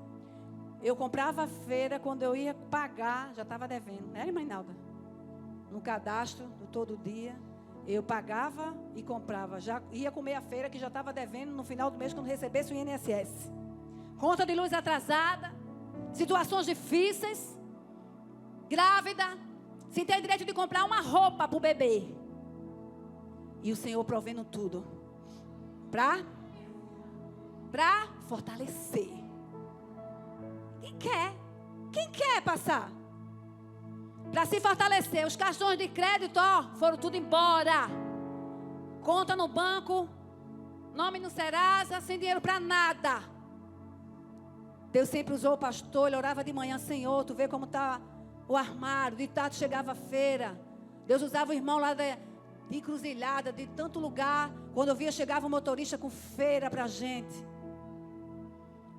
[0.84, 4.12] Eu comprava a feira, quando eu ia pagar, já estava devendo.
[4.14, 4.78] Era, irmã Inalda?
[5.72, 7.36] No cadastro, do todo dia.
[7.88, 9.62] Eu pagava e comprava.
[9.62, 12.74] Já ia comer a feira que já estava devendo no final do mês quando recebesse
[12.74, 13.50] o INSS.
[14.18, 15.54] Conta de luz atrasada,
[16.12, 17.58] situações difíceis,
[18.70, 19.24] grávida,
[19.90, 22.04] sem ter direito de comprar uma roupa para o bebê.
[23.64, 24.86] E o Senhor provendo tudo.
[25.90, 26.26] Para
[27.72, 29.10] para fortalecer.
[30.82, 31.34] Quem quer?
[31.92, 32.92] Quem quer passar?
[34.32, 35.26] Para se fortalecer.
[35.26, 37.90] Os cartões de crédito, ó, foram tudo embora.
[39.02, 40.08] Conta no banco,
[40.94, 43.24] nome no Serasa, sem dinheiro para nada.
[44.92, 48.02] Deus sempre usou o pastor, ele orava de manhã, Senhor, tu vê como está
[48.48, 50.60] o armário, de tarde chegava a feira.
[51.06, 52.16] Deus usava o irmão lá de,
[52.70, 54.52] de encruzilhada, de tanto lugar.
[54.74, 57.36] Quando eu via, chegava o um motorista com feira para gente.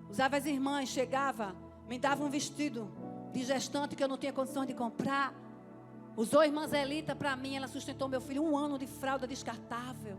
[0.08, 1.54] Usava as irmãs, chegava,
[1.86, 2.90] me dava um vestido
[3.32, 5.34] de gestante que eu não tinha condições de comprar.
[6.16, 10.16] Usou a irmã Zelita para mim, ela sustentou meu filho um ano de fralda descartável.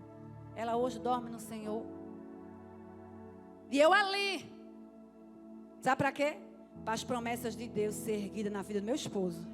[0.56, 1.86] Ela hoje dorme no Senhor.
[3.72, 4.52] E eu ali.
[5.82, 6.38] Sabe para quê?
[6.84, 9.46] Para as promessas de Deus ser erguidas na vida do meu esposo.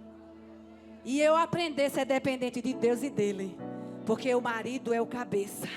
[1.04, 3.58] E eu aprender a ser dependente de Deus e dele.
[4.06, 5.68] Porque o marido é o cabeça.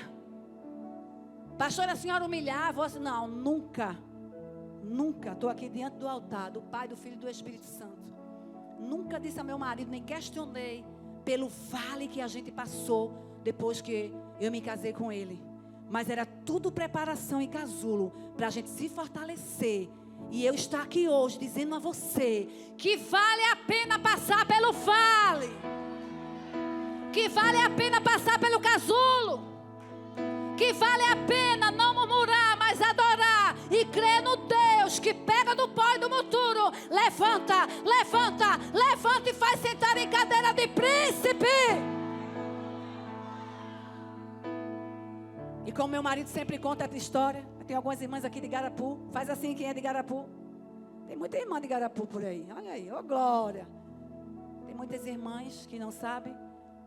[1.57, 2.85] Pastor, a senhora humilhava?
[2.85, 3.97] Assim, não, nunca.
[4.83, 5.31] Nunca.
[5.31, 8.09] Estou aqui diante do altar, do Pai, do Filho e do Espírito Santo.
[8.79, 10.85] nunca disse a meu marido, nem questionei
[11.25, 15.39] pelo vale que a gente passou depois que eu me casei com ele.
[15.89, 19.89] Mas era tudo preparação e casulo para a gente se fortalecer.
[20.31, 22.47] E eu estar aqui hoje dizendo a você
[22.77, 25.49] que vale a pena passar pelo vale.
[27.11, 29.49] Que vale a pena passar pelo casulo.
[30.55, 33.08] Que vale a pena não murmurar, mas adorar
[33.79, 36.71] e crer no Deus que pega do pó e do muturo.
[36.89, 41.45] Levanta, levanta, levanta e faz sentar em cadeira de príncipe.
[45.65, 48.99] E como meu marido sempre conta essa história, tem algumas irmãs aqui de Garapu.
[49.11, 50.27] Faz assim quem é de Garapu.
[51.07, 52.45] Tem muita irmã de Garapu por aí.
[52.55, 53.67] Olha aí, ô oh, glória.
[54.65, 56.35] Tem muitas irmãs que não sabem.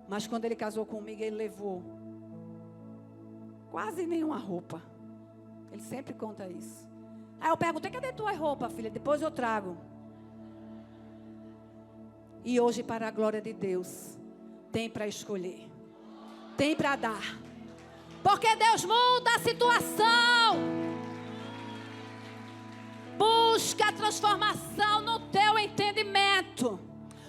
[0.09, 1.83] Mas quando ele casou comigo, ele levou
[3.71, 4.83] quase nenhuma roupa.
[5.73, 6.87] Ele sempre conta isso.
[7.41, 8.91] Aí eu perguntei, cadê tua roupa, filha?
[8.91, 9.77] Depois eu trago.
[12.45, 14.19] E hoje, para a glória de Deus,
[14.71, 15.69] tem para escolher.
[16.57, 17.39] Tem para dar.
[18.23, 20.57] Porque Deus muda a situação.
[23.17, 26.79] Busca a transformação no teu entendimento.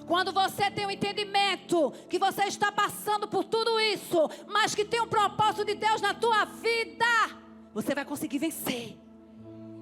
[0.06, 4.84] Quando você tem o um entendimento que você está passando por tudo isso, mas que
[4.84, 7.43] tem um propósito de Deus na tua vida,
[7.74, 8.98] você vai conseguir vencer.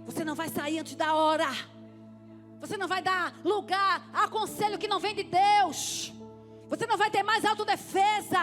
[0.05, 1.47] Você não vai sair antes da hora.
[2.59, 6.13] Você não vai dar lugar a conselho que não vem de Deus.
[6.69, 8.39] Você não vai ter mais autodefesa.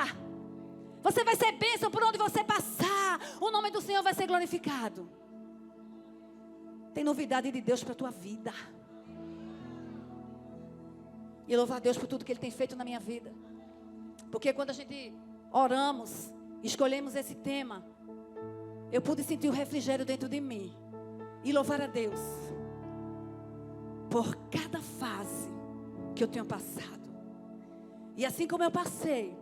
[1.03, 3.21] Você vai ser bênção por onde você passar.
[3.41, 5.09] O nome do Senhor vai ser glorificado.
[6.93, 8.53] Tem novidade de Deus para a tua vida.
[11.47, 13.33] E louvar a Deus por tudo que Ele tem feito na minha vida.
[14.31, 15.15] Porque quando a gente
[15.51, 17.87] oramos, escolhemos esse tema,
[18.91, 20.73] eu pude sentir o refrigério dentro de mim.
[21.45, 22.21] E louvar a Deus
[24.11, 25.49] por cada fase
[26.15, 27.09] que eu tenho passado.
[28.17, 29.37] E assim como eu passei,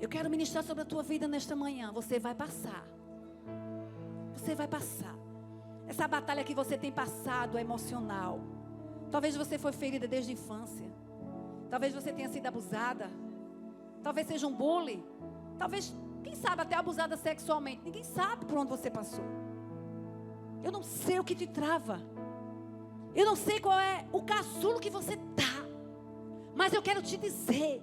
[0.00, 1.92] eu quero ministrar sobre a tua vida nesta manhã.
[1.92, 2.86] Você vai passar.
[4.34, 5.14] Você vai passar.
[5.86, 8.40] Essa batalha que você tem passado é emocional.
[9.10, 10.86] Talvez você foi ferida desde a infância.
[11.68, 13.10] Talvez você tenha sido abusada.
[14.02, 15.04] Talvez seja um bullying.
[15.58, 17.82] Talvez, quem sabe, até abusada sexualmente.
[17.84, 19.24] Ninguém sabe por onde você passou.
[20.62, 22.00] Eu não sei o que te trava.
[23.14, 25.64] Eu não sei qual é o casulo que você tá.
[26.54, 27.82] Mas eu quero te dizer,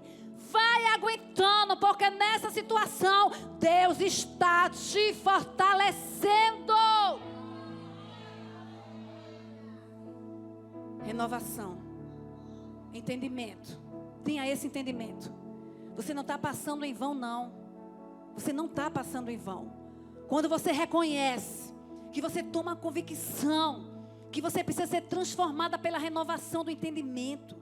[0.52, 6.74] Vai aguentando, porque nessa situação Deus está te fortalecendo.
[11.04, 11.78] Renovação,
[12.94, 13.80] entendimento.
[14.24, 15.34] Tenha esse entendimento.
[15.96, 17.52] Você não está passando em vão, não.
[18.38, 19.74] Você não está passando em vão.
[20.30, 21.74] Quando você reconhece
[22.14, 23.98] que você toma a convicção
[24.32, 27.56] que você precisa ser transformada pela renovação do entendimento.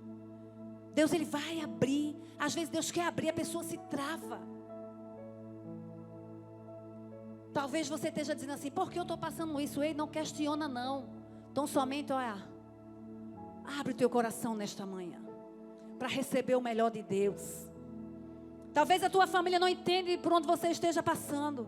[0.93, 2.15] Deus ele vai abrir.
[2.37, 4.39] Às vezes Deus quer abrir, a pessoa se trava.
[7.53, 9.81] Talvez você esteja dizendo assim, por que eu estou passando isso?
[9.81, 11.07] Ei, não questiona não.
[11.51, 12.35] Então somente, olha,
[13.79, 15.21] abre o teu coração nesta manhã.
[15.97, 17.69] Para receber o melhor de Deus.
[18.75, 21.65] Talvez a tua família não entenda por onde você esteja passando.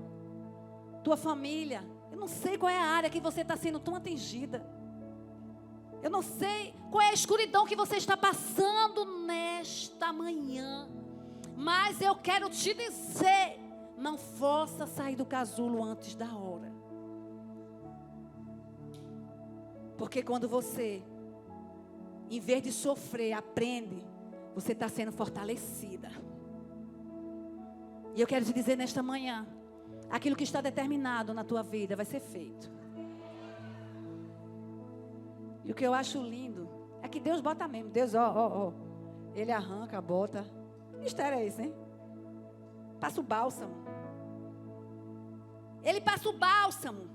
[1.06, 1.82] Tua família.
[2.12, 4.62] Eu não sei qual é a área que você está sendo tão atingida.
[6.04, 10.90] Eu não sei qual é a escuridão que você está passando nesta manhã.
[11.56, 13.58] Mas eu quero te dizer:
[13.98, 16.74] não força sair do casulo antes da hora.
[19.98, 21.02] Porque quando você,
[22.30, 24.06] em vez de sofrer, aprende,
[24.54, 26.27] você está sendo fortalecida.
[28.18, 29.46] E eu quero te dizer nesta manhã:
[30.10, 32.68] aquilo que está determinado na tua vida vai ser feito.
[35.64, 36.68] E o que eu acho lindo
[37.04, 37.92] é que Deus bota mesmo.
[37.92, 38.74] Deus, ó, ó, ó.
[39.36, 40.44] Ele arranca, bota.
[40.94, 41.76] Que mistério é esse, hein?
[43.00, 43.76] Passa o bálsamo.
[45.84, 47.08] Ele passa o bálsamo.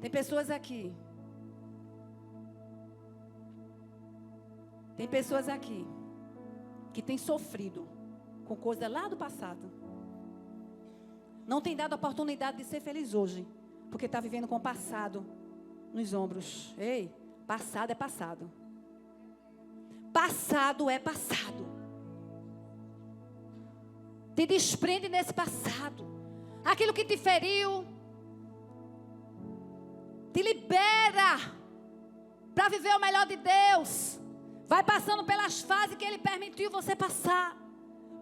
[0.00, 0.94] Tem pessoas aqui.
[4.96, 5.84] Tem pessoas aqui
[6.92, 7.95] que têm sofrido
[8.46, 9.70] com coisa lá do passado.
[11.46, 13.46] Não tem dado a oportunidade de ser feliz hoje,
[13.90, 15.24] porque está vivendo com o passado
[15.92, 16.74] nos ombros.
[16.78, 17.12] Ei,
[17.46, 18.50] passado é passado.
[20.12, 21.66] Passado é passado.
[24.34, 26.04] Te desprende nesse passado.
[26.64, 27.86] Aquilo que te feriu.
[30.32, 31.38] Te libera
[32.54, 34.18] para viver o melhor de Deus.
[34.66, 37.56] Vai passando pelas fases que Ele permitiu você passar.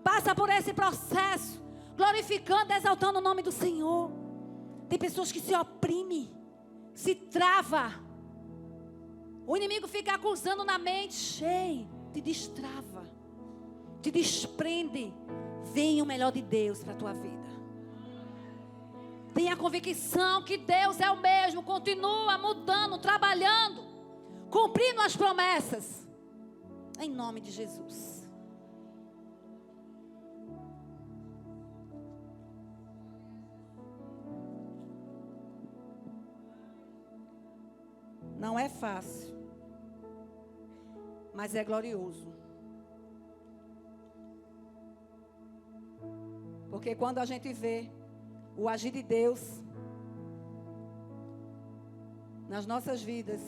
[0.04, 1.60] Passa por esse processo,
[1.96, 4.12] glorificando, exaltando o nome do Senhor.
[4.88, 6.34] Tem pessoas que se oprimem
[6.94, 7.92] se trava.
[9.46, 13.06] O inimigo fica acusando na mente, cheio, te destrava,
[14.00, 15.12] te desprende.
[15.72, 17.34] Vem o melhor de Deus para a tua vida.
[19.34, 23.82] Tenha convicção que Deus é o mesmo, continua mudando, trabalhando,
[24.48, 26.06] cumprindo as promessas.
[27.00, 28.23] Em nome de Jesus.
[38.54, 39.34] Não é fácil,
[41.34, 42.32] mas é glorioso.
[46.70, 47.90] Porque quando a gente vê
[48.56, 49.60] o agir de Deus
[52.48, 53.40] nas nossas vidas,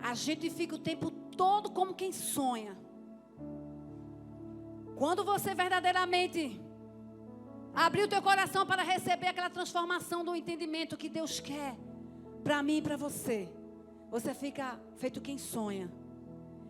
[0.00, 2.76] a gente fica o tempo todo como quem sonha.
[4.96, 6.60] Quando você verdadeiramente
[7.86, 11.76] abrir o teu coração para receber aquela transformação do entendimento que Deus quer
[12.42, 13.48] para mim e para você,
[14.10, 15.90] você fica feito quem sonha.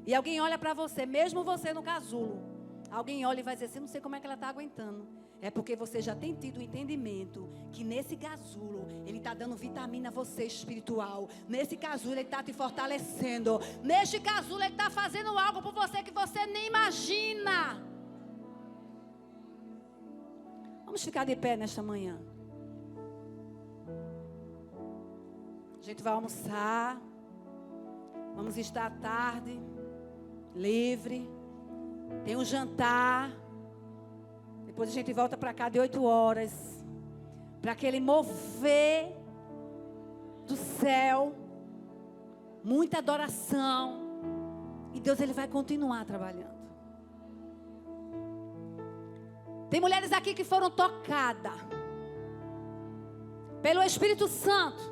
[0.07, 2.43] E alguém olha para você, mesmo você no casulo,
[2.91, 5.09] alguém olha e vai dizer assim: não sei como é que ela está aguentando.
[5.41, 10.09] É porque você já tem tido o entendimento que nesse casulo ele está dando vitamina
[10.09, 11.29] a você espiritual.
[11.49, 13.61] Nesse casulo ele está te fortalecendo.
[13.83, 17.81] Neste casulo ele está fazendo algo por você que você nem imagina.
[20.99, 22.19] Vamos ficar de pé nesta manhã.
[25.81, 27.01] A gente vai almoçar.
[28.35, 29.61] Vamos estar à tarde,
[30.57, 31.31] livre.
[32.25, 33.31] Tem um jantar.
[34.67, 36.53] Depois a gente volta para cá de oito horas.
[37.63, 39.15] Para aquele mover
[40.49, 41.33] do céu.
[42.65, 44.01] Muita adoração.
[44.93, 46.58] E Deus ele vai continuar trabalhando.
[49.71, 51.53] Tem mulheres aqui que foram tocadas
[53.63, 54.83] pelo Espírito Santo.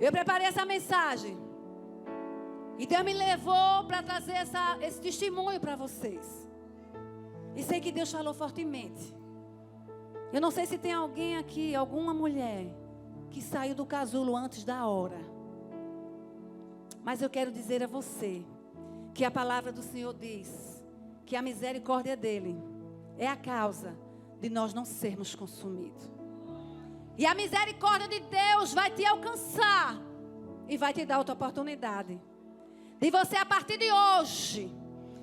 [0.00, 1.36] Eu preparei essa mensagem.
[2.78, 6.48] E Deus me levou para trazer essa, esse testemunho para vocês.
[7.56, 9.12] E sei que Deus falou fortemente.
[10.32, 12.66] Eu não sei se tem alguém aqui, alguma mulher,
[13.30, 15.18] que saiu do casulo antes da hora.
[17.02, 18.44] Mas eu quero dizer a você
[19.12, 20.84] que a palavra do Senhor diz
[21.26, 22.56] que a misericórdia dele
[23.18, 23.98] é a causa
[24.40, 26.08] de nós não sermos consumidos.
[27.16, 30.00] E a misericórdia de Deus vai te alcançar
[30.68, 32.20] e vai te dar outra oportunidade.
[33.00, 34.72] De você, a partir de hoje,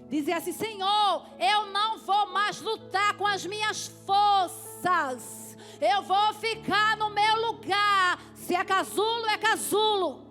[0.10, 5.58] dizer assim: Senhor, eu não vou mais lutar com as minhas forças.
[5.80, 8.22] Eu vou ficar no meu lugar.
[8.34, 10.26] Se é casulo, é casulo.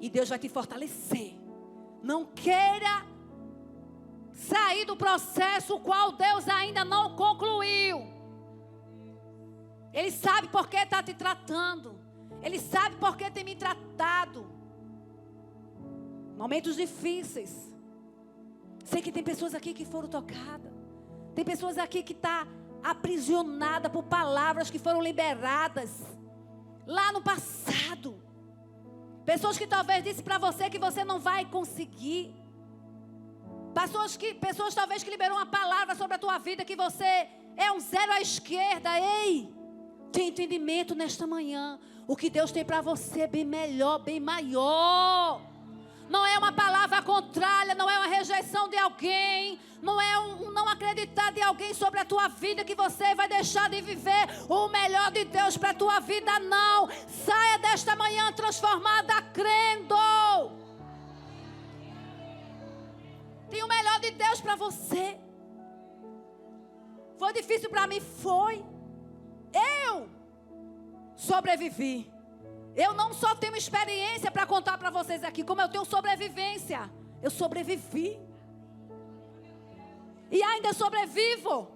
[0.00, 1.38] E Deus vai te fortalecer.
[2.02, 3.06] Não queira
[4.32, 8.06] sair do processo o qual Deus ainda não concluiu.
[9.92, 12.00] Ele sabe por que está te tratando.
[12.42, 14.50] Ele sabe por que tem me tratado.
[16.36, 17.72] Momentos difíceis.
[18.84, 20.72] Sei que tem pessoas aqui que foram tocadas.
[21.34, 22.48] Tem pessoas aqui que estão tá
[22.82, 26.02] aprisionadas por palavras que foram liberadas
[26.86, 28.20] lá no passado.
[29.24, 32.34] Pessoas que talvez disse para você que você não vai conseguir.
[33.74, 37.72] Pessoas, que, pessoas talvez que liberam uma palavra sobre a tua vida que você é
[37.72, 38.90] um zero à esquerda.
[39.00, 39.52] Ei,
[40.12, 41.78] tem entendimento nesta manhã.
[42.06, 45.40] O que Deus tem para você é bem melhor, bem maior.
[46.08, 50.68] Não é uma palavra contrária, não é uma rejeição de alguém, não é um não
[50.68, 55.10] acreditar de alguém sobre a tua vida que você vai deixar de viver o melhor
[55.10, 56.88] de Deus para a tua vida, não.
[57.24, 59.94] Saia desta manhã transformada crendo.
[63.52, 65.18] Tem o melhor de Deus para você.
[67.18, 68.00] Foi difícil para mim?
[68.00, 68.64] Foi.
[69.84, 70.08] Eu
[71.14, 72.10] sobrevivi.
[72.74, 76.90] Eu não só tenho experiência para contar para vocês aqui, como eu tenho sobrevivência.
[77.22, 78.18] Eu sobrevivi.
[80.30, 81.70] E ainda sobrevivo.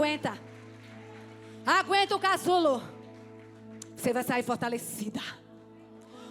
[0.00, 0.38] Aguenta.
[1.66, 2.82] Aguenta o casulo.
[3.94, 5.20] Você vai sair fortalecida.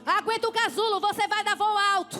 [0.03, 2.17] Aguenta o casulo, você vai dar voo alto.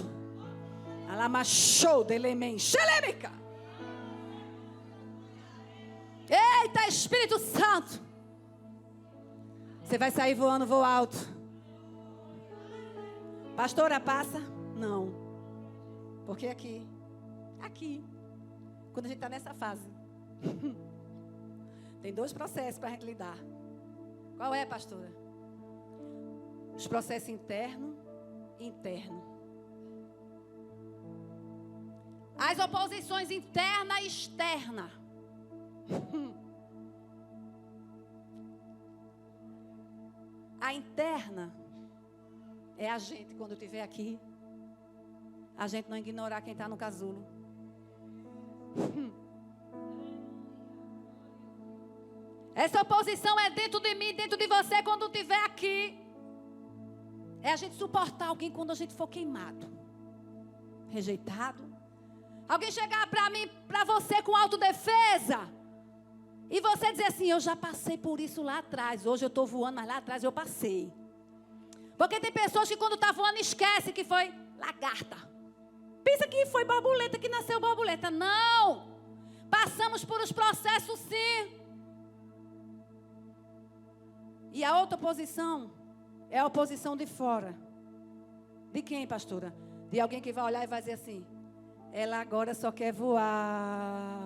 [1.10, 3.32] Alamachou delemen, xelemica.
[6.30, 8.00] Eita, Espírito Santo.
[9.84, 11.18] Você vai sair voando voo alto.
[13.56, 14.40] Pastora, passa?
[14.76, 15.16] Não.
[16.28, 16.88] Porque aqui,
[17.60, 18.06] aqui,
[18.94, 19.90] quando a gente está nessa fase,
[22.02, 23.38] tem dois processos para a gente lidar.
[24.38, 25.12] Qual é, pastora?
[26.76, 27.98] Os processos interno
[28.60, 29.24] e interno.
[32.38, 34.92] As oposições interna e externa.
[40.62, 41.54] A interna
[42.78, 44.20] é a gente, quando estiver aqui,
[45.58, 47.26] a gente não ignorar quem está no casulo.
[52.66, 55.98] Essa oposição é dentro de mim, dentro de você, quando estiver aqui.
[57.42, 59.66] É a gente suportar alguém quando a gente for queimado,
[60.90, 61.64] rejeitado.
[62.50, 65.40] Alguém chegar para mim, para você com autodefesa.
[66.50, 69.06] E você dizer assim: Eu já passei por isso lá atrás.
[69.06, 70.92] Hoje eu estou voando, mas lá atrás eu passei.
[71.98, 75.16] Porque tem pessoas que quando está voando esquece que foi lagarta.
[76.04, 78.12] Pensa que foi borboleta, que nasceu borboleta.
[78.12, 78.66] Não!
[79.50, 81.60] Passamos por os processos sim.
[84.52, 85.72] E a outra posição
[86.30, 87.56] é a oposição de fora.
[88.72, 89.54] De quem, pastora?
[89.92, 91.26] De alguém que vai olhar e vai dizer assim:
[91.92, 94.20] ela agora só quer voar.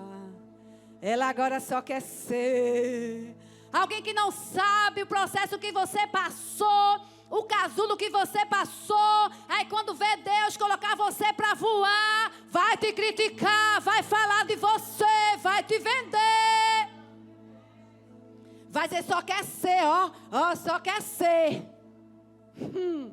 [1.00, 3.36] Ela agora só quer ser.
[3.72, 9.30] Alguém que não sabe o processo que você passou, o casulo que você passou.
[9.48, 15.36] Aí quando vê Deus colocar você para voar, vai te criticar, vai falar de você,
[15.42, 16.73] vai te vender.
[18.74, 21.62] Vai dizer só quer ser, ó, ó, só quer ser.
[22.60, 23.08] Hum.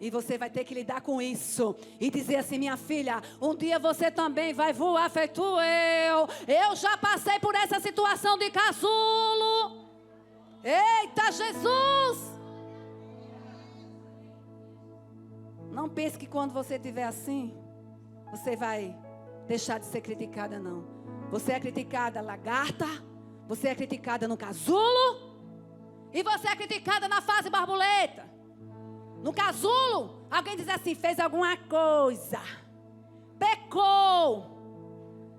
[0.00, 1.74] E você vai ter que lidar com isso.
[1.98, 6.28] E dizer assim, minha filha, um dia você também vai voar feito eu.
[6.46, 9.88] Eu já passei por essa situação de casulo.
[10.62, 12.30] Eita Jesus!
[15.72, 17.52] Não pense que quando você estiver assim,
[18.30, 18.96] você vai
[19.48, 20.84] deixar de ser criticada, não.
[21.32, 22.86] Você é criticada lagarta,
[23.50, 25.34] você é criticada no casulo,
[26.12, 28.24] e você é criticada na fase borboleta.
[29.24, 32.40] No casulo, alguém diz assim: fez alguma coisa,
[33.40, 34.56] pecou.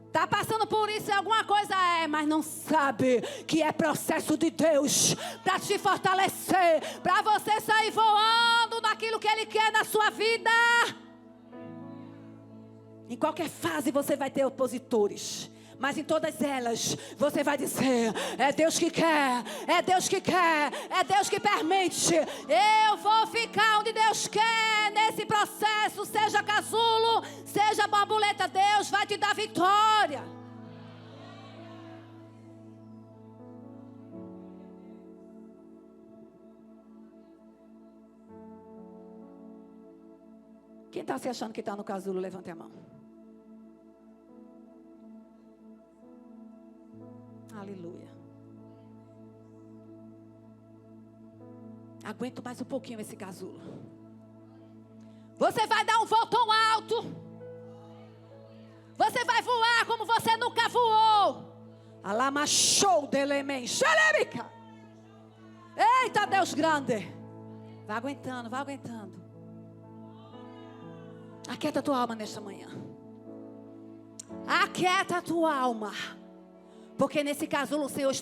[0.07, 5.15] Está passando por isso alguma coisa é, mas não sabe que é processo de Deus
[5.41, 10.51] para te fortalecer, para você sair voando naquilo que Ele quer na sua vida.
[13.07, 15.50] Em qualquer fase você vai ter opositores
[15.81, 20.71] mas em todas elas você vai dizer: é Deus que quer, é Deus que quer,
[20.91, 22.13] é Deus que permite.
[22.15, 29.17] Eu vou ficar onde Deus quer nesse processo, seja casulo, seja borboleta, Deus vai te
[29.17, 30.23] dar vitória.
[40.91, 43.00] Quem está se achando que está no casulo, levante a mão.
[47.61, 48.09] Aleluia.
[52.03, 53.61] Aguento mais um pouquinho esse casulo.
[55.37, 56.95] Você vai dar um voo tão alto.
[58.97, 61.53] Você vai voar como você nunca voou.
[62.03, 63.65] Alama show delemen.
[66.03, 67.13] Eita Deus grande.
[67.85, 69.21] Vai aguentando, vai aguentando.
[71.47, 72.69] Aquieta tua alma nesta manhã.
[74.47, 75.91] Aquieta tua alma.
[77.01, 78.19] Porque nesse casulo o Senhor está